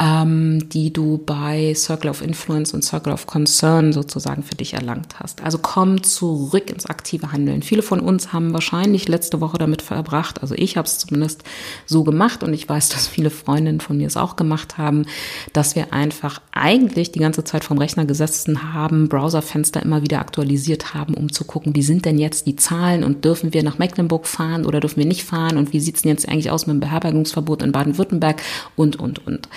ähm, 0.00 0.68
die 0.68 0.92
du 0.92 1.18
bei 1.18 1.74
Circle 1.74 2.10
of 2.10 2.22
Influence 2.22 2.72
und 2.72 2.82
Circle 2.82 3.12
of 3.12 3.26
Concern 3.26 3.92
sozusagen 3.92 4.44
für 4.44 4.54
dich 4.54 4.74
erlangt 4.74 5.18
hast. 5.18 5.42
Also 5.42 5.58
komm 5.58 6.04
zurück 6.04 6.70
ins 6.70 6.86
aktive 6.86 7.32
Handeln. 7.32 7.62
Viele 7.62 7.82
von 7.82 7.98
uns 7.98 8.32
haben 8.32 8.52
wahrscheinlich 8.52 9.08
letzte 9.08 9.40
Woche 9.40 9.58
damit 9.58 9.82
verbracht, 9.82 10.40
also 10.40 10.54
ich 10.54 10.76
habe 10.76 10.86
es 10.86 10.98
zumindest 10.98 11.42
so 11.86 12.04
gemacht 12.04 12.42
und 12.42 12.54
ich 12.54 12.68
weiß, 12.68 12.90
dass 12.90 13.08
viele 13.08 13.30
Freundinnen 13.30 13.80
von 13.80 13.96
mir 13.96 14.06
es 14.06 14.16
auch 14.16 14.36
gemacht 14.36 14.78
haben, 14.78 15.04
dass 15.52 15.74
wir 15.74 15.92
einfach 15.92 16.40
eigentlich 16.52 17.10
die 17.10 17.20
ganze 17.20 17.42
Zeit 17.42 17.64
vom 17.64 17.78
Rechner 17.78 18.04
gesessen 18.04 18.72
haben, 18.72 19.08
Browserfenster 19.08 19.82
immer 19.82 20.02
wieder 20.02 20.20
aktualisiert 20.20 20.94
haben, 20.94 21.14
um 21.14 21.32
zu 21.32 21.44
gucken, 21.44 21.74
wie 21.74 21.82
sind 21.82 22.04
denn 22.04 22.18
jetzt 22.18 22.46
die 22.46 22.56
Zahlen 22.56 23.02
und 23.02 23.24
dürfen 23.24 23.52
wir 23.52 23.64
nach 23.64 23.78
Mecklenburg 23.78 24.26
fahren 24.26 24.64
oder 24.64 24.78
dürfen 24.78 24.98
wir 24.98 25.06
nicht 25.06 25.24
fahren 25.24 25.56
und 25.56 25.72
wie 25.72 25.80
sieht's 25.80 26.02
denn 26.02 26.10
jetzt 26.10 26.28
eigentlich 26.28 26.50
aus 26.50 26.66
mit 26.66 26.74
dem 26.74 26.80
Beherbergungsverbot 26.80 27.62
in 27.62 27.72
Baden-Württemberg 27.72 28.42
und, 28.76 28.96
und, 28.96 29.26
und. 29.26 29.48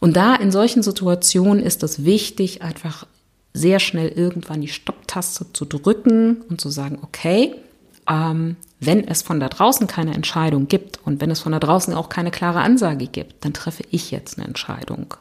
Und 0.00 0.16
da 0.16 0.34
in 0.34 0.50
solchen 0.50 0.82
Situationen 0.82 1.62
ist 1.62 1.82
es 1.82 2.04
wichtig, 2.04 2.62
einfach 2.62 3.06
sehr 3.52 3.80
schnell 3.80 4.08
irgendwann 4.08 4.60
die 4.60 4.68
Stopptaste 4.68 5.52
zu 5.52 5.64
drücken 5.64 6.42
und 6.48 6.60
zu 6.60 6.70
sagen, 6.70 6.98
okay, 7.02 7.54
ähm, 8.08 8.56
wenn 8.80 9.06
es 9.06 9.22
von 9.22 9.40
da 9.40 9.48
draußen 9.48 9.86
keine 9.86 10.14
Entscheidung 10.14 10.68
gibt 10.68 11.00
und 11.04 11.20
wenn 11.20 11.30
es 11.30 11.40
von 11.40 11.52
da 11.52 11.58
draußen 11.58 11.94
auch 11.94 12.08
keine 12.08 12.30
klare 12.30 12.60
Ansage 12.60 13.06
gibt, 13.06 13.44
dann 13.44 13.52
treffe 13.52 13.82
ich 13.90 14.10
jetzt 14.10 14.38
eine 14.38 14.46
Entscheidung. 14.46 15.14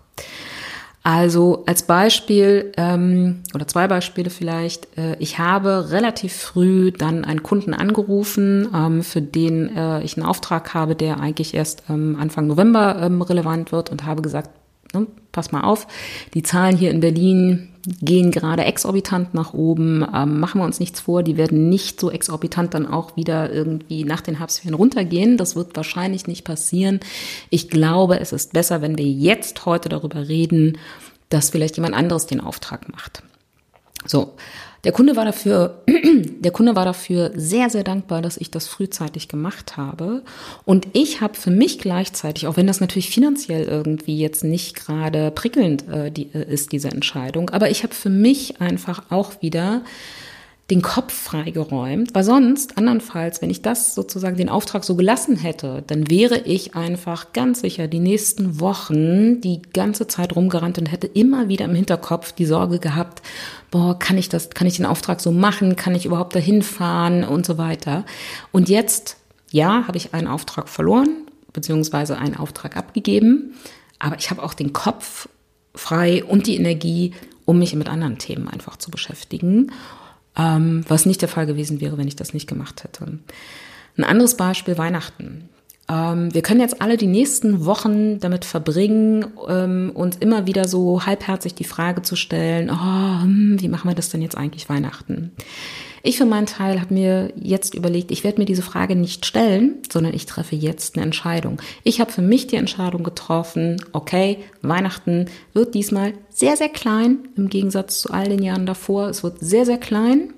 Also 1.04 1.64
als 1.66 1.84
Beispiel 1.84 2.74
ähm, 2.76 3.44
oder 3.54 3.66
zwei 3.66 3.88
Beispiele 3.88 4.30
vielleicht. 4.30 4.98
Äh, 4.98 5.16
ich 5.20 5.40
habe 5.40 5.90
relativ 5.90 6.34
früh 6.34 6.92
dann 6.92 7.24
einen 7.24 7.44
Kunden 7.44 7.74
angerufen, 7.74 8.68
ähm, 8.76 9.04
für 9.04 9.22
den 9.22 9.74
äh, 9.74 10.04
ich 10.04 10.18
einen 10.18 10.26
Auftrag 10.26 10.74
habe, 10.74 10.96
der 10.96 11.22
eigentlich 11.22 11.54
erst 11.54 11.84
ähm, 11.90 12.18
Anfang 12.20 12.48
November 12.48 13.02
ähm, 13.02 13.22
relevant 13.22 13.72
wird 13.72 13.90
und 13.90 14.06
habe 14.06 14.22
gesagt, 14.22 14.50
ne, 15.02 15.08
pass 15.32 15.52
mal 15.52 15.62
auf, 15.62 15.88
die 16.34 16.44
Zahlen 16.44 16.78
hier 16.78 16.92
in 16.92 17.00
Berlin 17.00 17.70
gehen 18.02 18.32
gerade 18.32 18.66
exorbitant 18.66 19.34
nach 19.34 19.54
oben. 19.54 20.06
Ähm, 20.14 20.40
machen 20.40 20.60
wir 20.60 20.66
uns 20.66 20.80
nichts 20.80 21.00
vor, 21.00 21.24
die 21.24 21.38
werden 21.38 21.70
nicht 21.70 22.00
so 22.00 22.12
exorbitant 22.12 22.74
dann 22.74 22.86
auch 22.86 23.16
wieder 23.16 23.52
irgendwie 23.52 24.04
nach 24.04 24.22
den 24.22 24.40
Herbstferien 24.40 24.74
runtergehen. 24.74 25.38
Das 25.38 25.56
wird 25.56 25.76
wahrscheinlich 25.76 26.28
nicht 26.28 26.44
passieren. 26.44 27.00
Ich 27.50 27.70
glaube, 27.70 28.20
es 28.20 28.34
ist 28.34 28.54
besser, 28.54 28.82
wenn 28.82 28.98
wir 28.98 29.06
jetzt 29.06 29.66
heute 29.66 29.88
darüber 29.88 30.28
reden, 30.28 30.78
dass 31.30 31.50
vielleicht 31.50 31.78
jemand 31.78 31.96
anderes 31.96 32.26
den 32.26 32.42
Auftrag 32.42 32.92
macht. 32.92 33.24
So. 34.06 34.34
Der 34.88 34.94
Kunde 34.94 35.18
war 35.18 35.26
dafür, 35.26 35.84
der 36.40 36.52
Kunde 36.52 36.78
war 36.78 36.86
dafür 36.86 37.34
sehr, 37.36 37.70
sehr 37.70 37.84
dankbar, 37.84 38.22
dass 38.22 38.38
ich 38.38 38.52
das 38.52 38.70
frühzeitig 38.70 39.28
gemacht 39.28 39.76
habe. 39.76 40.24
Und 40.64 40.88
ich 40.94 41.20
habe 41.20 41.34
für 41.34 41.52
mich 41.52 41.78
gleichzeitig, 41.78 42.48
auch 42.48 42.56
wenn 42.56 42.68
das 42.68 42.80
natürlich 42.80 43.10
finanziell 43.10 43.66
irgendwie 43.66 44.18
jetzt 44.18 44.46
nicht 44.46 44.78
gerade 44.78 45.30
prickelnd 45.32 45.90
äh, 45.90 46.10
die, 46.10 46.30
äh, 46.34 46.50
ist, 46.50 46.72
diese 46.72 46.88
Entscheidung, 46.88 47.50
aber 47.50 47.70
ich 47.70 47.84
habe 47.84 47.94
für 47.94 48.10
mich 48.10 48.62
einfach 48.62 49.04
auch 49.10 49.42
wieder 49.42 49.82
den 50.70 50.82
Kopf 50.82 51.14
freigeräumt, 51.14 52.14
weil 52.14 52.26
sonst, 52.26 52.78
andernfalls, 52.78 53.42
wenn 53.42 53.50
ich 53.50 53.62
das 53.62 53.96
sozusagen 53.96 54.36
den 54.36 54.50
Auftrag 54.50 54.84
so 54.84 54.96
gelassen 54.96 55.38
hätte, 55.38 55.82
dann 55.88 56.10
wäre 56.10 56.40
ich 56.40 56.76
einfach 56.76 57.32
ganz 57.32 57.62
sicher 57.62 57.88
die 57.88 58.00
nächsten 58.00 58.60
Wochen 58.60 59.40
die 59.40 59.62
ganze 59.62 60.08
Zeit 60.08 60.36
rumgerannt 60.36 60.78
und 60.78 60.92
hätte 60.92 61.08
immer 61.08 61.48
wieder 61.48 61.66
im 61.66 61.76
Hinterkopf 61.76 62.34
die 62.34 62.46
Sorge 62.46 62.80
gehabt, 62.80 63.22
boah, 63.72 63.98
kann 63.98 64.18
ich 64.18 64.28
das, 64.28 64.50
kann 64.50 64.68
ich 64.68 64.76
den 64.76 64.86
Auftrag 64.86 65.22
so 65.22 65.32
machen, 65.32 65.78
kann 65.78 65.96
ich 65.96 66.06
überhaupt 66.06 66.36
dahin 66.36 66.62
fahren 66.62 67.24
und 67.24 67.46
so 67.46 67.58
weiter. 67.58 68.04
Und 68.52 68.68
jetzt, 68.68 69.16
ja, 69.52 69.88
habe 69.88 69.98
ich 69.98 70.14
einen 70.14 70.28
Auftrag 70.28 70.68
verloren, 70.68 71.28
beziehungsweise 71.54 72.18
einen 72.18 72.36
Auftrag 72.36 72.76
abgegeben, 72.76 73.54
aber 74.00 74.18
ich 74.18 74.30
habe 74.32 74.44
auch 74.44 74.54
den 74.54 74.74
Kopf 74.74 75.30
frei 75.74 76.26
und 76.26 76.46
die 76.46 76.58
Energie, 76.58 77.14
um 77.46 77.58
mich 77.60 77.74
mit 77.74 77.88
anderen 77.88 78.18
Themen 78.18 78.50
einfach 78.50 78.76
zu 78.76 78.92
beschäftigen 78.92 79.72
ähm, 80.38 80.84
was 80.88 81.06
nicht 81.06 81.22
der 81.22 81.30
Fall 81.30 81.46
gewesen 81.46 81.82
wäre, 81.82 81.98
wenn 81.98 82.08
ich 82.08 82.16
das 82.16 82.34
nicht 82.34 82.48
gemacht 82.48 82.84
hätte. 82.84 83.20
Ein 83.98 84.04
anderes 84.04 84.38
Beispiel 84.38 84.78
Weihnachten. 84.78 85.50
Ähm, 85.90 86.34
wir 86.34 86.42
können 86.42 86.60
jetzt 86.60 86.82
alle 86.82 86.98
die 86.98 87.08
nächsten 87.08 87.66
Wochen 87.66 88.20
damit 88.20 88.46
verbringen, 88.46 89.26
ähm, 89.48 89.92
uns 89.94 90.18
immer 90.18 90.46
wieder 90.46 90.68
so 90.68 91.06
halbherzig 91.06 91.56
die 91.56 91.64
Frage 91.64 92.02
zu 92.02 92.16
stellen, 92.16 92.70
oh, 92.70 93.22
hm, 93.22 93.58
wie 93.60 93.70
machen 93.70 93.90
wir 93.90 93.96
das 93.96 94.10
denn 94.10 94.22
jetzt 94.22 94.38
eigentlich 94.38 94.70
Weihnachten? 94.70 95.32
Ich 96.04 96.18
für 96.18 96.26
meinen 96.26 96.46
Teil 96.46 96.80
habe 96.80 96.94
mir 96.94 97.34
jetzt 97.36 97.74
überlegt, 97.74 98.12
ich 98.12 98.24
werde 98.24 98.40
mir 98.40 98.46
diese 98.46 98.62
Frage 98.62 98.96
nicht 98.96 99.26
stellen, 99.26 99.76
sondern 99.92 100.14
ich 100.14 100.26
treffe 100.26 100.56
jetzt 100.56 100.96
eine 100.96 101.04
Entscheidung. 101.04 101.62
Ich 101.84 102.00
habe 102.00 102.12
für 102.12 102.22
mich 102.22 102.48
die 102.48 102.56
Entscheidung 102.56 103.04
getroffen, 103.04 103.78
okay, 103.94 104.38
Weihnachten 104.62 105.26
wird 105.54 105.74
diesmal 105.74 106.14
sehr, 106.38 106.56
sehr 106.56 106.70
klein 106.70 107.30
im 107.36 107.50
Gegensatz 107.50 108.00
zu 108.00 108.12
all 108.12 108.30
den 108.30 108.44
Jahren 108.44 108.68
davor. 108.68 109.10
Es 109.10 109.24
wird 109.24 109.40
sehr, 109.40 109.66
sehr 109.66 109.80
klein. 109.80 110.36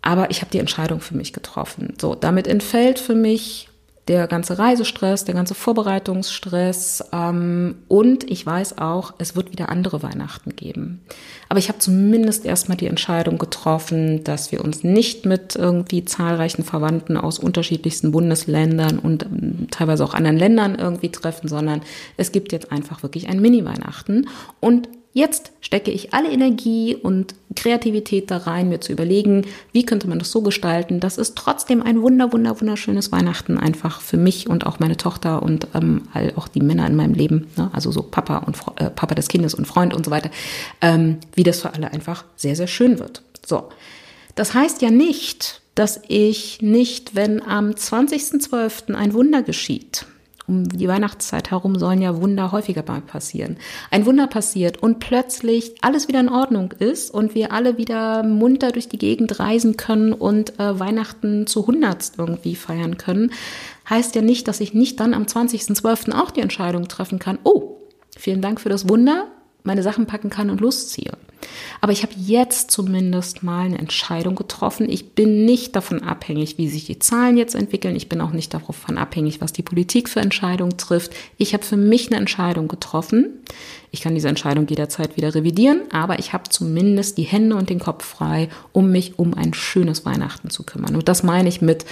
Aber 0.00 0.30
ich 0.30 0.42
habe 0.42 0.52
die 0.52 0.60
Entscheidung 0.60 1.00
für 1.00 1.16
mich 1.16 1.32
getroffen. 1.32 1.94
So, 2.00 2.14
damit 2.14 2.46
entfällt 2.46 3.00
für 3.00 3.16
mich 3.16 3.68
der 4.10 4.26
ganze 4.26 4.58
Reisestress, 4.58 5.24
der 5.24 5.36
ganze 5.36 5.54
Vorbereitungsstress 5.54 7.04
ähm, 7.12 7.76
und 7.86 8.28
ich 8.28 8.44
weiß 8.44 8.78
auch, 8.78 9.14
es 9.18 9.36
wird 9.36 9.52
wieder 9.52 9.68
andere 9.68 10.02
Weihnachten 10.02 10.56
geben. 10.56 11.00
Aber 11.48 11.60
ich 11.60 11.68
habe 11.68 11.78
zumindest 11.78 12.44
erstmal 12.44 12.76
die 12.76 12.88
Entscheidung 12.88 13.38
getroffen, 13.38 14.24
dass 14.24 14.50
wir 14.50 14.64
uns 14.64 14.82
nicht 14.82 15.26
mit 15.26 15.54
irgendwie 15.54 16.04
zahlreichen 16.04 16.64
Verwandten 16.64 17.16
aus 17.16 17.38
unterschiedlichsten 17.38 18.10
Bundesländern 18.10 18.98
und 18.98 19.26
ähm, 19.26 19.68
teilweise 19.70 20.02
auch 20.02 20.14
anderen 20.14 20.36
Ländern 20.36 20.74
irgendwie 20.74 21.12
treffen, 21.12 21.46
sondern 21.46 21.80
es 22.16 22.32
gibt 22.32 22.50
jetzt 22.50 22.72
einfach 22.72 23.04
wirklich 23.04 23.28
ein 23.28 23.40
Mini-Weihnachten 23.40 24.28
und 24.58 24.88
Jetzt 25.12 25.50
stecke 25.60 25.90
ich 25.90 26.14
alle 26.14 26.30
Energie 26.30 26.94
und 26.94 27.34
Kreativität 27.56 28.30
da 28.30 28.36
rein, 28.36 28.68
mir 28.68 28.80
zu 28.80 28.92
überlegen, 28.92 29.44
wie 29.72 29.84
könnte 29.84 30.08
man 30.08 30.20
das 30.20 30.30
so 30.30 30.40
gestalten, 30.40 31.00
dass 31.00 31.18
es 31.18 31.34
trotzdem 31.34 31.82
ein 31.82 32.00
wunder, 32.00 32.32
wunder, 32.32 32.60
wunderschönes 32.60 33.10
Weihnachten 33.10 33.58
einfach 33.58 34.00
für 34.00 34.16
mich 34.16 34.48
und 34.48 34.66
auch 34.66 34.78
meine 34.78 34.96
Tochter 34.96 35.42
und 35.42 35.66
ähm, 35.74 36.02
all 36.12 36.32
auch 36.36 36.46
die 36.46 36.60
Männer 36.60 36.86
in 36.86 36.94
meinem 36.94 37.14
Leben, 37.14 37.48
ne, 37.56 37.70
also 37.72 37.90
so 37.90 38.02
Papa 38.02 38.38
und 38.38 38.56
äh, 38.76 38.88
Papa 38.88 39.16
des 39.16 39.26
Kindes 39.26 39.54
und 39.54 39.66
Freund 39.66 39.94
und 39.94 40.04
so 40.04 40.12
weiter, 40.12 40.30
ähm, 40.80 41.18
wie 41.34 41.42
das 41.42 41.60
für 41.60 41.74
alle 41.74 41.92
einfach 41.92 42.24
sehr, 42.36 42.54
sehr 42.54 42.68
schön 42.68 43.00
wird. 43.00 43.22
So. 43.44 43.68
Das 44.36 44.54
heißt 44.54 44.80
ja 44.80 44.90
nicht, 44.90 45.60
dass 45.74 46.00
ich 46.06 46.62
nicht, 46.62 47.16
wenn 47.16 47.42
am 47.42 47.70
20.12. 47.70 48.94
ein 48.94 49.12
Wunder 49.12 49.42
geschieht, 49.42 50.06
um 50.50 50.68
die 50.68 50.88
Weihnachtszeit 50.88 51.52
herum 51.52 51.78
sollen 51.78 52.02
ja 52.02 52.20
Wunder 52.20 52.50
häufiger 52.50 52.82
mal 52.86 53.00
passieren. 53.00 53.56
Ein 53.90 54.04
Wunder 54.04 54.26
passiert 54.26 54.82
und 54.82 54.98
plötzlich 54.98 55.76
alles 55.80 56.08
wieder 56.08 56.20
in 56.20 56.28
Ordnung 56.28 56.72
ist 56.72 57.10
und 57.12 57.36
wir 57.36 57.52
alle 57.52 57.78
wieder 57.78 58.24
munter 58.24 58.72
durch 58.72 58.88
die 58.88 58.98
Gegend 58.98 59.38
reisen 59.38 59.76
können 59.76 60.12
und 60.12 60.58
äh, 60.58 60.78
Weihnachten 60.78 61.46
zu 61.46 61.66
hundertst 61.66 62.18
irgendwie 62.18 62.56
feiern 62.56 62.98
können, 62.98 63.32
heißt 63.88 64.16
ja 64.16 64.22
nicht, 64.22 64.48
dass 64.48 64.60
ich 64.60 64.74
nicht 64.74 64.98
dann 64.98 65.14
am 65.14 65.22
20.12. 65.22 66.12
auch 66.12 66.32
die 66.32 66.40
Entscheidung 66.40 66.88
treffen 66.88 67.20
kann, 67.20 67.38
oh, 67.44 67.76
vielen 68.16 68.42
Dank 68.42 68.60
für 68.60 68.68
das 68.68 68.88
Wunder, 68.88 69.28
meine 69.62 69.84
Sachen 69.84 70.06
packen 70.06 70.30
kann 70.30 70.50
und 70.50 70.60
losziehe. 70.60 71.12
Aber 71.80 71.92
ich 71.92 72.02
habe 72.02 72.12
jetzt 72.16 72.70
zumindest 72.70 73.42
mal 73.42 73.66
eine 73.66 73.78
Entscheidung 73.78 74.34
getroffen. 74.34 74.88
Ich 74.88 75.12
bin 75.12 75.44
nicht 75.44 75.76
davon 75.76 76.02
abhängig, 76.02 76.58
wie 76.58 76.68
sich 76.68 76.84
die 76.84 76.98
Zahlen 76.98 77.36
jetzt 77.36 77.54
entwickeln. 77.54 77.96
Ich 77.96 78.08
bin 78.08 78.20
auch 78.20 78.32
nicht 78.32 78.52
davon 78.52 78.98
abhängig, 78.98 79.40
was 79.40 79.52
die 79.52 79.62
Politik 79.62 80.08
für 80.08 80.20
Entscheidungen 80.20 80.76
trifft. 80.76 81.12
Ich 81.36 81.54
habe 81.54 81.64
für 81.64 81.76
mich 81.76 82.08
eine 82.08 82.18
Entscheidung 82.18 82.68
getroffen. 82.68 83.30
Ich 83.92 84.02
kann 84.02 84.14
diese 84.14 84.28
Entscheidung 84.28 84.66
jederzeit 84.68 85.16
wieder 85.16 85.34
revidieren, 85.34 85.82
aber 85.90 86.18
ich 86.20 86.32
habe 86.32 86.48
zumindest 86.48 87.18
die 87.18 87.24
Hände 87.24 87.56
und 87.56 87.70
den 87.70 87.80
Kopf 87.80 88.04
frei, 88.04 88.48
um 88.72 88.92
mich 88.92 89.18
um 89.18 89.34
ein 89.34 89.52
schönes 89.52 90.06
Weihnachten 90.06 90.50
zu 90.50 90.62
kümmern. 90.62 90.94
Und 90.94 91.08
das 91.08 91.22
meine 91.22 91.48
ich 91.48 91.60
mit, 91.60 91.84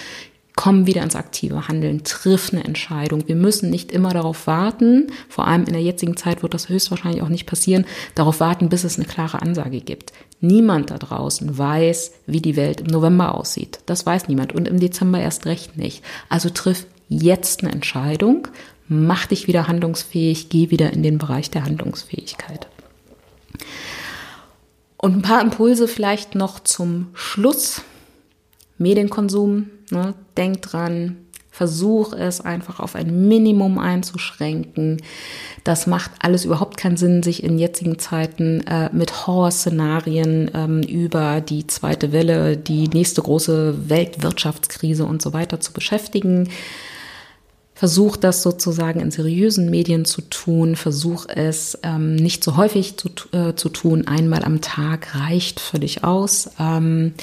komm 0.58 0.88
wieder 0.88 1.04
ins 1.04 1.14
aktive 1.14 1.68
Handeln, 1.68 2.02
triff 2.02 2.52
eine 2.52 2.64
Entscheidung. 2.64 3.28
Wir 3.28 3.36
müssen 3.36 3.70
nicht 3.70 3.92
immer 3.92 4.12
darauf 4.12 4.48
warten, 4.48 5.12
vor 5.28 5.46
allem 5.46 5.62
in 5.66 5.72
der 5.72 5.82
jetzigen 5.82 6.16
Zeit 6.16 6.42
wird 6.42 6.52
das 6.52 6.68
höchstwahrscheinlich 6.68 7.22
auch 7.22 7.28
nicht 7.28 7.46
passieren, 7.46 7.86
darauf 8.16 8.40
warten, 8.40 8.68
bis 8.68 8.82
es 8.82 8.98
eine 8.98 9.06
klare 9.06 9.40
Ansage 9.40 9.80
gibt. 9.80 10.12
Niemand 10.40 10.90
da 10.90 10.98
draußen 10.98 11.56
weiß, 11.56 12.10
wie 12.26 12.40
die 12.40 12.56
Welt 12.56 12.80
im 12.80 12.88
November 12.88 13.36
aussieht. 13.36 13.78
Das 13.86 14.04
weiß 14.04 14.26
niemand 14.26 14.52
und 14.52 14.66
im 14.66 14.80
Dezember 14.80 15.20
erst 15.20 15.46
recht 15.46 15.76
nicht. 15.76 16.02
Also 16.28 16.50
triff 16.50 16.86
jetzt 17.08 17.62
eine 17.62 17.70
Entscheidung, 17.70 18.48
mach 18.88 19.26
dich 19.26 19.46
wieder 19.46 19.68
handlungsfähig, 19.68 20.48
geh 20.48 20.72
wieder 20.72 20.92
in 20.92 21.04
den 21.04 21.18
Bereich 21.18 21.52
der 21.52 21.66
Handlungsfähigkeit. 21.66 22.66
Und 24.96 25.18
ein 25.18 25.22
paar 25.22 25.40
Impulse 25.40 25.86
vielleicht 25.86 26.34
noch 26.34 26.58
zum 26.58 27.10
Schluss. 27.14 27.82
Medienkonsum, 28.76 29.70
ne? 29.90 30.14
denk 30.36 30.62
dran, 30.62 31.16
versuch 31.50 32.12
es 32.12 32.40
einfach 32.40 32.78
auf 32.78 32.94
ein 32.94 33.26
Minimum 33.26 33.78
einzuschränken. 33.78 35.02
Das 35.64 35.88
macht 35.88 36.12
alles 36.20 36.44
überhaupt 36.44 36.76
keinen 36.76 36.96
Sinn, 36.96 37.24
sich 37.24 37.42
in 37.42 37.58
jetzigen 37.58 37.98
Zeiten 37.98 38.60
äh, 38.68 38.90
mit 38.92 39.26
Horrorszenarien 39.26 40.52
ähm, 40.54 40.82
über 40.82 41.40
die 41.40 41.66
zweite 41.66 42.12
Welle, 42.12 42.56
die 42.56 42.86
nächste 42.88 43.22
große 43.22 43.88
Weltwirtschaftskrise 43.88 45.04
und 45.04 45.20
so 45.20 45.32
weiter 45.32 45.58
zu 45.58 45.72
beschäftigen. 45.72 46.48
Versuch 47.74 48.16
das 48.16 48.42
sozusagen 48.42 49.00
in 49.00 49.10
seriösen 49.10 49.70
Medien 49.70 50.04
zu 50.04 50.22
tun. 50.22 50.76
Versuch 50.76 51.26
es 51.28 51.78
ähm, 51.82 52.14
nicht 52.14 52.42
so 52.42 52.56
häufig 52.56 52.96
zu, 52.96 53.08
äh, 53.32 53.54
zu 53.54 53.68
tun. 53.68 54.06
Einmal 54.06 54.44
am 54.44 54.60
Tag 54.60 55.14
reicht 55.14 55.60
völlig 55.60 56.04
aus. 56.04 56.50
Ähm, 56.58 57.14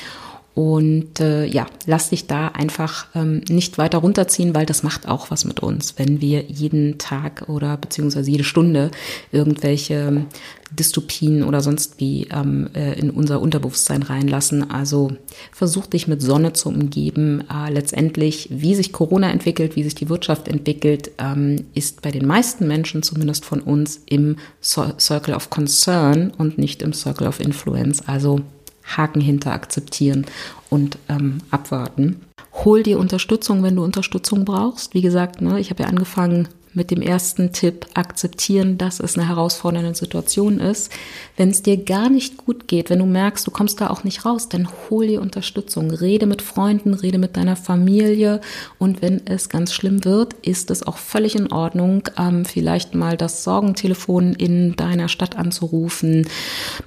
und 0.56 1.20
äh, 1.20 1.46
ja, 1.46 1.68
lass 1.86 2.12
dich 2.12 2.28
da 2.28 2.48
einfach 2.48 3.08
ähm, 3.14 3.42
nicht 3.50 3.78
weiter 3.78 3.98
runterziehen, 3.98 4.56
weil 4.56 4.66
das 4.66 4.84
macht 4.84 5.06
auch 5.06 5.30
was 5.30 5.44
mit 5.44 5.60
uns, 5.60 5.96
wenn 5.98 6.22
wir 6.22 6.44
jeden 6.44 6.98
Tag 6.98 7.50
oder 7.50 7.76
beziehungsweise 7.76 8.32
jede 8.32 8.46
Stunde 8.46 8.90
irgendwelche 9.34 10.26
Dystopien 10.72 11.44
oder 11.44 11.60
sonst 11.60 12.00
wie 12.00 12.30
ähm, 12.32 12.70
äh, 12.74 12.98
in 12.98 13.10
unser 13.10 13.42
Unterbewusstsein 13.42 14.02
reinlassen. 14.02 14.72
Also 14.72 15.12
versuch 15.52 15.88
dich 15.88 16.08
mit 16.08 16.22
Sonne 16.22 16.54
zu 16.54 16.70
umgeben. 16.70 17.44
Äh, 17.52 17.74
letztendlich, 17.74 18.48
wie 18.50 18.76
sich 18.76 18.94
Corona 18.94 19.32
entwickelt, 19.32 19.76
wie 19.76 19.84
sich 19.84 19.96
die 19.96 20.08
Wirtschaft 20.08 20.48
entwickelt, 20.48 21.12
ähm, 21.18 21.66
ist 21.74 22.02
bei 22.02 22.12
den 22.12 22.26
meisten 22.26 22.66
Menschen, 22.66 23.04
zumindest 23.04 23.44
von 23.44 23.60
uns, 23.60 24.04
im 24.06 24.38
Circle 24.62 25.36
of 25.36 25.50
Concern 25.50 26.32
und 26.38 26.58
nicht 26.58 26.82
im 26.82 26.94
Circle 26.94 27.28
of 27.28 27.42
Influence. 27.42 28.08
Also 28.08 28.40
Haken 28.86 29.22
hinter 29.22 29.52
akzeptieren 29.52 30.26
und 30.70 30.98
ähm, 31.10 31.40
abwarten. 31.52 32.22
Hol 32.64 32.84
dir 32.84 33.00
Unterstützung, 33.00 33.64
wenn 33.64 33.76
du 33.76 33.84
Unterstützung 33.84 34.46
brauchst. 34.46 34.94
Wie 34.94 35.02
gesagt, 35.02 35.42
ne, 35.42 35.60
ich 35.60 35.70
habe 35.70 35.84
ja 35.84 35.90
angefangen 35.90 36.48
mit 36.76 36.92
dem 36.92 37.02
ersten 37.02 37.54
Tipp 37.54 37.88
akzeptieren, 37.94 38.78
dass 38.78 39.00
es 39.00 39.18
eine 39.18 39.28
herausfordernde 39.28 39.96
Situation 39.96 40.60
ist. 40.60 40.92
Wenn 41.38 41.50
es 41.50 41.64
dir 41.64 41.78
gar 41.78 42.10
nicht 42.10 42.38
gut 42.38 42.68
geht, 42.68 42.90
wenn 42.90 43.00
du 43.00 43.06
merkst, 43.06 43.48
du 43.48 43.52
kommst 43.52 43.82
da 43.82 43.90
auch 43.90 44.04
nicht 44.04 44.26
raus, 44.26 44.50
dann 44.50 44.68
hol 44.90 45.08
dir 45.08 45.22
Unterstützung. 45.22 45.90
Rede 45.90 46.26
mit 46.26 46.42
Freunden, 46.42 46.94
rede 46.94 47.18
mit 47.18 47.38
deiner 47.38 47.56
Familie 47.56 48.42
und 48.78 49.02
wenn 49.02 49.26
es 49.26 49.50
ganz 49.50 49.74
schlimm 49.74 50.04
wird, 50.06 50.34
ist 50.42 50.70
es 50.70 50.86
auch 50.86 50.98
völlig 50.98 51.36
in 51.36 51.52
Ordnung, 51.52 52.04
ähm, 52.18 52.46
vielleicht 52.46 52.94
mal 52.94 53.18
das 53.18 53.44
Sorgentelefon 53.44 54.34
in 54.34 54.76
deiner 54.76 55.08
Stadt 55.08 55.38
anzurufen, 55.38 56.28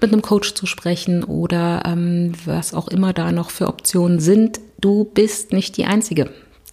mit 0.01 0.12
einem 0.12 0.22
Coach 0.22 0.55
zu 0.55 0.66
sprechen 0.66 1.24
oder 1.24 1.82
ähm, 1.86 2.32
was 2.45 2.74
auch 2.74 2.89
immer 2.89 3.12
da 3.12 3.32
noch 3.32 3.51
für 3.51 3.68
Optionen 3.68 4.20
sind. 4.20 4.61
Du 4.80 5.05
bist 5.05 5.53
nicht 5.53 5.76
die 5.76 5.86
Einzige 5.86 6.30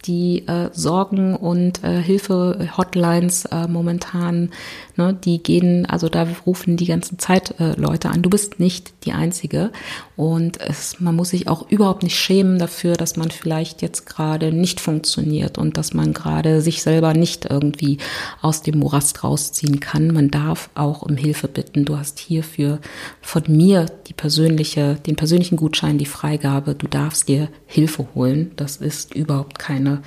die 0.08 0.48
äh, 0.48 0.70
Sorgen 0.72 1.36
und 1.36 1.84
äh, 1.84 2.02
Hilfe-Hotlines 2.02 3.46
äh, 3.46 3.68
momentan, 3.68 4.52
ne, 4.98 5.14
die 5.14 5.42
gehen, 5.42 5.86
also 5.86 6.10
da 6.10 6.28
rufen 6.46 6.78
die 6.78 6.86
ganze 6.86 7.18
Zeit 7.18 7.60
äh, 7.60 7.74
Leute 7.80 8.10
an. 8.10 8.22
Du 8.22 8.30
bist 8.30 8.60
nicht 8.60 8.94
die 9.06 9.14
Einzige. 9.14 9.72
Und 10.16 10.60
es, 10.62 11.00
man 11.00 11.16
muss 11.16 11.30
sich 11.30 11.48
auch 11.48 11.70
überhaupt 11.70 12.04
nicht 12.04 12.18
schämen 12.18 12.60
dafür, 12.60 12.94
dass 12.94 13.18
man 13.18 13.32
vielleicht 13.32 13.82
jetzt 13.82 14.06
gerade 14.06 14.52
nicht 14.52 14.80
funktioniert 14.80 15.58
und 15.58 15.78
dass 15.78 15.94
man 15.94 16.14
gerade 16.14 16.62
sich 16.62 16.82
selber 16.82 17.14
nicht 17.14 17.46
irgendwie 17.46 17.98
aus 18.42 18.62
dem 18.62 18.80
Morast 18.80 19.24
rausziehen 19.24 19.80
kann. 19.80 20.14
Man 20.14 20.32
darf 20.32 20.70
auch 20.76 21.02
um 21.02 21.18
Hilfe 21.18 21.48
bitten. 21.48 21.86
Du 21.86 21.98
hast 21.98 22.20
hierfür 22.20 22.80
von 23.22 23.44
mir 23.48 23.88
die 24.08 24.14
persönliche, 24.14 24.96
den 24.96 25.16
persönlichen 25.16 25.58
Gutschein, 25.58 25.98
die 25.98 26.06
Freigabe. 26.06 26.76
Du 26.76 26.88
darfst 26.88 27.28
dir 27.28 27.50
Hilfe 27.66 28.08
holen. 28.16 28.52
Das 28.56 28.78
ist 28.78 29.14
überhaupt 29.14 29.60
keine 29.60 30.02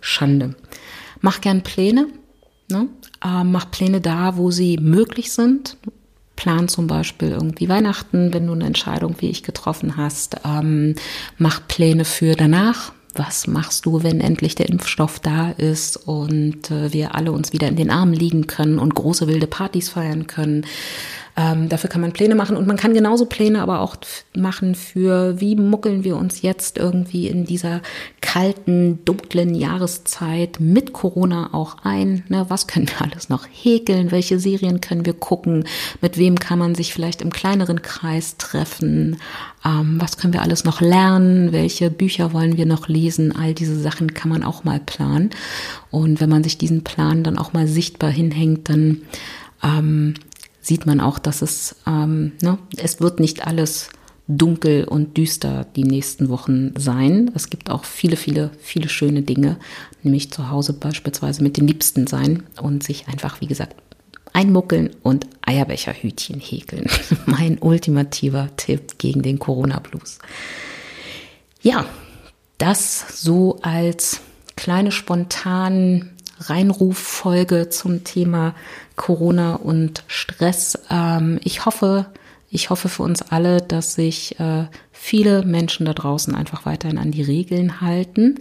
Schande. 0.00 0.54
Mach 1.20 1.40
gern 1.40 1.62
Pläne. 1.62 2.06
Ne? 2.70 2.88
Äh, 3.24 3.44
mach 3.44 3.70
Pläne 3.70 4.00
da, 4.00 4.36
wo 4.36 4.50
sie 4.50 4.78
möglich 4.78 5.32
sind. 5.32 5.76
Plan 6.36 6.68
zum 6.68 6.86
Beispiel 6.86 7.30
irgendwie 7.30 7.68
Weihnachten, 7.68 8.32
wenn 8.32 8.46
du 8.46 8.52
eine 8.52 8.66
Entscheidung 8.66 9.16
wie 9.18 9.30
ich 9.30 9.42
getroffen 9.42 9.96
hast. 9.96 10.36
Ähm, 10.44 10.94
mach 11.36 11.66
Pläne 11.66 12.04
für 12.04 12.34
danach. 12.34 12.92
Was 13.14 13.48
machst 13.48 13.84
du, 13.86 14.04
wenn 14.04 14.20
endlich 14.20 14.54
der 14.54 14.68
Impfstoff 14.68 15.18
da 15.18 15.50
ist 15.50 15.96
und 15.96 16.70
äh, 16.70 16.92
wir 16.92 17.16
alle 17.16 17.32
uns 17.32 17.52
wieder 17.52 17.66
in 17.66 17.74
den 17.74 17.90
Armen 17.90 18.12
liegen 18.12 18.46
können 18.46 18.78
und 18.78 18.94
große 18.94 19.26
wilde 19.26 19.48
Partys 19.48 19.88
feiern 19.88 20.28
können? 20.28 20.64
Ähm, 21.38 21.68
dafür 21.68 21.88
kann 21.88 22.00
man 22.00 22.12
Pläne 22.12 22.34
machen 22.34 22.56
und 22.56 22.66
man 22.66 22.76
kann 22.76 22.94
genauso 22.94 23.26
Pläne 23.26 23.62
aber 23.62 23.80
auch 23.80 23.94
machen 24.34 24.74
für, 24.74 25.40
wie 25.40 25.54
muckeln 25.54 26.02
wir 26.02 26.16
uns 26.16 26.42
jetzt 26.42 26.78
irgendwie 26.78 27.28
in 27.28 27.44
dieser 27.44 27.80
kalten, 28.20 29.04
dunklen 29.04 29.54
Jahreszeit 29.54 30.58
mit 30.58 30.92
Corona 30.92 31.50
auch 31.54 31.76
ein. 31.84 32.24
Ne? 32.28 32.46
Was 32.48 32.66
können 32.66 32.88
wir 32.88 33.02
alles 33.02 33.28
noch 33.28 33.46
häkeln? 33.52 34.10
Welche 34.10 34.40
Serien 34.40 34.80
können 34.80 35.06
wir 35.06 35.12
gucken? 35.12 35.62
Mit 36.00 36.18
wem 36.18 36.40
kann 36.40 36.58
man 36.58 36.74
sich 36.74 36.92
vielleicht 36.92 37.22
im 37.22 37.30
kleineren 37.30 37.82
Kreis 37.82 38.36
treffen? 38.36 39.18
Ähm, 39.64 39.98
was 40.00 40.16
können 40.16 40.32
wir 40.32 40.42
alles 40.42 40.64
noch 40.64 40.80
lernen? 40.80 41.52
Welche 41.52 41.88
Bücher 41.88 42.32
wollen 42.32 42.56
wir 42.56 42.66
noch 42.66 42.88
lesen? 42.88 43.36
All 43.36 43.54
diese 43.54 43.78
Sachen 43.78 44.12
kann 44.12 44.28
man 44.28 44.42
auch 44.42 44.64
mal 44.64 44.80
planen. 44.80 45.30
Und 45.92 46.20
wenn 46.20 46.30
man 46.30 46.42
sich 46.42 46.58
diesen 46.58 46.82
Plan 46.82 47.22
dann 47.22 47.38
auch 47.38 47.52
mal 47.52 47.68
sichtbar 47.68 48.10
hinhängt, 48.10 48.68
dann 48.68 49.02
ähm, 49.62 50.14
sieht 50.68 50.84
man 50.84 51.00
auch, 51.00 51.18
dass 51.18 51.40
es, 51.40 51.76
ähm, 51.86 52.32
ne, 52.42 52.58
es 52.76 53.00
wird 53.00 53.20
nicht 53.20 53.46
alles 53.46 53.88
dunkel 54.28 54.84
und 54.84 55.16
düster 55.16 55.66
die 55.74 55.84
nächsten 55.84 56.28
Wochen 56.28 56.74
sein. 56.76 57.30
Es 57.34 57.48
gibt 57.48 57.70
auch 57.70 57.84
viele, 57.84 58.16
viele, 58.16 58.50
viele 58.60 58.90
schöne 58.90 59.22
Dinge, 59.22 59.56
nämlich 60.02 60.30
zu 60.30 60.50
Hause 60.50 60.74
beispielsweise 60.74 61.42
mit 61.42 61.56
den 61.56 61.66
Liebsten 61.66 62.06
sein 62.06 62.42
und 62.60 62.82
sich 62.82 63.08
einfach, 63.08 63.40
wie 63.40 63.46
gesagt, 63.46 63.76
einmuckeln 64.34 64.90
und 65.02 65.26
Eierbecherhütchen 65.40 66.38
häkeln. 66.38 66.84
mein 67.26 67.56
ultimativer 67.58 68.50
Tipp 68.58 68.98
gegen 68.98 69.22
den 69.22 69.38
Corona-Blues. 69.38 70.18
Ja, 71.62 71.86
das 72.58 73.22
so 73.22 73.58
als 73.62 74.20
kleine 74.54 74.92
spontan 74.92 76.10
Reinruffolge 76.40 77.70
zum 77.70 78.04
Thema 78.04 78.54
Corona 78.98 79.54
und 79.54 80.04
Stress. 80.08 80.78
Ähm, 80.90 81.40
ich 81.42 81.64
hoffe, 81.64 82.06
ich 82.50 82.68
hoffe 82.68 82.90
für 82.90 83.04
uns 83.04 83.22
alle, 83.22 83.62
dass 83.62 83.94
sich 83.94 84.38
äh, 84.38 84.66
viele 84.92 85.42
Menschen 85.44 85.86
da 85.86 85.94
draußen 85.94 86.34
einfach 86.34 86.66
weiterhin 86.66 86.98
an 86.98 87.12
die 87.12 87.22
Regeln 87.22 87.80
halten. 87.80 88.40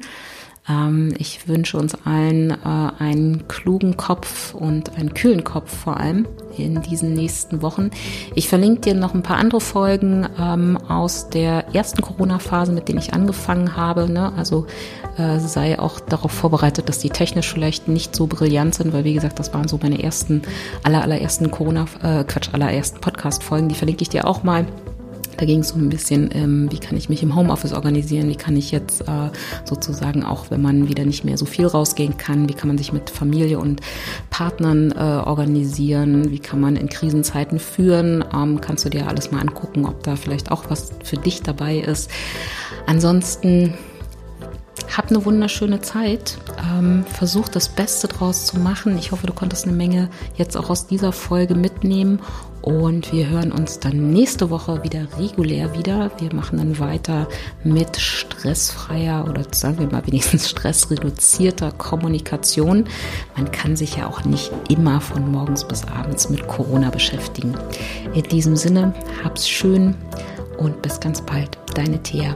Ähm, 0.70 1.14
ich 1.18 1.48
wünsche 1.48 1.78
uns 1.78 1.96
allen 2.06 2.52
äh, 2.52 2.56
einen 3.00 3.48
klugen 3.48 3.98
Kopf 3.98 4.54
und 4.54 4.98
einen 4.98 5.14
kühlen 5.14 5.44
Kopf 5.44 5.76
vor 5.76 5.98
allem 5.98 6.28
in 6.58 6.82
diesen 6.82 7.14
nächsten 7.14 7.62
Wochen. 7.62 7.92
Ich 8.36 8.50
verlinke 8.50 8.82
dir 8.82 8.94
noch 8.96 9.14
ein 9.14 9.24
paar 9.24 9.38
andere 9.38 9.62
Folgen 9.62 10.28
ähm, 10.40 10.78
aus 10.88 11.30
der 11.30 11.76
ersten 11.76 12.02
Corona-Phase, 12.02 12.72
mit 12.72 12.88
denen 12.88 13.00
ich 13.00 13.14
angefangen 13.14 13.76
habe. 13.76 14.12
Ne? 14.12 14.34
Also 14.36 14.66
äh, 15.18 15.40
sei 15.40 15.80
auch 15.80 16.00
darauf 16.00 16.32
vorbereitet, 16.32 16.90
dass 16.90 17.00
die 17.00 17.10
technisch 17.10 17.52
vielleicht 17.52 17.88
nicht 17.88 18.16
so 18.16 18.28
brillant 18.28 18.76
sind, 18.76 18.94
weil 18.94 19.04
wie 19.04 19.14
gesagt, 19.14 19.40
das 19.40 19.54
waren 19.54 19.68
so 19.68 19.80
meine 19.82 20.02
ersten, 20.02 20.42
aller, 20.84 21.02
allerersten 21.02 21.52
Corona, 21.52 21.86
äh, 22.02 22.24
Quatsch, 22.24 22.50
allerersten 22.54 23.00
Podcast-Folgen. 23.00 23.70
Die 23.70 23.76
verlinke 23.76 24.02
ich 24.02 24.10
dir 24.10 24.28
auch 24.28 24.44
mal. 24.44 24.66
Da 25.38 25.46
ging 25.46 25.60
es 25.60 25.70
so 25.70 25.76
ein 25.76 25.90
bisschen, 25.90 26.30
ähm, 26.34 26.72
wie 26.72 26.80
kann 26.80 26.98
ich 26.98 27.10
mich 27.10 27.22
im 27.24 27.36
Homeoffice 27.36 27.74
organisieren, 27.74 28.30
wie 28.30 28.36
kann 28.36 28.56
ich 28.56 28.72
jetzt 28.72 29.02
äh, 29.02 29.30
sozusagen 29.66 30.24
auch, 30.24 30.50
wenn 30.50 30.62
man 30.62 30.88
wieder 30.88 31.06
nicht 31.06 31.24
mehr 31.24 31.38
so 31.38 31.46
viel 31.46 31.68
rausgehen 31.68 32.18
kann, 32.18 32.50
wie 32.50 32.54
kann 32.54 32.68
man 32.68 32.78
sich 32.78 32.92
mit 32.92 33.10
Familie 33.10 33.60
und 33.60 33.82
Partnern 34.30 34.92
äh, 34.92 34.96
organisieren, 34.96 36.32
wie 36.32 36.40
kann 36.40 36.60
man 36.60 36.76
in 36.76 36.90
Krisenzeiten 36.90 37.60
führen, 37.60 38.26
ähm, 38.34 38.62
kannst 38.62 38.86
du 38.86 38.90
dir 38.90 39.08
alles 39.08 39.32
mal 39.32 39.40
angucken, 39.40 39.86
ob 39.86 40.04
da 40.04 40.16
vielleicht 40.16 40.52
auch 40.52 40.70
was 40.70 40.92
für 41.04 41.18
dich 41.18 41.44
dabei 41.44 41.78
ist. 41.78 42.10
Ansonsten 42.88 43.74
hab 44.98 45.10
eine 45.10 45.24
wunderschöne 45.26 45.82
Zeit. 45.82 46.38
Ähm, 46.60 47.06
versuch 47.06 47.50
das 47.50 47.70
Beste 47.70 48.08
draus 48.08 48.48
zu 48.48 48.60
machen. 48.60 48.98
Ich 48.98 49.12
hoffe, 49.12 49.28
du 49.28 49.34
konntest 49.34 49.66
eine 49.66 49.76
Menge 49.76 50.10
jetzt 50.36 50.58
auch 50.58 50.70
aus 50.70 50.88
dieser 50.88 51.12
Folge 51.12 51.56
mitnehmen. 51.56 52.20
Und 52.68 53.14
wir 53.14 53.30
hören 53.30 53.54
uns 53.54 53.80
dann 53.80 54.12
nächste 54.12 54.50
Woche 54.50 54.84
wieder 54.84 55.08
regulär 55.18 55.74
wieder. 55.74 56.12
Wir 56.20 56.36
machen 56.36 56.58
dann 56.58 56.80
weiter 56.80 57.30
mit 57.64 57.96
stressfreier 57.96 59.26
oder 59.30 59.46
sagen 59.52 59.80
wir 59.80 59.88
mal 59.88 60.06
wenigstens 60.06 60.50
stressreduzierter 60.50 61.72
Kommunikation. 61.72 62.84
Man 63.38 63.50
kann 63.54 63.78
sich 63.78 63.96
ja 63.96 64.08
auch 64.08 64.26
nicht 64.26 64.52
immer 64.68 65.00
von 65.00 65.32
morgens 65.32 65.66
bis 65.66 65.86
abends 65.86 66.30
mit 66.30 66.46
Corona 66.50 66.90
beschäftigen. 66.90 67.56
In 68.14 68.24
diesem 68.24 68.58
Sinne, 68.58 68.94
hab's 69.24 69.48
schön 69.48 69.96
und 70.58 70.82
bis 70.82 71.00
ganz 71.00 71.22
bald. 71.22 71.58
Deine 71.74 72.04
Thea. 72.04 72.36